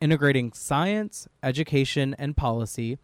Integrating 0.00 0.52
science, 0.52 1.26
education, 1.42 2.14
and 2.18 2.36
policy, 2.36 2.98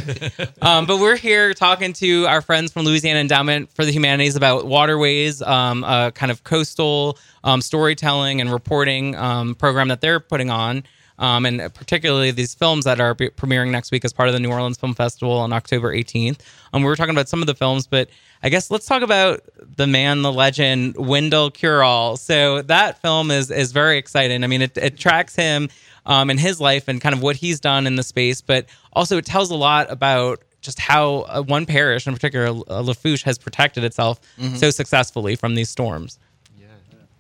um, 0.61 0.85
but 0.85 0.99
we're 0.99 1.15
here 1.15 1.53
talking 1.53 1.93
to 1.93 2.25
our 2.27 2.41
friends 2.41 2.73
from 2.73 2.83
Louisiana 2.83 3.21
Endowment 3.21 3.71
for 3.73 3.85
the 3.85 3.91
Humanities 3.93 4.35
about 4.35 4.65
waterways, 4.65 5.41
um, 5.41 5.85
a 5.85 6.11
kind 6.13 6.33
of 6.33 6.43
coastal 6.43 7.17
um, 7.45 7.61
storytelling 7.61 8.41
and 8.41 8.51
reporting 8.51 9.15
um, 9.15 9.55
program 9.55 9.87
that 9.87 10.01
they're 10.01 10.19
putting 10.19 10.49
on. 10.49 10.83
Um, 11.17 11.45
and 11.45 11.73
particularly 11.73 12.32
these 12.32 12.54
films 12.54 12.84
that 12.86 12.99
are 12.99 13.15
premiering 13.15 13.71
next 13.71 13.91
week 13.91 14.04
as 14.04 14.12
part 14.12 14.28
of 14.28 14.34
the 14.34 14.39
New 14.39 14.51
Orleans 14.51 14.78
Film 14.78 14.93
Festival 14.93 15.38
on 15.38 15.54
October 15.54 15.93
18th. 15.93 16.39
Um, 16.73 16.82
we 16.82 16.88
were 16.88 16.95
talking 16.95 17.15
about 17.15 17.30
some 17.30 17.41
of 17.41 17.47
the 17.47 17.56
films, 17.56 17.88
but 17.88 18.10
I 18.43 18.49
guess 18.49 18.69
let's 18.69 18.86
talk 18.86 19.01
about 19.01 19.41
the 19.78 19.88
man, 19.88 20.21
the 20.21 20.32
legend, 20.32 20.95
Wendell 20.97 21.51
Curole. 21.51 22.19
So 22.19 22.62
that 22.63 23.01
film 23.01 23.32
is 23.32 23.49
is 23.49 23.71
very 23.71 23.97
exciting. 23.97 24.43
I 24.43 24.47
mean, 24.47 24.61
it, 24.61 24.78
it 24.78 24.97
tracks 24.97 25.36
him 25.36 25.70
um, 26.05 26.30
in 26.30 26.38
his 26.38 26.59
life 26.59 26.88
and 26.88 26.99
kind 26.99 27.16
of 27.16 27.22
what 27.22 27.38
he's 27.38 27.59
done 27.59 27.88
in 27.88 27.95
the 27.95 28.03
space, 28.03 28.41
but 28.41 28.66
also 28.93 29.18
it 29.18 29.26
tells 29.26 29.51
a 29.51 29.55
lot 29.55 29.89
about 29.91 30.43
just 30.61 30.80
how 30.80 31.26
uh, 31.30 31.41
one 31.43 31.66
parish, 31.66 32.07
in 32.07 32.13
particular, 32.13 32.47
uh, 32.47 32.82
Lafourche, 32.82 33.24
has 33.24 33.38
protected 33.38 33.84
itself 33.84 34.20
so 34.57 34.70
successfully 34.72 35.36
from 35.36 35.55
these 35.55 35.70
storms. 35.70 36.20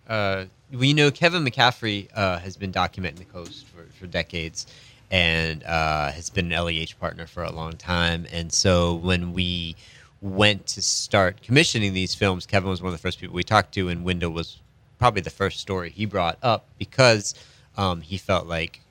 Uh, 0.07 0.45
we 0.71 0.93
know 0.93 1.11
Kevin 1.11 1.43
McCaffrey 1.43 2.09
uh, 2.15 2.39
has 2.39 2.57
been 2.57 2.71
documenting 2.71 3.17
the 3.17 3.25
coast 3.25 3.65
for, 3.67 3.83
for 3.97 4.07
decades 4.07 4.65
and 5.11 5.63
uh, 5.63 6.11
has 6.11 6.29
been 6.29 6.51
an 6.51 6.65
LEH 6.65 6.99
partner 6.99 7.27
for 7.27 7.43
a 7.43 7.51
long 7.51 7.73
time. 7.73 8.25
And 8.31 8.51
so 8.51 8.95
when 8.95 9.33
we 9.33 9.75
went 10.21 10.65
to 10.67 10.81
start 10.81 11.41
commissioning 11.41 11.93
these 11.93 12.15
films, 12.15 12.45
Kevin 12.45 12.69
was 12.69 12.81
one 12.81 12.91
of 12.91 12.93
the 12.93 13.01
first 13.01 13.19
people 13.19 13.35
we 13.35 13.43
talked 13.43 13.73
to, 13.75 13.89
and 13.89 14.03
Wendell 14.03 14.31
was 14.31 14.57
probably 14.97 15.21
the 15.21 15.29
first 15.29 15.59
story 15.59 15.89
he 15.89 16.05
brought 16.05 16.37
up 16.41 16.65
because 16.79 17.35
um, 17.77 18.01
he 18.01 18.17
felt 18.17 18.47
like 18.47 18.81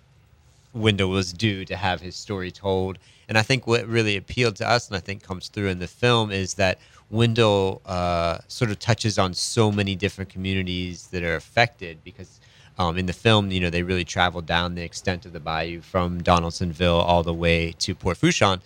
Wendell 0.73 1.11
was 1.11 1.33
due 1.33 1.65
to 1.65 1.77
have 1.77 2.01
his 2.01 2.15
story 2.15 2.51
told. 2.51 2.99
And 3.29 3.39
I 3.39 3.43
think 3.43 3.67
what 3.67 3.87
really 3.87 4.17
appealed 4.17 4.57
to 4.57 4.69
us, 4.69 4.89
and 4.89 4.97
I 4.97 5.01
think 5.01 5.23
comes 5.23 5.49
through 5.49 5.69
in 5.69 5.79
the 5.79 5.89
film, 5.89 6.31
is 6.31 6.55
that 6.55 6.79
Wendell 7.15 7.81
uh, 7.87 8.39
sort 8.49 8.71
of 8.71 8.79
touches 8.79 9.19
on 9.19 9.33
so 9.33 9.71
many 9.71 9.95
different 9.95 10.31
communities 10.31 11.07
that 11.09 11.23
are 11.23 11.37
affected 11.37 12.03
because 12.05 12.41
um, 12.77 12.99
in 12.99 13.07
the 13.07 13.13
film, 13.13 13.51
you 13.51 13.61
know, 13.61 13.71
they 13.71 13.83
really 13.83 14.05
traveled 14.05 14.47
down 14.47 14.75
the 14.75 14.83
extent 14.83 15.25
of 15.25 15.33
the 15.33 15.41
bayou 15.41 15.81
from 15.81 16.23
Donaldsonville 16.23 16.97
all 16.97 17.23
the 17.23 17.33
way 17.33 17.73
to 17.79 17.95
Port 17.95 18.19
Fourchon. 18.19 18.61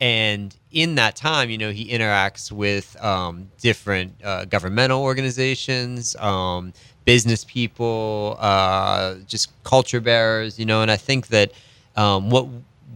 And 0.00 0.54
in 0.70 0.96
that 0.96 1.16
time, 1.16 1.48
you 1.48 1.56
know, 1.56 1.70
he 1.70 1.88
interacts 1.88 2.52
with 2.52 3.02
um, 3.02 3.50
different 3.60 4.12
uh, 4.22 4.44
governmental 4.44 5.00
organizations, 5.00 6.14
um, 6.16 6.74
business 7.06 7.44
people, 7.44 8.36
uh, 8.38 9.14
just 9.26 9.50
culture 9.64 10.00
bearers, 10.00 10.58
you 10.58 10.66
know, 10.66 10.82
and 10.82 10.90
I 10.90 10.96
think 10.96 11.28
that 11.28 11.52
um, 11.96 12.28
what 12.28 12.46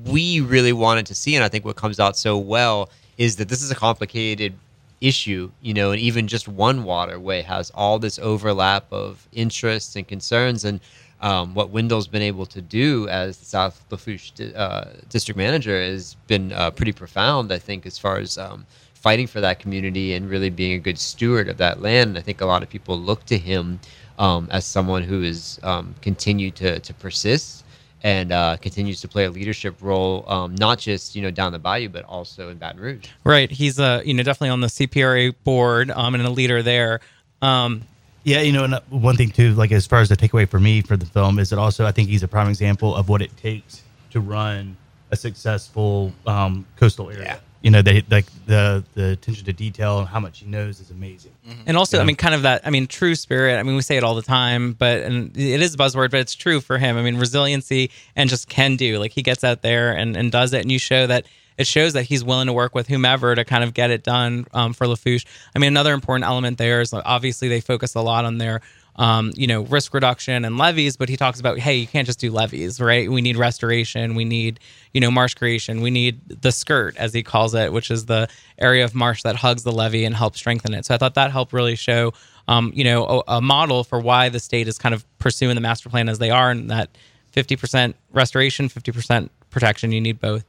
we 0.04 0.40
really 0.40 0.72
wanted 0.72 1.06
to 1.06 1.14
see, 1.14 1.34
and 1.34 1.44
I 1.44 1.48
think 1.48 1.64
what 1.64 1.76
comes 1.76 1.98
out 1.98 2.16
so 2.16 2.36
well, 2.36 2.90
is 3.16 3.36
that 3.36 3.48
this 3.48 3.62
is 3.62 3.70
a 3.70 3.74
complicated 3.74 4.54
issue, 5.01 5.51
you 5.62 5.74
know, 5.74 5.92
and 5.92 6.01
even 6.01 6.26
just 6.26 6.49
one 6.49 6.84
waterway 6.84 7.42
has 7.42 7.70
all 7.74 7.99
this 7.99 8.18
overlap 8.18 8.92
of 8.92 9.28
interests 9.32 9.96
and 9.96 10.07
concerns. 10.07 10.64
And 10.64 10.80
um, 11.20 11.55
what 11.55 11.70
Wendell's 11.70 12.09
been 12.09 12.22
able 12.22 12.46
to 12.46 12.61
do 12.61 13.09
as 13.09 13.38
the 13.38 13.44
South 13.44 13.84
Lafourche 13.90 14.32
uh, 14.55 14.84
district 15.09 15.36
manager 15.36 15.80
has 15.80 16.14
been 16.26 16.53
uh, 16.53 16.70
pretty 16.70 16.92
profound, 16.92 17.53
I 17.53 17.59
think, 17.59 17.86
as 17.86 17.99
far 17.99 18.18
as 18.18 18.38
um, 18.38 18.66
fighting 18.94 19.26
for 19.26 19.40
that 19.40 19.59
community 19.59 20.14
and 20.14 20.28
really 20.28 20.51
being 20.51 20.72
a 20.72 20.78
good 20.78 20.99
steward 20.99 21.49
of 21.49 21.57
that 21.59 21.80
land. 21.80 22.11
And 22.11 22.18
I 22.18 22.20
think 22.20 22.40
a 22.40 22.46
lot 22.46 22.62
of 22.62 22.68
people 22.68 22.99
look 22.99 23.24
to 23.26 23.38
him 23.38 23.80
um, 24.18 24.49
as 24.51 24.64
someone 24.64 25.03
who 25.03 25.22
has 25.22 25.61
um, 25.62 25.94
continued 26.03 26.57
to, 26.57 26.80
to 26.80 26.94
persist 26.94 27.64
and 28.03 28.32
uh, 28.32 28.57
continues 28.59 29.01
to 29.01 29.09
play 29.09 29.24
a 29.24 29.30
leadership 29.30 29.76
role, 29.80 30.24
um, 30.28 30.55
not 30.55 30.78
just 30.78 31.16
you 31.16 31.22
know 31.22 31.30
down 31.30 31.53
the 31.53 31.59
bayou, 31.59 31.88
but 31.88 32.05
also 32.05 32.51
in 32.51 32.59
Baton 32.59 32.80
Rouge. 32.80 33.07
Right. 33.24 33.51
He's 33.51 33.80
uh, 33.80 34.03
you 34.05 34.14
know 34.14 34.22
definitely 34.22 34.51
on 34.51 34.61
the 34.61 34.68
CPRA 34.68 35.34
board 35.44 35.90
um, 35.90 36.14
and 36.14 36.24
a 36.24 36.30
leader 36.30 36.62
there. 36.62 37.01
Um, 37.42 37.82
Yeah, 38.24 38.40
you 38.42 38.53
know, 38.53 38.64
and 38.64 38.74
uh, 38.74 38.80
one 38.90 39.16
thing 39.16 39.30
too, 39.30 39.55
like 39.55 39.72
as 39.72 39.86
far 39.86 40.01
as 40.01 40.09
the 40.09 40.16
takeaway 40.16 40.49
for 40.49 40.61
me 40.61 40.82
for 40.82 40.96
the 40.96 41.07
film 41.07 41.38
is 41.38 41.51
that 41.51 41.59
also 41.59 41.86
I 41.86 41.92
think 41.92 42.09
he's 42.09 42.22
a 42.22 42.28
prime 42.28 42.49
example 42.49 42.94
of 42.94 43.09
what 43.09 43.22
it 43.22 43.36
takes 43.36 43.82
to 44.11 44.20
run 44.20 44.76
a 45.11 45.16
successful 45.16 46.12
um, 46.26 46.66
coastal 46.76 47.11
area. 47.11 47.24
Yeah. 47.24 47.38
You 47.61 47.72
know, 47.72 47.82
they 47.82 48.04
like 48.09 48.26
the 48.46 48.84
the 48.94 49.11
attention 49.11 49.44
to 49.46 49.52
detail 49.52 49.98
and 49.98 50.09
how 50.09 50.20
much 50.20 50.38
he 50.40 50.46
knows 50.46 50.78
is 50.80 50.90
amazing. 50.90 51.32
and 51.66 51.76
also, 51.76 51.96
Yeah. 51.96 52.02
I 52.02 52.06
mean, 52.06 52.16
kind 52.16 52.34
of 52.34 52.42
that. 52.42 52.62
I 52.64 52.70
mean, 52.70 52.86
true 52.86 53.14
spirit. 53.16 53.59
I 53.59 53.62
mean, 53.64 53.74
we 53.74 53.82
say 53.82 53.96
it 53.96 54.04
all 54.04 54.14
the 54.14 54.22
time, 54.22 54.74
but 54.74 55.02
and 55.02 55.36
it 55.36 55.61
is 55.61 55.74
a 55.74 55.76
buzzword, 55.76 56.12
but 56.12 56.20
it's 56.20 56.34
true 56.34 56.61
for 56.61 56.78
him. 56.78 56.96
I 56.96 57.02
mean, 57.02 57.16
resiliency 57.16 57.90
and 58.14 58.30
just 58.30 58.48
can 58.48 58.76
do. 58.76 58.98
Like 58.98 59.11
he 59.12 59.22
gets 59.22 59.42
out 59.42 59.62
there 59.62 59.92
and 59.92 60.16
and 60.16 60.30
does 60.30 60.52
it, 60.52 60.61
and 60.62 60.70
you 60.70 60.78
show 60.78 61.06
that. 61.06 61.26
It 61.56 61.66
shows 61.66 61.94
that 61.94 62.04
he's 62.04 62.22
willing 62.22 62.46
to 62.46 62.52
work 62.52 62.72
with 62.72 62.86
whomever 62.86 63.34
to 63.34 63.44
kind 63.44 63.64
of 63.64 63.74
get 63.74 63.90
it 63.90 64.04
done 64.04 64.46
um, 64.54 64.72
for 64.72 64.86
Lafourche. 64.86 65.26
I 65.56 65.59
mean, 65.59 65.66
another 65.66 65.92
important 65.92 66.24
element 66.24 66.56
there 66.56 66.80
is 66.80 66.94
obviously 66.94 67.48
they 67.48 67.61
focus 67.61 67.96
a 67.96 68.00
lot 68.00 68.24
on 68.24 68.38
their 68.38 68.61
um, 68.99 69.32
you 69.36 69.46
know, 69.46 69.62
risk 69.62 69.94
reduction 69.94 70.44
and 70.44 70.59
levees, 70.59 70.96
but 70.96 71.09
he 71.09 71.16
talks 71.16 71.38
about, 71.38 71.59
hey, 71.59 71.76
you 71.76 71.86
can't 71.86 72.05
just 72.05 72.18
do 72.18 72.32
levees, 72.32 72.80
right? 72.80 73.11
We 73.11 73.22
need 73.22 73.36
restoration, 73.36 74.16
we 74.16 74.24
need, 74.24 74.59
you 74.92 75.01
know, 75.01 75.11
marsh 75.11 75.34
creation, 75.34 75.80
we 75.80 75.90
need 75.90 76.20
the 76.28 76.51
skirt, 76.51 76.96
as 76.96 77.14
he 77.14 77.22
calls 77.22 77.55
it, 77.55 77.72
which 77.72 77.92
is 77.92 78.07
the 78.07 78.28
area 78.59 78.84
of 78.84 78.96
marsh 78.96 79.22
that 79.22 79.36
hugs 79.36 79.62
the 79.62 79.70
levee 79.70 80.05
and 80.05 80.16
helps 80.16 80.38
strengthen 80.38 80.74
it. 80.74 80.84
So 80.84 80.94
I 80.94 80.99
thought 80.99 81.14
that 81.14 81.30
helped 81.30 81.53
really 81.53 81.76
show, 81.76 82.12
um, 82.49 82.72
you 82.74 82.82
know, 82.82 83.22
a, 83.28 83.36
a 83.36 83.40
model 83.40 83.84
for 83.84 84.01
why 84.01 84.28
the 84.30 84.40
state 84.40 84.66
is 84.66 84.78
kind 84.78 84.94
of 84.94 85.07
pursuing 85.20 85.55
the 85.55 85.61
master 85.61 85.88
plan 85.88 86.09
as 86.09 86.18
they 86.18 86.30
are, 86.30 86.51
and 86.51 86.68
that 86.68 86.90
50% 87.32 87.94
restoration, 88.12 88.68
50% 88.68 89.28
protection, 89.51 89.92
you 89.92 90.01
need 90.01 90.18
both. 90.18 90.44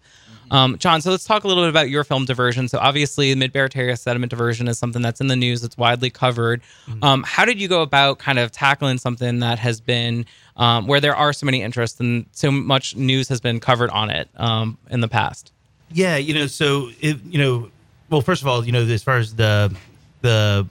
Um, 0.52 0.78
John, 0.78 1.02
so 1.02 1.12
let's 1.12 1.24
talk 1.24 1.44
a 1.44 1.48
little 1.48 1.64
bit 1.64 1.70
about 1.70 1.90
your 1.90 2.04
film 2.04 2.26
diversion. 2.26 2.68
So 2.68 2.80
obviously, 2.80 3.34
the 3.34 3.40
mid 3.40 3.54
Barataria 3.54 3.98
sediment 3.98 4.30
diversion 4.30 4.68
is 4.68 4.80
something 4.80 5.02
that's 5.02 5.22
in 5.22 5.28
the 5.28 5.36
news. 5.36 5.64
It's 5.64 5.78
widely 5.78 6.10
covered. 6.10 6.62
Um, 7.02 7.24
how 7.24 7.46
did 7.46 7.60
you 7.62 7.68
go 7.68 7.82
about 7.82 8.20
kind 8.20 8.40
of 8.40 8.52
tackling 8.52 8.98
something 8.98 9.40
that 9.40 9.60
has 9.60 9.80
been 9.80 10.26
um, 10.58 10.88
where 10.88 11.00
there 11.00 11.16
are 11.16 11.34
so 11.34 11.46
many 11.46 11.62
interests 11.62 12.00
and 12.00 12.26
so 12.32 12.52
much 12.52 12.96
news 12.96 13.30
has 13.30 13.40
been 13.40 13.60
covered 13.60 13.90
on 13.92 14.10
it 14.10 14.30
um, 14.38 14.78
in 14.90 15.02
the 15.02 15.08
past? 15.08 15.52
Yeah, 15.92 16.18
you 16.18 16.34
know, 16.34 16.48
so 16.48 16.90
it, 17.00 17.24
you 17.26 17.40
know, 17.40 17.72
well, 18.10 18.22
first 18.22 18.42
of 18.42 18.48
all, 18.48 18.66
you 18.66 18.72
know, 18.72 18.84
as 18.84 19.04
far 19.04 19.18
as 19.18 19.36
the 19.36 19.76
the 20.22 20.68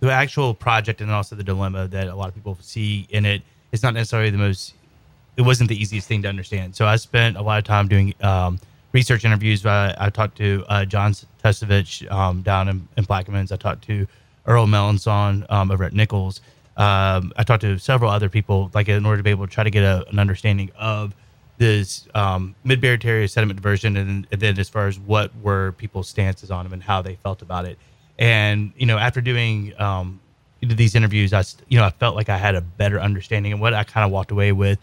the 0.00 0.10
actual 0.10 0.52
project 0.52 1.00
and 1.00 1.10
also 1.10 1.36
the 1.36 1.44
dilemma 1.44 1.86
that 1.88 2.08
a 2.08 2.14
lot 2.14 2.28
of 2.28 2.34
people 2.34 2.58
see 2.60 3.06
in 3.10 3.24
it, 3.24 3.42
it's 3.70 3.82
not 3.82 3.94
necessarily 3.94 4.30
the 4.30 4.38
most. 4.38 4.74
It 5.36 5.42
wasn't 5.42 5.68
the 5.70 5.80
easiest 5.80 6.08
thing 6.08 6.22
to 6.22 6.28
understand. 6.28 6.76
So 6.76 6.86
I 6.86 6.96
spent 6.96 7.36
a 7.36 7.42
lot 7.42 7.58
of 7.58 7.64
time 7.64 7.88
doing 7.88 8.12
um, 8.20 8.60
research 8.92 9.24
interviews. 9.24 9.64
I, 9.66 9.94
I 9.98 10.10
talked 10.10 10.36
to 10.38 10.64
uh, 10.68 10.84
John 10.84 11.12
Testovich 11.42 12.10
um, 12.10 12.42
down 12.42 12.68
in, 12.68 12.88
in 12.96 13.04
Plaquemines. 13.04 13.52
I 13.52 13.56
talked 13.56 13.84
to 13.84 14.06
Earl 14.46 14.66
Melancon 14.66 15.50
um, 15.50 15.70
over 15.70 15.84
at 15.84 15.92
Nicholls. 15.92 16.40
Um, 16.76 17.32
I 17.36 17.44
talked 17.44 17.62
to 17.62 17.78
several 17.78 18.10
other 18.10 18.28
people, 18.28 18.70
like 18.74 18.88
in 18.88 19.04
order 19.04 19.18
to 19.18 19.22
be 19.22 19.30
able 19.30 19.46
to 19.46 19.52
try 19.52 19.64
to 19.64 19.70
get 19.70 19.82
a, 19.82 20.06
an 20.08 20.18
understanding 20.18 20.70
of 20.78 21.14
this 21.58 22.08
um, 22.14 22.54
mid 22.64 22.80
Barataria 22.80 23.28
sediment 23.28 23.56
diversion, 23.56 23.96
and, 23.96 24.26
and 24.32 24.40
then 24.40 24.58
as 24.58 24.68
far 24.68 24.88
as 24.88 24.98
what 24.98 25.30
were 25.42 25.72
people's 25.72 26.08
stances 26.08 26.50
on 26.50 26.64
them 26.64 26.72
and 26.72 26.82
how 26.82 27.02
they 27.02 27.16
felt 27.16 27.42
about 27.42 27.66
it. 27.66 27.78
And 28.18 28.72
you 28.76 28.86
know, 28.86 28.98
after 28.98 29.20
doing 29.20 29.78
um, 29.80 30.20
these 30.60 30.94
interviews, 30.94 31.32
I 31.32 31.44
you 31.68 31.78
know 31.78 31.84
I 31.84 31.90
felt 31.90 32.16
like 32.16 32.28
I 32.28 32.38
had 32.38 32.54
a 32.54 32.60
better 32.62 33.00
understanding, 33.00 33.52
and 33.52 33.60
what 33.60 33.74
I 33.74 33.84
kind 33.84 34.04
of 34.04 34.10
walked 34.10 34.30
away 34.30 34.52
with, 34.52 34.78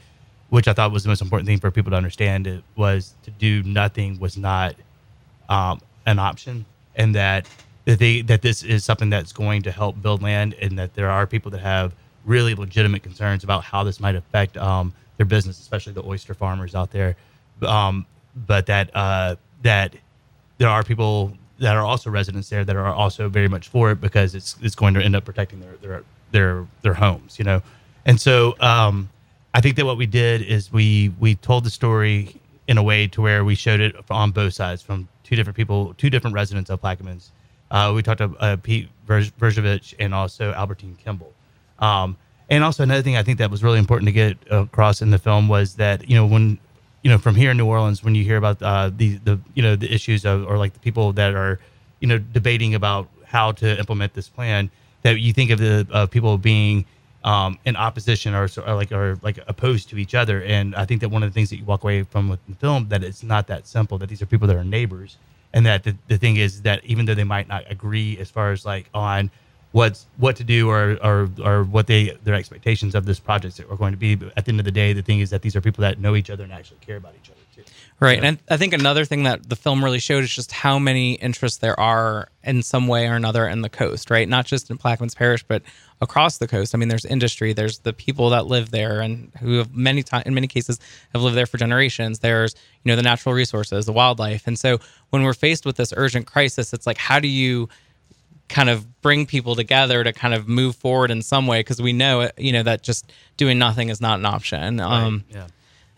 which 0.49 0.67
I 0.67 0.73
thought 0.73 0.91
was 0.91 1.03
the 1.03 1.09
most 1.09 1.21
important 1.21 1.47
thing 1.47 1.59
for 1.59 1.71
people 1.71 1.91
to 1.91 1.97
understand, 1.97 2.47
it 2.47 2.63
was 2.75 3.13
to 3.23 3.31
do 3.31 3.63
nothing 3.63 4.19
was 4.19 4.37
not 4.37 4.75
um, 5.47 5.79
an 6.05 6.19
option, 6.19 6.65
and 6.95 7.15
that 7.15 7.47
that 7.85 7.99
they 7.99 8.21
that 8.21 8.41
this 8.41 8.63
is 8.63 8.83
something 8.83 9.09
that's 9.09 9.33
going 9.33 9.61
to 9.63 9.71
help 9.71 10.01
build 10.01 10.21
land, 10.21 10.55
and 10.61 10.77
that 10.79 10.93
there 10.95 11.09
are 11.09 11.27
people 11.27 11.51
that 11.51 11.61
have 11.61 11.93
really 12.25 12.55
legitimate 12.55 13.03
concerns 13.03 13.43
about 13.43 13.63
how 13.63 13.83
this 13.83 13.99
might 13.99 14.15
affect 14.15 14.57
um, 14.57 14.93
their 15.17 15.25
business, 15.25 15.59
especially 15.59 15.93
the 15.93 16.05
oyster 16.05 16.33
farmers 16.33 16.75
out 16.75 16.91
there. 16.91 17.15
Um, 17.61 18.05
but 18.47 18.65
that 18.67 18.95
uh, 18.95 19.35
that 19.63 19.95
there 20.57 20.69
are 20.69 20.83
people 20.83 21.33
that 21.59 21.75
are 21.75 21.85
also 21.85 22.09
residents 22.09 22.49
there 22.49 22.63
that 22.63 22.75
are 22.75 22.93
also 22.93 23.27
very 23.29 23.47
much 23.47 23.67
for 23.67 23.91
it 23.91 24.01
because 24.01 24.33
it's 24.33 24.55
it's 24.61 24.75
going 24.75 24.93
to 24.93 25.01
end 25.01 25.15
up 25.15 25.25
protecting 25.25 25.59
their 25.59 25.75
their 25.81 26.03
their 26.31 26.67
their 26.81 26.93
homes, 26.93 27.37
you 27.37 27.45
know. 27.45 27.61
And 28.05 28.19
so 28.19 28.55
um, 28.59 29.09
I 29.53 29.61
think 29.61 29.75
that 29.77 29.85
what 29.85 29.97
we 29.97 30.05
did 30.05 30.41
is 30.41 30.71
we 30.71 31.13
we 31.19 31.35
told 31.35 31.63
the 31.63 31.69
story 31.69 32.35
in 32.67 32.77
a 32.77 32.83
way 32.83 33.07
to 33.07 33.21
where 33.21 33.43
we 33.43 33.55
showed 33.55 33.79
it 33.79 33.95
on 34.09 34.31
both 34.31 34.53
sides 34.53 34.81
from 34.81 35.07
two 35.23 35.35
different 35.35 35.57
people, 35.57 35.93
two 35.95 36.09
different 36.09 36.35
residents 36.35 36.69
of 36.69 36.81
Plaquemines. 36.81 37.31
Uh, 37.71 37.91
we 37.95 38.01
talked 38.03 38.19
to 38.19 38.35
uh, 38.39 38.55
Pete 38.57 38.89
Verz- 39.07 39.31
Verzovich 39.39 39.93
and 39.99 40.13
also 40.13 40.53
Albertine 40.53 40.95
Kimball. 40.95 41.33
Um, 41.79 42.17
and 42.49 42.63
also 42.63 42.83
another 42.83 43.01
thing 43.01 43.15
I 43.15 43.23
think 43.23 43.37
that 43.39 43.51
was 43.51 43.63
really 43.63 43.79
important 43.79 44.07
to 44.07 44.11
get 44.11 44.37
across 44.49 45.01
in 45.01 45.11
the 45.11 45.19
film 45.19 45.47
was 45.47 45.75
that 45.75 46.09
you 46.09 46.15
know 46.15 46.25
when 46.25 46.59
you 47.03 47.09
know 47.09 47.17
from 47.17 47.35
here 47.35 47.51
in 47.51 47.57
New 47.57 47.65
Orleans 47.65 48.03
when 48.03 48.15
you 48.15 48.23
hear 48.23 48.37
about 48.37 48.61
uh, 48.61 48.91
the 48.95 49.17
the 49.23 49.39
you 49.55 49.63
know 49.63 49.75
the 49.75 49.91
issues 49.91 50.25
of 50.25 50.45
or 50.47 50.57
like 50.57 50.73
the 50.73 50.79
people 50.79 51.13
that 51.13 51.33
are 51.33 51.59
you 51.99 52.07
know 52.07 52.17
debating 52.17 52.75
about 52.75 53.07
how 53.25 53.51
to 53.53 53.77
implement 53.79 54.13
this 54.13 54.27
plan 54.27 54.69
that 55.01 55.19
you 55.19 55.33
think 55.33 55.51
of 55.51 55.59
the 55.59 55.87
of 55.91 56.11
people 56.11 56.37
being 56.37 56.85
um, 57.23 57.57
in 57.65 57.75
opposition 57.75 58.33
or, 58.33 58.47
or 58.65 58.75
like 58.75 58.91
or 58.91 59.19
like 59.21 59.39
opposed 59.47 59.89
to 59.89 59.97
each 59.97 60.15
other 60.15 60.41
and 60.43 60.75
I 60.75 60.85
think 60.85 61.01
that 61.01 61.09
one 61.09 61.23
of 61.23 61.29
the 61.29 61.33
things 61.33 61.49
that 61.49 61.57
you 61.57 61.65
walk 61.65 61.83
away 61.83 62.03
from 62.03 62.29
with 62.29 62.39
the 62.47 62.55
film 62.55 62.87
that 62.89 63.03
it's 63.03 63.23
not 63.23 63.47
that 63.47 63.67
simple 63.67 63.97
that 63.97 64.09
these 64.09 64.21
are 64.21 64.25
people 64.25 64.47
that 64.47 64.55
are 64.55 64.63
neighbors 64.63 65.17
and 65.53 65.65
that 65.65 65.83
the, 65.83 65.95
the 66.07 66.17
thing 66.17 66.37
is 66.37 66.61
that 66.61 66.83
even 66.85 67.05
though 67.05 67.15
they 67.15 67.23
might 67.23 67.47
not 67.47 67.63
agree 67.69 68.17
as 68.19 68.29
far 68.29 68.51
as 68.51 68.65
like 68.65 68.89
on 68.93 69.29
what's 69.71 70.07
what 70.17 70.35
to 70.35 70.43
do 70.43 70.69
or 70.69 70.97
or 71.03 71.29
or 71.43 71.63
what 71.63 71.87
they 71.87 72.17
their 72.23 72.35
expectations 72.35 72.95
of 72.95 73.05
this 73.05 73.19
project 73.19 73.59
are 73.59 73.75
going 73.75 73.91
to 73.93 73.97
be. 73.97 74.15
But 74.15 74.33
at 74.37 74.45
the 74.45 74.51
end 74.51 74.59
of 74.59 74.65
the 74.65 74.71
day, 74.71 74.93
the 74.93 75.01
thing 75.01 75.19
is 75.19 75.29
that 75.29 75.41
these 75.41 75.55
are 75.55 75.61
people 75.61 75.81
that 75.81 75.99
know 75.99 76.15
each 76.15 76.29
other 76.29 76.43
and 76.43 76.53
actually 76.53 76.79
care 76.81 76.97
about 76.97 77.13
each 77.21 77.29
other. 77.29 77.38
Right. 78.01 78.23
And 78.23 78.37
I 78.49 78.55
think 78.55 78.73
another 78.73 79.03
thing 79.03 79.23
that 79.23 79.49
the 79.49 79.57
film 79.57 79.83
really 79.83 79.99
showed 79.99 80.23
is 80.23 80.33
just 80.33 80.53
how 80.53 80.79
many 80.79 81.13
interests 81.15 81.57
there 81.57 81.77
are 81.77 82.29
in 82.43 82.63
some 82.63 82.87
way 82.87 83.07
or 83.07 83.15
another 83.15 83.45
in 83.45 83.61
the 83.61 83.69
coast, 83.69 84.09
right? 84.09 84.27
Not 84.27 84.45
just 84.45 84.69
in 84.69 84.77
Plaquemines 84.77 85.15
Parish, 85.15 85.43
but 85.43 85.63
across 85.99 86.37
the 86.37 86.47
coast. 86.47 86.73
I 86.73 86.77
mean, 86.77 86.87
there's 86.87 87.03
industry, 87.03 87.51
there's 87.51 87.79
the 87.79 87.91
people 87.91 88.29
that 88.29 88.47
live 88.47 88.71
there 88.71 89.01
and 89.01 89.31
who 89.41 89.57
have 89.57 89.75
many 89.75 90.01
times, 90.01 90.23
in 90.25 90.33
many 90.33 90.47
cases, 90.47 90.79
have 91.13 91.21
lived 91.21 91.35
there 91.35 91.45
for 91.45 91.57
generations. 91.57 92.19
There's, 92.19 92.55
you 92.83 92.89
know, 92.89 92.95
the 92.95 93.03
natural 93.03 93.35
resources, 93.35 93.85
the 93.85 93.91
wildlife. 93.91 94.47
And 94.47 94.57
so 94.57 94.79
when 95.09 95.23
we're 95.23 95.33
faced 95.33 95.65
with 95.65 95.75
this 95.75 95.93
urgent 95.97 96.25
crisis, 96.25 96.71
it's 96.71 96.87
like, 96.87 96.97
how 96.97 97.19
do 97.19 97.27
you 97.27 97.67
kind 98.47 98.69
of 98.69 99.01
bring 99.01 99.25
people 99.25 99.55
together 99.55 100.05
to 100.05 100.13
kind 100.13 100.33
of 100.33 100.47
move 100.47 100.77
forward 100.77 101.11
in 101.11 101.21
some 101.21 101.47
way? 101.47 101.59
Because 101.59 101.81
we 101.81 101.91
know, 101.91 102.29
you 102.37 102.53
know, 102.53 102.63
that 102.63 102.81
just 102.81 103.11
doing 103.35 103.59
nothing 103.59 103.89
is 103.89 103.99
not 103.99 104.19
an 104.19 104.25
option. 104.25 104.79
Um, 104.79 105.25
yeah. 105.29 105.47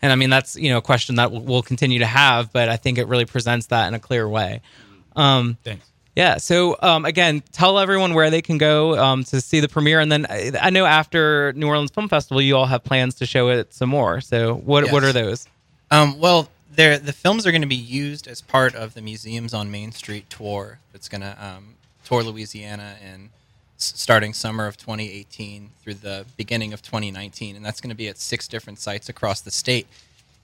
And 0.02 0.12
I 0.12 0.16
mean, 0.16 0.30
that's 0.30 0.56
you 0.56 0.70
know 0.70 0.78
a 0.78 0.82
question 0.82 1.14
that 1.14 1.30
we'll, 1.30 1.40
we'll 1.40 1.62
continue 1.62 2.00
to 2.00 2.06
have, 2.06 2.52
but 2.52 2.68
I 2.68 2.76
think 2.76 2.98
it 2.98 3.06
really 3.06 3.24
presents 3.24 3.66
that 3.66 3.88
in 3.88 3.94
a 3.94 4.00
clear 4.00 4.28
way. 4.28 4.60
Um, 5.16 5.56
Thanks. 5.62 5.88
Yeah. 6.14 6.36
So 6.36 6.76
um, 6.82 7.06
again, 7.06 7.42
tell 7.52 7.78
everyone 7.78 8.12
where 8.12 8.28
they 8.28 8.42
can 8.42 8.58
go 8.58 8.98
um, 8.98 9.24
to 9.24 9.40
see 9.40 9.60
the 9.60 9.68
premiere, 9.68 10.00
and 10.00 10.12
then 10.12 10.26
I, 10.28 10.52
I 10.60 10.70
know 10.70 10.84
after 10.84 11.52
New 11.54 11.68
Orleans 11.68 11.90
Film 11.90 12.08
Festival, 12.08 12.42
you 12.42 12.56
all 12.56 12.66
have 12.66 12.84
plans 12.84 13.14
to 13.16 13.26
show 13.26 13.48
it 13.48 13.72
some 13.72 13.88
more. 13.88 14.20
So 14.20 14.56
what 14.56 14.90
what 14.92 15.04
are 15.04 15.12
those? 15.12 15.48
Um, 15.90 16.18
well, 16.18 16.48
they're, 16.74 16.98
the 16.98 17.12
films 17.12 17.46
are 17.46 17.50
going 17.50 17.62
to 17.62 17.68
be 17.68 17.74
used 17.74 18.26
as 18.26 18.40
part 18.40 18.74
of 18.74 18.94
the 18.94 19.02
Museums 19.02 19.52
on 19.52 19.70
Main 19.70 19.92
Street 19.92 20.28
tour 20.30 20.78
that's 20.92 21.08
going 21.08 21.20
to 21.20 21.36
um, 21.44 21.74
tour 22.04 22.22
Louisiana 22.22 22.96
in 23.02 23.30
starting 23.84 24.32
summer 24.32 24.66
of 24.66 24.76
2018 24.76 25.70
through 25.82 25.94
the 25.94 26.26
beginning 26.36 26.72
of 26.72 26.82
2019, 26.82 27.56
and 27.56 27.64
that's 27.64 27.80
going 27.80 27.90
to 27.90 27.96
be 27.96 28.08
at 28.08 28.18
six 28.18 28.48
different 28.48 28.78
sites 28.78 29.08
across 29.08 29.40
the 29.40 29.50
state. 29.50 29.86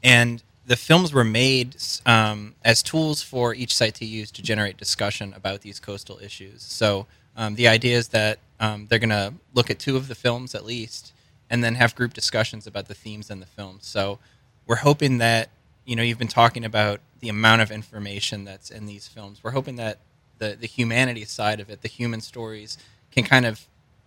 And 0.03 0.43
the 0.67 0.77
films 0.77 1.13
were 1.13 1.25
made 1.25 1.77
um, 2.05 2.55
as 2.65 2.83
tools 2.83 3.23
for 3.23 3.55
each 3.55 3.75
site 3.75 3.95
to 3.97 4.05
use 4.05 4.31
to 4.33 4.43
generate 4.43 4.77
discussion 4.77 5.33
about 5.35 5.63
these 5.63 5.81
coastal 5.81 6.19
issues. 6.23 6.63
So 6.63 7.07
um, 7.37 7.55
the 7.55 7.69
idea 7.69 7.97
is 7.97 8.09
that 8.09 8.39
um, 8.61 8.87
they're 8.89 8.99
going 8.99 9.09
to 9.11 9.33
look 9.55 9.71
at 9.71 9.79
two 9.79 9.97
of 9.97 10.09
the 10.09 10.15
films 10.15 10.55
at 10.55 10.65
least, 10.65 11.13
and 11.51 11.65
then 11.65 11.77
have 11.77 11.95
group 11.95 12.13
discussions 12.13 12.67
about 12.67 12.89
the 12.89 12.95
themes 12.95 13.31
in 13.31 13.41
the 13.41 13.47
films. 13.47 13.87
So 13.87 14.19
we're 14.67 14.77
hoping 14.77 15.19
that 15.19 15.49
you 15.87 15.97
know 15.97 16.03
you've 16.03 16.19
been 16.19 16.29
talking 16.29 16.65
about 16.65 17.01
the 17.21 17.29
amount 17.31 17.63
of 17.63 17.71
information 17.71 18.45
that's 18.45 18.71
in 18.71 18.87
these 18.87 19.09
films. 19.09 19.43
We're 19.43 19.53
hoping 19.53 19.77
that 19.77 19.99
the 20.39 20.57
the 20.61 20.67
humanity 20.67 21.25
side 21.25 21.61
of 21.61 21.71
it, 21.71 21.83
the 21.83 21.89
human 21.89 22.21
stories, 22.21 22.77
can 23.11 23.25
kind 23.25 23.47
of 23.47 23.67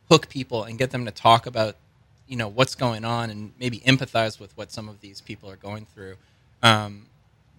hook 0.09 0.29
people 0.29 0.63
and 0.63 0.77
get 0.77 0.91
them 0.91 1.05
to 1.05 1.11
talk 1.11 1.45
about 1.45 1.75
you 2.27 2.37
know 2.37 2.47
what's 2.47 2.75
going 2.75 3.03
on 3.03 3.29
and 3.29 3.51
maybe 3.59 3.79
empathize 3.79 4.39
with 4.39 4.55
what 4.57 4.71
some 4.71 4.87
of 4.87 5.01
these 5.01 5.21
people 5.21 5.49
are 5.49 5.57
going 5.57 5.85
through. 5.85 6.15
Um, 6.63 7.07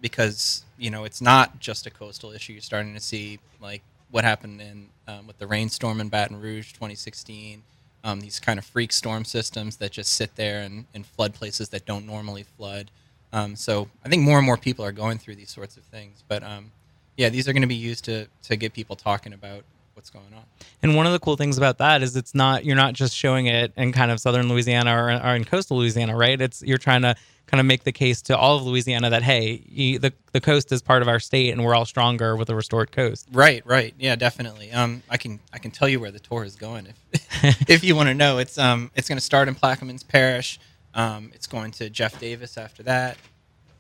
because 0.01 0.65
you 0.79 0.91
know 0.91 1.05
it's 1.05 1.21
not 1.21 1.61
just 1.61 1.87
a 1.87 1.91
coastal 1.91 2.33
issue. 2.33 2.55
You're 2.55 2.63
starting 2.63 2.95
to 2.95 3.01
see 3.01 3.39
like 3.61 3.83
what 4.11 4.25
happened 4.25 4.61
in 4.61 4.89
um, 5.09 5.27
with 5.27 5.39
the 5.39 5.47
rainstorm 5.47 6.01
in 6.01 6.09
baton 6.09 6.41
rouge 6.41 6.73
2016 6.73 7.63
um, 8.05 8.21
these 8.21 8.41
kind 8.41 8.59
of 8.59 8.65
freak 8.65 8.93
storm 8.93 9.25
systems 9.25 9.77
that 9.77 9.93
just 9.93 10.15
sit 10.15 10.35
there 10.37 10.63
and, 10.63 10.87
and 10.95 11.07
flood 11.07 11.35
places 11.35 11.69
that 11.71 11.87
don't 11.87 12.07
normally 12.07 12.43
flood. 12.43 12.91
Um, 13.33 13.57
so 13.57 13.89
i 14.05 14.09
think 14.11 14.23
more 14.23 14.37
and 14.37 14.45
more 14.45 14.59
people 14.59 14.85
are 14.85 14.93
going 14.93 15.17
through 15.19 15.37
these 15.37 15.51
sorts 15.51 15.77
of 15.77 15.85
things. 15.85 16.23
But 16.29 16.43
um, 16.43 16.73
yeah 17.17 17.29
these 17.29 17.49
are 17.49 17.53
going 17.53 17.63
to 17.63 17.69
be 17.69 17.75
used 17.75 18.05
to, 18.07 18.27
to 18.45 18.57
get 18.57 18.73
people 18.73 18.97
talking 18.97 19.33
about 19.33 19.65
what's 19.95 20.11
going 20.11 20.33
on 20.35 20.43
And 20.83 20.97
one 20.97 21.07
of 21.07 21.13
the 21.13 21.19
cool 21.19 21.37
things 21.37 21.59
about 21.59 21.79
that 21.79 22.03
is 22.03 22.17
it's 22.17 22.35
not 22.35 22.65
you're 22.65 22.77
not 22.77 22.95
just 22.95 23.15
showing 23.15 23.47
it 23.47 23.73
in 23.77 23.93
kind 23.93 24.11
of 24.11 24.21
southern 24.21 24.49
Louisiana 24.49 24.95
or, 24.95 25.11
or 25.11 25.35
in 25.37 25.45
coastal 25.45 25.79
Louisiana, 25.79 26.17
right? 26.17 26.41
It's 26.41 26.63
you're 26.63 26.79
trying 26.79 27.03
to 27.03 27.15
kind 27.47 27.61
of 27.61 27.67
make 27.67 27.85
the 27.85 27.93
case 27.93 28.23
to 28.23 28.37
all 28.37 28.57
of 28.57 28.63
Louisiana 28.65 29.11
that 29.11 29.23
hey, 29.23 29.63
you, 29.67 29.99
the 29.99 30.13
the 30.33 30.41
coast 30.41 30.73
is 30.73 30.83
part 30.83 31.03
of 31.03 31.09
our 31.09 31.21
state 31.21 31.51
and 31.51 31.65
we're 31.65 31.75
all 31.75 31.85
stronger 31.85 32.37
with 32.37 32.49
a 32.51 32.55
restored 32.55 32.93
coast. 32.93 33.29
Right, 33.33 33.65
right. 33.67 33.95
Yeah, 33.99 34.17
definitely. 34.17 34.73
Um, 34.73 35.03
I 35.11 35.17
can 35.17 35.41
I 35.53 35.59
can 35.59 35.71
tell 35.71 35.89
you 35.89 36.01
where 36.01 36.11
the 36.11 36.21
tour 36.21 36.45
is 36.45 36.57
going 36.57 36.87
if 36.87 37.69
if 37.69 37.85
you 37.85 37.95
want 37.95 38.09
to 38.09 38.15
know. 38.15 38.39
It's 38.39 38.59
um 38.59 38.91
it's 38.95 39.09
going 39.09 39.19
to 39.19 39.25
start 39.25 39.49
in 39.49 39.55
Plaquemines 39.55 40.07
Parish. 40.07 40.59
Um, 40.95 41.31
it's 41.35 41.47
going 41.47 41.73
to 41.73 41.91
Jeff 41.91 42.19
Davis 42.19 42.59
after 42.59 42.83
that. 42.85 43.17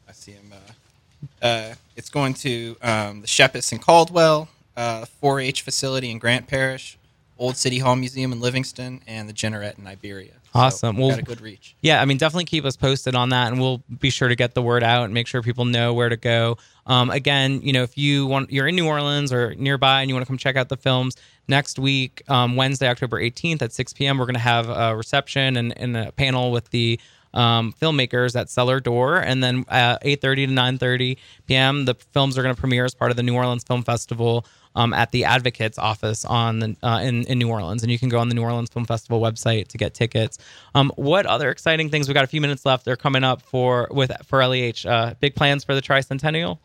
I 0.09 0.13
see 0.13 0.33
him. 0.33 0.53
Uh, 0.53 1.45
uh, 1.45 1.75
it's 1.97 2.11
going 2.11 2.35
to 2.35 2.77
um, 2.83 3.21
the 3.21 3.27
Shepis 3.27 3.73
in 3.73 3.79
Caldwell, 3.79 4.49
uh, 4.77 5.05
4-H 5.23 5.62
facility 5.62 6.11
in 6.11 6.18
Grant 6.18 6.47
Parish, 6.47 6.99
Old 7.39 7.57
City 7.57 7.79
Hall 7.79 7.97
Museum 7.97 8.33
in 8.33 8.41
Livingston, 8.41 9.01
and 9.07 9.29
the 9.29 9.33
Jeanerette 9.33 9.79
in 9.79 9.87
Iberia. 9.87 10.33
So 10.53 10.61
Awesome. 10.61 10.97
we've 10.97 11.03
Well- 11.07 11.11
got 11.11 11.18
a 11.20 11.23
good 11.23 11.41
reach. 11.41 11.75
Yeah, 11.81 12.03
I 12.03 12.05
mean, 12.05 12.18
definitely 12.18 12.45
keep 12.45 12.64
us 12.64 12.77
posted 12.77 13.14
on 13.14 13.31
that, 13.31 13.51
and 13.53 13.61
we'll 13.61 13.83
be 14.01 14.11
sure 14.11 14.29
to 14.29 14.37
get 14.37 14.55
the 14.55 14.61
word 14.62 14.83
out 14.85 15.05
and 15.05 15.14
make 15.14 15.27
sure 15.27 15.43
people 15.43 15.64
know 15.64 15.95
where 15.95 16.09
to 16.11 16.16
go. 16.16 16.59
Um, 16.87 17.11
again, 17.11 17.61
you 17.62 17.73
know, 17.73 17.83
if 17.83 17.97
you 17.97 18.27
want, 18.27 18.53
you're 18.53 18.68
in 18.68 18.77
New 18.77 18.87
Orleans 18.87 19.33
or 19.33 19.55
nearby, 19.55 20.03
and 20.03 20.11
you 20.11 20.14
want 20.14 20.27
to 20.27 20.29
come 20.29 20.37
check 20.37 20.57
out 20.57 20.68
the 20.68 20.77
films 20.77 21.16
next 21.49 21.79
week, 21.79 22.23
um, 22.29 22.55
Wednesday, 22.57 22.87
October 22.89 23.18
18th 23.20 23.62
at 23.62 23.73
6 23.73 23.93
p.m. 23.95 24.18
We're 24.18 24.27
going 24.27 24.35
to 24.35 24.41
have 24.41 24.68
a 24.68 24.95
reception 24.95 25.57
and, 25.57 25.77
and 25.79 25.97
a 25.97 26.12
panel 26.12 26.51
with 26.53 26.68
the 26.70 27.01
um, 27.35 27.72
filmmakers 27.80 28.39
at 28.39 28.51
Cellar 28.51 28.80
Door, 28.80 29.18
and 29.18 29.43
then 29.43 29.64
at 29.68 30.03
8:30 30.03 30.47
to 30.47 30.53
9:30 30.53 31.16
p.m. 31.47 31.85
the 31.85 31.95
films 31.95 32.37
are 32.39 32.43
going 32.43 32.55
to 32.55 32.61
premiere 32.61 32.85
as 32.85 32.95
part 32.95 33.11
of 33.11 33.16
the 33.16 33.22
New 33.22 33.35
Orleans 33.35 33.64
Film 33.64 33.83
Festival 33.83 34.47
um, 34.74 34.93
at 34.93 35.11
the 35.11 35.24
Advocates 35.24 35.78
office 35.78 36.24
on 36.24 36.59
the, 36.59 36.76
uh, 36.83 37.01
in 37.03 37.24
in 37.24 37.39
New 37.39 37.49
Orleans, 37.49 37.83
and 37.83 37.91
you 37.91 37.99
can 37.99 38.09
go 38.09 38.18
on 38.18 38.28
the 38.28 38.35
New 38.35 38.43
Orleans 38.43 38.70
Film 38.70 38.85
Festival 38.85 39.20
website 39.20 39.68
to 39.68 39.78
get 39.78 39.95
tickets. 39.95 40.39
Um, 40.74 40.93
what 40.97 41.26
other 41.26 41.51
exciting 41.51 41.91
things? 41.91 42.09
We've 42.09 42.14
got 42.14 42.24
a 42.24 42.28
few 42.28 42.41
minutes 42.41 42.64
left. 42.64 42.85
They're 42.85 42.97
coming 42.97 43.24
up 43.24 43.43
for 43.43 43.89
with 43.91 44.12
for 44.26 44.47
LEH. 44.47 44.87
Uh, 44.87 45.14
big 45.20 45.35
plans 45.35 45.64
for 45.64 45.74
the 45.74 45.83
tricentennial. 45.83 46.59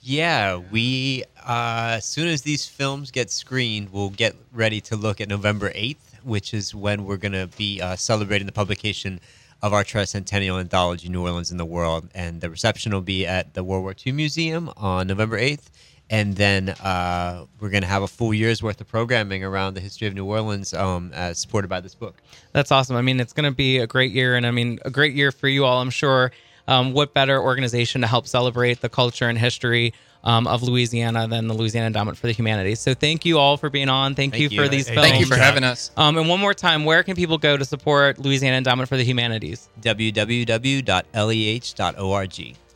Yeah, 0.00 0.56
we 0.56 1.24
uh, 1.44 1.94
as 1.96 2.04
soon 2.04 2.28
as 2.28 2.42
these 2.42 2.66
films 2.66 3.10
get 3.10 3.30
screened, 3.30 3.92
we'll 3.92 4.10
get 4.10 4.34
ready 4.52 4.80
to 4.82 4.96
look 4.96 5.20
at 5.20 5.28
November 5.28 5.72
eighth, 5.74 6.18
which 6.22 6.54
is 6.54 6.74
when 6.74 7.04
we're 7.04 7.16
going 7.16 7.32
to 7.32 7.48
be 7.56 7.80
uh, 7.80 7.96
celebrating 7.96 8.46
the 8.46 8.52
publication 8.52 9.20
of 9.62 9.72
our 9.72 9.84
tricentennial 9.84 10.60
anthology, 10.60 11.08
New 11.08 11.22
Orleans 11.22 11.50
in 11.50 11.56
the 11.56 11.64
World, 11.64 12.08
and 12.14 12.40
the 12.40 12.50
reception 12.50 12.92
will 12.92 13.00
be 13.00 13.26
at 13.26 13.54
the 13.54 13.64
World 13.64 13.82
War 13.82 13.94
II 14.06 14.12
Museum 14.12 14.70
on 14.76 15.06
November 15.06 15.36
eighth. 15.36 15.70
And 16.10 16.36
then 16.36 16.70
uh, 16.70 17.44
we're 17.60 17.68
going 17.68 17.82
to 17.82 17.88
have 17.88 18.02
a 18.02 18.08
full 18.08 18.32
year's 18.32 18.62
worth 18.62 18.80
of 18.80 18.88
programming 18.88 19.44
around 19.44 19.74
the 19.74 19.80
history 19.80 20.06
of 20.06 20.14
New 20.14 20.24
Orleans, 20.24 20.72
um, 20.72 21.12
as 21.12 21.38
supported 21.38 21.68
by 21.68 21.80
this 21.80 21.94
book. 21.94 22.22
That's 22.52 22.72
awesome. 22.72 22.96
I 22.96 23.02
mean, 23.02 23.20
it's 23.20 23.34
going 23.34 23.50
to 23.50 23.54
be 23.54 23.78
a 23.78 23.86
great 23.86 24.12
year, 24.12 24.34
and 24.34 24.46
I 24.46 24.50
mean, 24.50 24.78
a 24.86 24.90
great 24.90 25.14
year 25.14 25.32
for 25.32 25.48
you 25.48 25.64
all. 25.64 25.82
I'm 25.82 25.90
sure. 25.90 26.32
Um, 26.66 26.92
what 26.92 27.14
better 27.14 27.40
organization 27.40 28.02
to 28.02 28.06
help 28.06 28.26
celebrate 28.26 28.82
the 28.82 28.90
culture 28.90 29.26
and 29.26 29.38
history 29.38 29.94
um, 30.24 30.46
of 30.46 30.62
Louisiana 30.62 31.26
than 31.28 31.48
the 31.48 31.54
Louisiana 31.54 31.86
Endowment 31.88 32.18
for 32.18 32.26
the 32.26 32.32
Humanities? 32.32 32.80
So, 32.80 32.94
thank 32.94 33.24
you 33.24 33.38
all 33.38 33.56
for 33.56 33.70
being 33.70 33.88
on. 33.88 34.14
Thank, 34.14 34.32
Thank 34.32 34.42
you, 34.42 34.48
you. 34.50 34.62
for 34.62 34.68
these 34.68 34.88
Hey, 34.88 34.94
films. 34.94 35.08
Thank 35.08 35.20
you 35.20 35.26
for 35.26 35.36
having 35.36 35.64
us. 35.64 35.90
Um, 35.96 36.16
and 36.16 36.28
one 36.28 36.40
more 36.40 36.54
time, 36.54 36.84
where 36.84 37.02
can 37.02 37.16
people 37.16 37.38
go 37.38 37.56
to 37.56 37.64
support 37.64 38.18
Louisiana 38.18 38.56
Endowment 38.56 38.88
for 38.88 38.96
the 38.96 39.04
Humanities? 39.04 39.68
www.leh.org. 39.80 40.86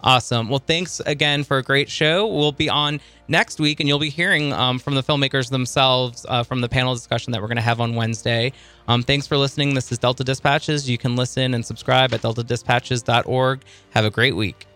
Awesome. 0.04 0.48
Well, 0.48 0.58
thanks 0.58 0.98
again 1.06 1.44
for 1.44 1.58
a 1.58 1.62
great 1.62 1.88
show. 1.88 2.26
We'll 2.26 2.50
be 2.50 2.68
on 2.68 3.00
next 3.28 3.60
week, 3.60 3.78
and 3.78 3.88
you'll 3.88 4.00
be 4.00 4.10
hearing 4.10 4.52
um, 4.52 4.80
from 4.80 4.96
the 4.96 5.02
filmmakers 5.02 5.48
themselves 5.48 6.26
uh, 6.28 6.42
from 6.42 6.60
the 6.60 6.68
panel 6.68 6.92
discussion 6.92 7.30
that 7.32 7.40
we're 7.40 7.46
going 7.46 7.56
to 7.56 7.62
have 7.62 7.80
on 7.80 7.94
Wednesday. 7.94 8.52
Um, 8.88 9.04
thanks 9.04 9.28
for 9.28 9.36
listening. 9.36 9.74
This 9.74 9.92
is 9.92 9.98
Delta 9.98 10.24
Dispatches. 10.24 10.90
You 10.90 10.98
can 10.98 11.14
listen 11.14 11.54
and 11.54 11.64
subscribe 11.64 12.12
at 12.12 12.22
deltadispatches.org. 12.22 13.62
Have 13.90 14.04
a 14.04 14.10
great 14.10 14.34
week. 14.34 14.66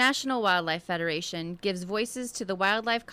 National 0.00 0.40
Wildlife 0.40 0.84
Federation 0.84 1.58
gives 1.60 1.82
voices 1.82 2.32
to 2.32 2.46
the 2.46 2.54
wildlife 2.54 3.04